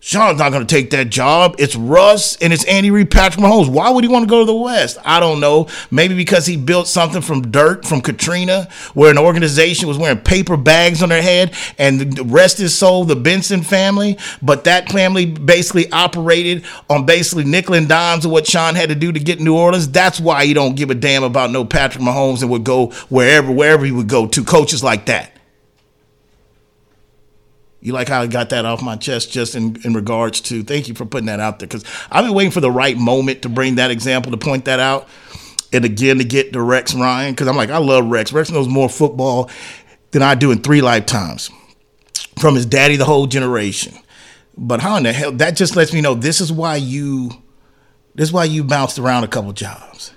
Sean's 0.00 0.38
not 0.38 0.52
going 0.52 0.64
to 0.64 0.74
take 0.74 0.90
that 0.90 1.10
job. 1.10 1.56
It's 1.58 1.74
Russ 1.74 2.36
and 2.40 2.52
it's 2.52 2.64
Andy 2.64 2.90
Reid, 2.90 3.10
Patrick 3.10 3.44
Mahomes. 3.44 3.68
Why 3.68 3.90
would 3.90 4.04
he 4.04 4.08
want 4.08 4.24
to 4.24 4.28
go 4.28 4.40
to 4.40 4.44
the 4.44 4.54
West? 4.54 4.96
I 5.04 5.18
don't 5.18 5.40
know. 5.40 5.66
Maybe 5.90 6.14
because 6.14 6.46
he 6.46 6.56
built 6.56 6.86
something 6.86 7.20
from 7.20 7.50
dirt 7.50 7.84
from 7.84 8.00
Katrina, 8.00 8.68
where 8.94 9.10
an 9.10 9.18
organization 9.18 9.88
was 9.88 9.98
wearing 9.98 10.20
paper 10.20 10.56
bags 10.56 11.02
on 11.02 11.08
their 11.08 11.20
head, 11.20 11.52
and 11.78 12.00
the 12.00 12.24
rest 12.24 12.60
is 12.60 12.76
sold 12.76 13.08
the 13.08 13.16
Benson 13.16 13.62
family. 13.62 14.18
But 14.40 14.64
that 14.64 14.88
family 14.88 15.26
basically 15.26 15.90
operated 15.90 16.64
on 16.88 17.04
basically 17.04 17.44
nickel 17.44 17.74
and 17.74 17.88
dimes 17.88 18.24
of 18.24 18.30
what 18.30 18.46
Sean 18.46 18.76
had 18.76 18.90
to 18.90 18.94
do 18.94 19.10
to 19.10 19.18
get 19.18 19.40
New 19.40 19.56
Orleans. 19.56 19.88
That's 19.88 20.20
why 20.20 20.46
he 20.46 20.54
don't 20.54 20.76
give 20.76 20.90
a 20.90 20.94
damn 20.94 21.24
about 21.24 21.50
no 21.50 21.64
Patrick 21.64 22.04
Mahomes 22.04 22.40
and 22.42 22.50
would 22.50 22.64
go 22.64 22.90
wherever 23.08 23.50
wherever 23.50 23.84
he 23.84 23.92
would 23.92 24.08
go 24.08 24.28
to 24.28 24.44
coaches 24.44 24.84
like 24.84 25.06
that. 25.06 25.32
You 27.88 27.94
like 27.94 28.08
how 28.08 28.20
I 28.20 28.26
got 28.26 28.50
that 28.50 28.66
off 28.66 28.82
my 28.82 28.96
chest 28.96 29.32
just 29.32 29.54
in, 29.54 29.80
in 29.82 29.94
regards 29.94 30.42
to 30.42 30.62
thank 30.62 30.88
you 30.88 30.94
for 30.94 31.06
putting 31.06 31.24
that 31.24 31.40
out 31.40 31.58
there 31.58 31.66
because 31.66 31.86
I've 32.10 32.22
been 32.22 32.34
waiting 32.34 32.50
for 32.50 32.60
the 32.60 32.70
right 32.70 32.98
moment 32.98 33.40
to 33.42 33.48
bring 33.48 33.76
that 33.76 33.90
example 33.90 34.30
to 34.30 34.36
point 34.36 34.66
that 34.66 34.78
out. 34.78 35.08
And 35.72 35.86
again 35.86 36.18
to 36.18 36.24
get 36.24 36.52
to 36.52 36.60
Rex 36.60 36.94
Ryan 36.94 37.32
because 37.32 37.48
I'm 37.48 37.56
like, 37.56 37.70
I 37.70 37.78
love 37.78 38.04
Rex. 38.04 38.30
Rex 38.30 38.50
knows 38.50 38.68
more 38.68 38.90
football 38.90 39.48
than 40.10 40.20
I 40.20 40.34
do 40.34 40.50
in 40.50 40.60
three 40.60 40.82
lifetimes 40.82 41.50
from 42.38 42.56
his 42.56 42.66
daddy, 42.66 42.96
the 42.96 43.06
whole 43.06 43.26
generation. 43.26 43.94
But 44.58 44.80
how 44.80 44.98
in 44.98 45.04
the 45.04 45.14
hell 45.14 45.32
that 45.32 45.56
just 45.56 45.74
lets 45.74 45.94
me 45.94 46.02
know 46.02 46.12
this 46.12 46.42
is 46.42 46.52
why 46.52 46.76
you 46.76 47.30
this 48.16 48.28
is 48.28 48.32
why 48.34 48.44
you 48.44 48.64
bounced 48.64 48.98
around 48.98 49.24
a 49.24 49.28
couple 49.28 49.54
jobs. 49.54 50.12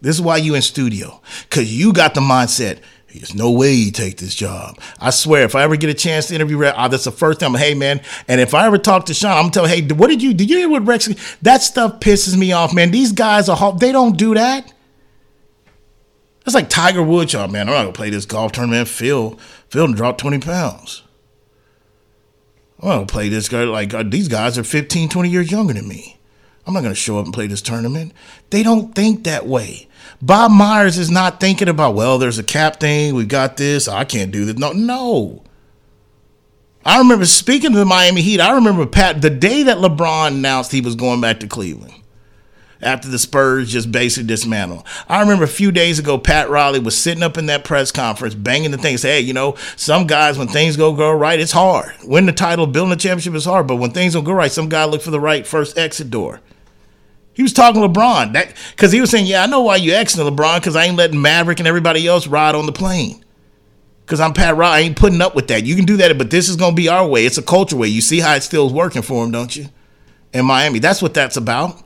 This 0.00 0.16
is 0.16 0.20
why 0.20 0.38
you 0.38 0.56
in 0.56 0.62
studio. 0.62 1.22
Cause 1.48 1.70
you 1.70 1.92
got 1.92 2.14
the 2.14 2.20
mindset 2.20 2.80
there's 3.12 3.34
no 3.34 3.50
way 3.50 3.72
you 3.72 3.90
take 3.90 4.18
this 4.18 4.34
job. 4.34 4.78
I 5.00 5.10
swear, 5.10 5.44
if 5.44 5.54
I 5.54 5.62
ever 5.62 5.76
get 5.76 5.88
a 5.88 5.94
chance 5.94 6.28
to 6.28 6.34
interview 6.34 6.58
Rex, 6.58 6.76
oh, 6.78 6.88
that's 6.88 7.04
the 7.04 7.10
first 7.10 7.40
time. 7.40 7.54
Hey, 7.54 7.74
man. 7.74 8.02
And 8.28 8.40
if 8.40 8.52
I 8.52 8.66
ever 8.66 8.76
talk 8.76 9.06
to 9.06 9.14
Sean, 9.14 9.46
I'm 9.46 9.50
telling, 9.50 9.70
hey, 9.70 9.82
what 9.94 10.08
did 10.08 10.22
you? 10.22 10.34
Did 10.34 10.50
you 10.50 10.58
hear 10.58 10.68
what 10.68 10.86
Rex? 10.86 11.08
That 11.42 11.62
stuff 11.62 12.00
pisses 12.00 12.36
me 12.36 12.52
off, 12.52 12.74
man. 12.74 12.90
These 12.90 13.12
guys 13.12 13.48
are 13.48 13.72
they 13.78 13.92
don't 13.92 14.16
do 14.16 14.34
that. 14.34 14.72
That's 16.44 16.54
like 16.54 16.68
Tiger 16.68 17.02
Woods. 17.02 17.32
y'all, 17.32 17.48
man, 17.48 17.68
I'm 17.68 17.74
not 17.74 17.82
gonna 17.82 17.92
play 17.92 18.10
this 18.10 18.26
golf 18.26 18.52
tournament. 18.52 18.88
Phil, 18.88 19.38
Phil 19.68 19.92
dropped 19.92 20.20
20 20.20 20.38
pounds. 20.40 21.02
I'm 22.80 22.88
not 22.88 22.94
gonna 22.94 23.06
play 23.06 23.28
this 23.28 23.48
guy. 23.48 23.64
Like 23.64 23.92
uh, 23.94 24.02
these 24.02 24.28
guys 24.28 24.58
are 24.58 24.64
15, 24.64 25.08
20 25.08 25.28
years 25.28 25.50
younger 25.50 25.72
than 25.74 25.88
me. 25.88 26.17
I'm 26.68 26.74
not 26.74 26.82
gonna 26.82 26.94
show 26.94 27.18
up 27.18 27.24
and 27.24 27.32
play 27.32 27.46
this 27.46 27.62
tournament. 27.62 28.12
They 28.50 28.62
don't 28.62 28.94
think 28.94 29.24
that 29.24 29.46
way. 29.46 29.88
Bob 30.20 30.50
Myers 30.50 30.98
is 30.98 31.10
not 31.10 31.40
thinking 31.40 31.66
about, 31.66 31.94
well, 31.94 32.18
there's 32.18 32.38
a 32.38 32.42
cap 32.42 32.78
thing. 32.78 33.14
We 33.14 33.24
got 33.24 33.56
this. 33.56 33.88
I 33.88 34.04
can't 34.04 34.30
do 34.30 34.44
this. 34.44 34.58
No, 34.58 34.72
no. 34.72 35.42
I 36.84 36.98
remember 36.98 37.24
speaking 37.24 37.72
to 37.72 37.78
the 37.78 37.86
Miami 37.86 38.20
Heat. 38.20 38.38
I 38.38 38.52
remember 38.54 38.84
Pat 38.84 39.22
the 39.22 39.30
day 39.30 39.62
that 39.62 39.78
LeBron 39.78 40.28
announced 40.28 40.70
he 40.70 40.82
was 40.82 40.94
going 40.94 41.22
back 41.22 41.40
to 41.40 41.46
Cleveland 41.46 41.94
after 42.82 43.08
the 43.08 43.18
Spurs 43.18 43.72
just 43.72 43.90
basically 43.90 44.26
dismantled. 44.26 44.84
I 45.08 45.20
remember 45.20 45.44
a 45.44 45.48
few 45.48 45.72
days 45.72 45.98
ago, 45.98 46.18
Pat 46.18 46.50
Riley 46.50 46.80
was 46.80 46.96
sitting 46.96 47.22
up 47.22 47.38
in 47.38 47.46
that 47.46 47.64
press 47.64 47.90
conference, 47.90 48.34
banging 48.34 48.72
the 48.72 48.78
thing, 48.78 48.98
say, 48.98 49.12
hey, 49.16 49.20
you 49.20 49.32
know, 49.32 49.56
some 49.76 50.06
guys, 50.06 50.36
when 50.36 50.48
things 50.48 50.76
go 50.76 50.92
go 50.92 51.10
right, 51.12 51.40
it's 51.40 51.52
hard. 51.52 51.92
Winning 52.04 52.26
the 52.26 52.32
title, 52.32 52.66
building 52.66 52.92
a 52.92 52.96
championship 52.96 53.34
is 53.34 53.46
hard, 53.46 53.66
but 53.66 53.76
when 53.76 53.92
things 53.92 54.12
don't 54.12 54.24
go 54.24 54.32
right, 54.32 54.52
some 54.52 54.68
guy 54.68 54.84
look 54.84 55.00
for 55.00 55.10
the 55.10 55.20
right 55.20 55.46
first 55.46 55.78
exit 55.78 56.10
door. 56.10 56.40
He 57.38 57.44
was 57.44 57.52
talking 57.52 57.80
LeBron 57.80 58.32
that 58.32 58.52
because 58.72 58.90
he 58.90 59.00
was 59.00 59.10
saying, 59.10 59.26
"Yeah, 59.26 59.44
I 59.44 59.46
know 59.46 59.60
why 59.60 59.76
you 59.76 59.92
exiting 59.92 60.26
LeBron 60.26 60.58
because 60.58 60.74
I 60.74 60.86
ain't 60.86 60.96
letting 60.96 61.22
Maverick 61.22 61.60
and 61.60 61.68
everybody 61.68 62.04
else 62.04 62.26
ride 62.26 62.56
on 62.56 62.66
the 62.66 62.72
plane." 62.72 63.24
Because 64.04 64.18
I'm 64.18 64.32
Pat 64.32 64.56
Riley, 64.56 64.76
I 64.76 64.80
ain't 64.80 64.96
putting 64.96 65.22
up 65.22 65.36
with 65.36 65.46
that. 65.46 65.64
You 65.64 65.76
can 65.76 65.84
do 65.84 65.98
that, 65.98 66.18
but 66.18 66.30
this 66.30 66.48
is 66.48 66.56
gonna 66.56 66.74
be 66.74 66.88
our 66.88 67.06
way. 67.06 67.24
It's 67.24 67.38
a 67.38 67.42
culture 67.42 67.76
way. 67.76 67.86
You 67.86 68.00
see 68.00 68.18
how 68.18 68.34
it 68.34 68.42
still 68.42 68.66
is 68.66 68.72
working 68.72 69.02
for 69.02 69.24
him, 69.24 69.30
don't 69.30 69.54
you? 69.54 69.68
In 70.32 70.46
Miami, 70.46 70.80
that's 70.80 71.00
what 71.00 71.14
that's 71.14 71.36
about. 71.36 71.80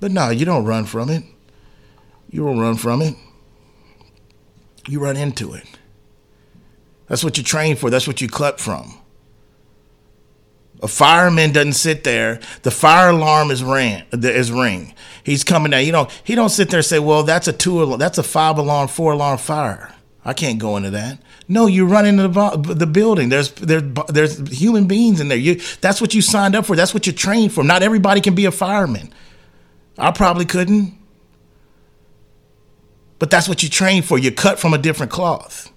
But 0.00 0.10
no, 0.10 0.30
you 0.30 0.46
don't 0.46 0.64
run 0.64 0.86
from 0.86 1.10
it. 1.10 1.24
You 2.30 2.46
don't 2.46 2.58
run 2.58 2.76
from 2.76 3.02
it. 3.02 3.14
You 4.88 5.00
run 5.00 5.18
into 5.18 5.52
it. 5.52 5.66
That's 7.08 7.22
what 7.22 7.36
you 7.36 7.44
train 7.44 7.76
for. 7.76 7.90
That's 7.90 8.06
what 8.06 8.22
you 8.22 8.28
cut 8.28 8.58
from. 8.58 8.94
A 10.82 10.88
fireman 10.88 11.52
doesn't 11.52 11.72
sit 11.72 12.04
there. 12.04 12.38
The 12.62 12.70
fire 12.70 13.10
alarm 13.10 13.50
is 13.50 13.64
ring. 13.64 14.02
Is 14.12 14.52
ring. 14.52 14.94
He's 15.24 15.42
coming 15.42 15.70
down. 15.70 15.84
You 15.84 15.92
know, 15.92 16.08
he 16.22 16.34
don't 16.34 16.50
sit 16.50 16.70
there 16.70 16.78
and 16.78 16.84
say, 16.84 16.98
"Well, 16.98 17.22
that's 17.22 17.48
a 17.48 17.52
two. 17.52 17.96
That's 17.96 18.18
a 18.18 18.22
five 18.22 18.58
alarm, 18.58 18.88
four 18.88 19.12
alarm 19.12 19.38
fire. 19.38 19.94
I 20.24 20.34
can't 20.34 20.58
go 20.58 20.76
into 20.76 20.90
that." 20.90 21.18
No, 21.48 21.66
you 21.66 21.86
run 21.86 22.04
into 22.04 22.28
the, 22.28 22.74
the 22.74 22.86
building. 22.86 23.30
There's 23.30 23.52
there's 23.52 23.82
there's 24.08 24.48
human 24.48 24.86
beings 24.86 25.20
in 25.20 25.28
there. 25.28 25.38
You 25.38 25.60
that's 25.80 26.00
what 26.00 26.14
you 26.14 26.20
signed 26.20 26.54
up 26.54 26.66
for. 26.66 26.76
That's 26.76 26.92
what 26.92 27.06
you're 27.06 27.14
trained 27.14 27.52
for. 27.52 27.64
Not 27.64 27.82
everybody 27.82 28.20
can 28.20 28.34
be 28.34 28.44
a 28.44 28.52
fireman. 28.52 29.12
I 29.96 30.10
probably 30.10 30.44
couldn't. 30.44 30.96
But 33.18 33.30
that's 33.30 33.48
what 33.48 33.62
you 33.62 33.68
train 33.68 34.02
for. 34.02 34.18
You're 34.18 34.32
cut 34.32 34.58
from 34.58 34.74
a 34.74 34.78
different 34.78 35.10
cloth. 35.10 35.72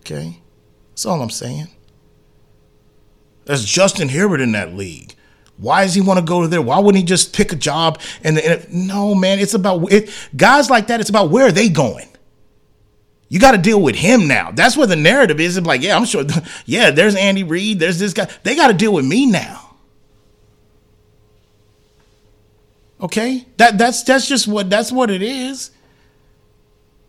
Okay? 0.00 0.40
That's 0.90 1.06
all 1.06 1.22
I'm 1.22 1.30
saying. 1.30 1.68
There's 3.50 3.64
Justin 3.64 4.08
Herbert 4.08 4.40
in 4.40 4.52
that 4.52 4.74
league. 4.74 5.16
Why 5.56 5.82
does 5.82 5.96
he 5.96 6.00
want 6.00 6.20
to 6.20 6.24
go 6.24 6.42
to 6.42 6.46
there? 6.46 6.62
Why 6.62 6.78
wouldn't 6.78 7.00
he 7.00 7.04
just 7.04 7.34
pick 7.34 7.52
a 7.52 7.56
job? 7.56 8.00
And, 8.22 8.38
and 8.38 8.86
no, 8.86 9.12
man, 9.12 9.40
it's 9.40 9.54
about 9.54 9.92
it, 9.92 10.08
guys 10.36 10.70
like 10.70 10.86
that. 10.86 11.00
It's 11.00 11.10
about 11.10 11.30
where 11.30 11.48
are 11.48 11.50
they 11.50 11.68
going. 11.68 12.06
You 13.28 13.40
got 13.40 13.50
to 13.50 13.58
deal 13.58 13.82
with 13.82 13.96
him 13.96 14.28
now. 14.28 14.52
That's 14.52 14.76
where 14.76 14.86
the 14.86 14.94
narrative 14.94 15.40
is. 15.40 15.56
It's 15.56 15.66
like, 15.66 15.82
yeah, 15.82 15.96
I'm 15.96 16.04
sure. 16.04 16.22
Yeah, 16.64 16.92
there's 16.92 17.16
Andy 17.16 17.42
Reid. 17.42 17.80
There's 17.80 17.98
this 17.98 18.12
guy. 18.12 18.30
They 18.44 18.54
got 18.54 18.68
to 18.68 18.74
deal 18.74 18.92
with 18.92 19.04
me 19.04 19.26
now. 19.26 19.74
Okay, 23.00 23.46
that 23.56 23.78
that's 23.78 24.04
that's 24.04 24.28
just 24.28 24.46
what 24.46 24.70
that's 24.70 24.92
what 24.92 25.10
it 25.10 25.22
is. 25.22 25.72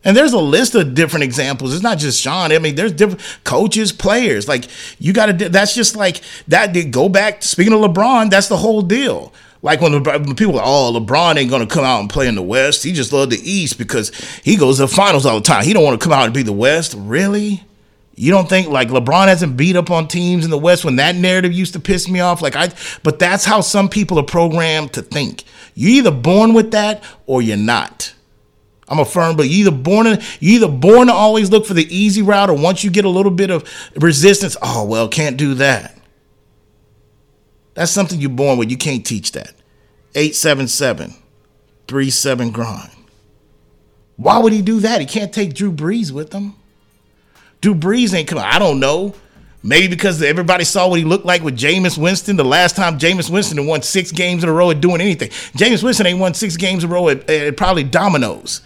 And 0.04 0.18
there's 0.18 0.34
a 0.34 0.40
list 0.40 0.74
of 0.74 0.96
different 0.96 1.24
examples. 1.24 1.74
It's 1.74 1.84
not 1.84 2.00
just 2.00 2.20
Sean. 2.20 2.52
I 2.52 2.58
mean, 2.58 2.76
there's 2.76 2.92
different 2.92 3.22
coaches, 3.44 3.92
players. 3.92 4.48
Like 4.48 4.66
you 5.00 5.14
got 5.14 5.38
to. 5.38 5.50
That's 5.50 5.76
just 5.76 5.96
like 5.96 6.22
that. 6.48 6.74
Go 6.92 7.08
back. 7.08 7.44
Speaking 7.44 7.74
of 7.74 7.82
LeBron, 7.82 8.30
that's 8.30 8.48
the 8.48 8.58
whole 8.58 8.82
deal. 8.82 9.32
Like 9.64 9.80
when, 9.80 10.04
when 10.04 10.36
people 10.36 10.58
are, 10.60 10.64
oh, 10.66 11.00
LeBron 11.00 11.38
ain't 11.38 11.52
gonna 11.52 11.68
come 11.68 11.86
out 11.86 12.00
and 12.00 12.10
play 12.10 12.28
in 12.28 12.36
the 12.36 12.42
West. 12.42 12.84
He 12.84 12.94
just 12.94 13.14
love 13.14 13.30
the 13.30 13.40
East 13.44 13.78
because 13.78 14.10
he 14.44 14.56
goes 14.56 14.78
to 14.78 14.84
the 14.84 14.88
finals 14.88 15.26
all 15.26 15.36
the 15.36 15.46
time. 15.46 15.64
He 15.64 15.74
don't 15.74 15.84
want 15.84 16.00
to 16.00 16.04
come 16.04 16.14
out 16.14 16.26
and 16.26 16.34
be 16.34 16.42
the 16.42 16.52
West. 16.52 16.96
Really? 16.98 17.64
You 18.16 18.32
don't 18.32 18.50
think 18.50 18.70
like 18.70 18.90
LeBron 18.90 19.28
hasn't 19.28 19.58
beat 19.58 19.76
up 19.76 19.92
on 19.92 20.08
teams 20.08 20.46
in 20.46 20.52
the 20.52 20.58
West 20.58 20.84
when 20.84 20.96
that 20.98 21.16
narrative 21.16 21.54
used 21.54 21.74
to 21.74 21.80
piss 21.80 22.10
me 22.10 22.20
off? 22.20 22.42
Like 22.42 22.56
I, 22.56 22.72
but 23.04 23.20
that's 23.20 23.46
how 23.46 23.62
some 23.62 23.88
people 23.88 24.20
are 24.20 24.24
programmed 24.24 24.94
to 24.94 25.04
think. 25.04 25.44
You're 25.76 25.92
either 25.92 26.12
born 26.12 26.54
with 26.54 26.72
that 26.72 27.04
or 27.28 27.42
you're 27.42 27.56
not. 27.56 28.14
I'm 28.92 29.00
a 29.00 29.06
firm, 29.06 29.38
but 29.38 29.50
you 29.50 29.60
either 29.62 29.72
born 29.72 30.06
you 30.06 30.18
either 30.56 30.68
born 30.68 31.08
to 31.08 31.14
always 31.14 31.50
look 31.50 31.66
for 31.66 31.74
the 31.74 31.88
easy 31.96 32.22
route, 32.22 32.50
or 32.50 32.58
once 32.58 32.84
you 32.84 32.92
get 32.92 33.06
a 33.06 33.10
little 33.10 33.32
bit 33.32 33.50
of 33.50 33.64
resistance, 33.96 34.58
oh 34.62 34.86
well, 34.86 35.08
can't 35.08 35.38
do 35.38 35.54
that. 35.56 35.98
That's 37.74 37.92
something 37.92 38.20
you're 38.20 38.30
born 38.30 38.60
with. 38.60 38.70
You 38.70 38.76
can't 38.78 39.06
teach 39.06 39.32
that. 39.32 39.54
877 40.14 41.16
37 41.88 42.52
grind. 42.52 42.92
Why 44.18 44.40
would 44.40 44.52
he 44.52 44.62
do 44.62 44.82
that? 44.82 45.00
He 45.00 45.08
can't 45.08 45.32
take 45.32 45.54
Drew 45.54 45.72
Brees 45.72 46.12
with 46.12 46.34
him. 46.34 46.56
Drew 47.62 47.74
Brees 47.74 48.14
ain't 48.14 48.28
coming. 48.28 48.44
I 48.44 48.60
don't 48.60 48.82
know. 48.82 49.16
Maybe 49.64 49.88
because 49.88 50.22
everybody 50.22 50.64
saw 50.64 50.90
what 50.90 51.00
he 51.00 51.06
looked 51.06 51.26
like 51.26 51.44
with 51.44 51.58
Jameis 51.58 51.98
Winston. 51.98 52.36
The 52.36 52.44
last 52.44 52.76
time 52.76 53.00
Jameis 53.00 53.30
Winston 53.30 53.66
won 53.68 53.84
six 53.84 54.12
games 54.12 54.44
in 54.44 54.50
a 54.50 54.54
row 54.54 54.72
at 54.72 54.82
doing 54.82 55.00
anything. 55.02 55.30
Jameis 55.30 55.82
Winston 55.82 56.08
ain't 56.08 56.20
won 56.20 56.34
six 56.34 56.58
games 56.58 56.84
in 56.84 56.90
a 56.90 56.94
row 56.94 57.10
at, 57.10 57.30
at 57.30 57.56
probably 57.58 57.84
dominoes. 57.84 58.62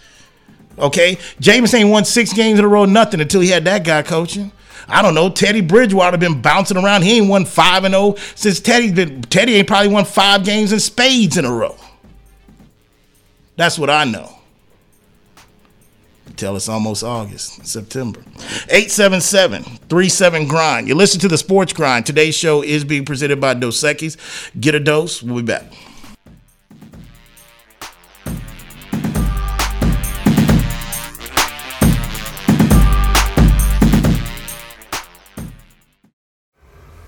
Okay, 0.78 1.16
Jameis 1.40 1.74
ain't 1.74 1.90
won 1.90 2.04
six 2.04 2.32
games 2.32 2.58
in 2.58 2.64
a 2.64 2.68
row, 2.68 2.84
nothing 2.84 3.20
until 3.20 3.40
he 3.40 3.48
had 3.48 3.64
that 3.64 3.84
guy 3.84 4.02
coaching. 4.02 4.52
I 4.88 5.02
don't 5.02 5.14
know. 5.14 5.30
Teddy 5.30 5.60
Bridgewater 5.60 6.16
been 6.16 6.40
bouncing 6.40 6.76
around. 6.76 7.02
He 7.02 7.18
ain't 7.18 7.28
won 7.28 7.44
five 7.44 7.84
and 7.84 7.94
zero 7.94 8.14
since 8.34 8.60
Teddy's 8.60 8.92
been. 8.92 9.22
Teddy 9.22 9.54
ain't 9.54 9.66
probably 9.66 9.88
won 9.88 10.04
five 10.04 10.44
games 10.44 10.72
in 10.72 10.80
spades 10.80 11.36
in 11.36 11.44
a 11.44 11.52
row. 11.52 11.76
That's 13.56 13.78
what 13.78 13.90
I 13.90 14.04
know. 14.04 14.32
Tell 16.36 16.54
it's 16.54 16.68
almost 16.68 17.02
August, 17.02 17.66
September. 17.66 18.20
877-37 18.68 20.48
grind. 20.48 20.86
You 20.86 20.94
listen 20.94 21.18
to 21.20 21.28
the 21.28 21.38
sports 21.38 21.72
grind. 21.72 22.04
Today's 22.04 22.36
show 22.36 22.62
is 22.62 22.84
being 22.84 23.06
presented 23.06 23.40
by 23.40 23.54
Dos 23.54 23.82
Equis. 23.82 24.18
Get 24.60 24.74
a 24.74 24.80
dose. 24.80 25.22
We'll 25.22 25.36
be 25.36 25.42
back. 25.42 25.64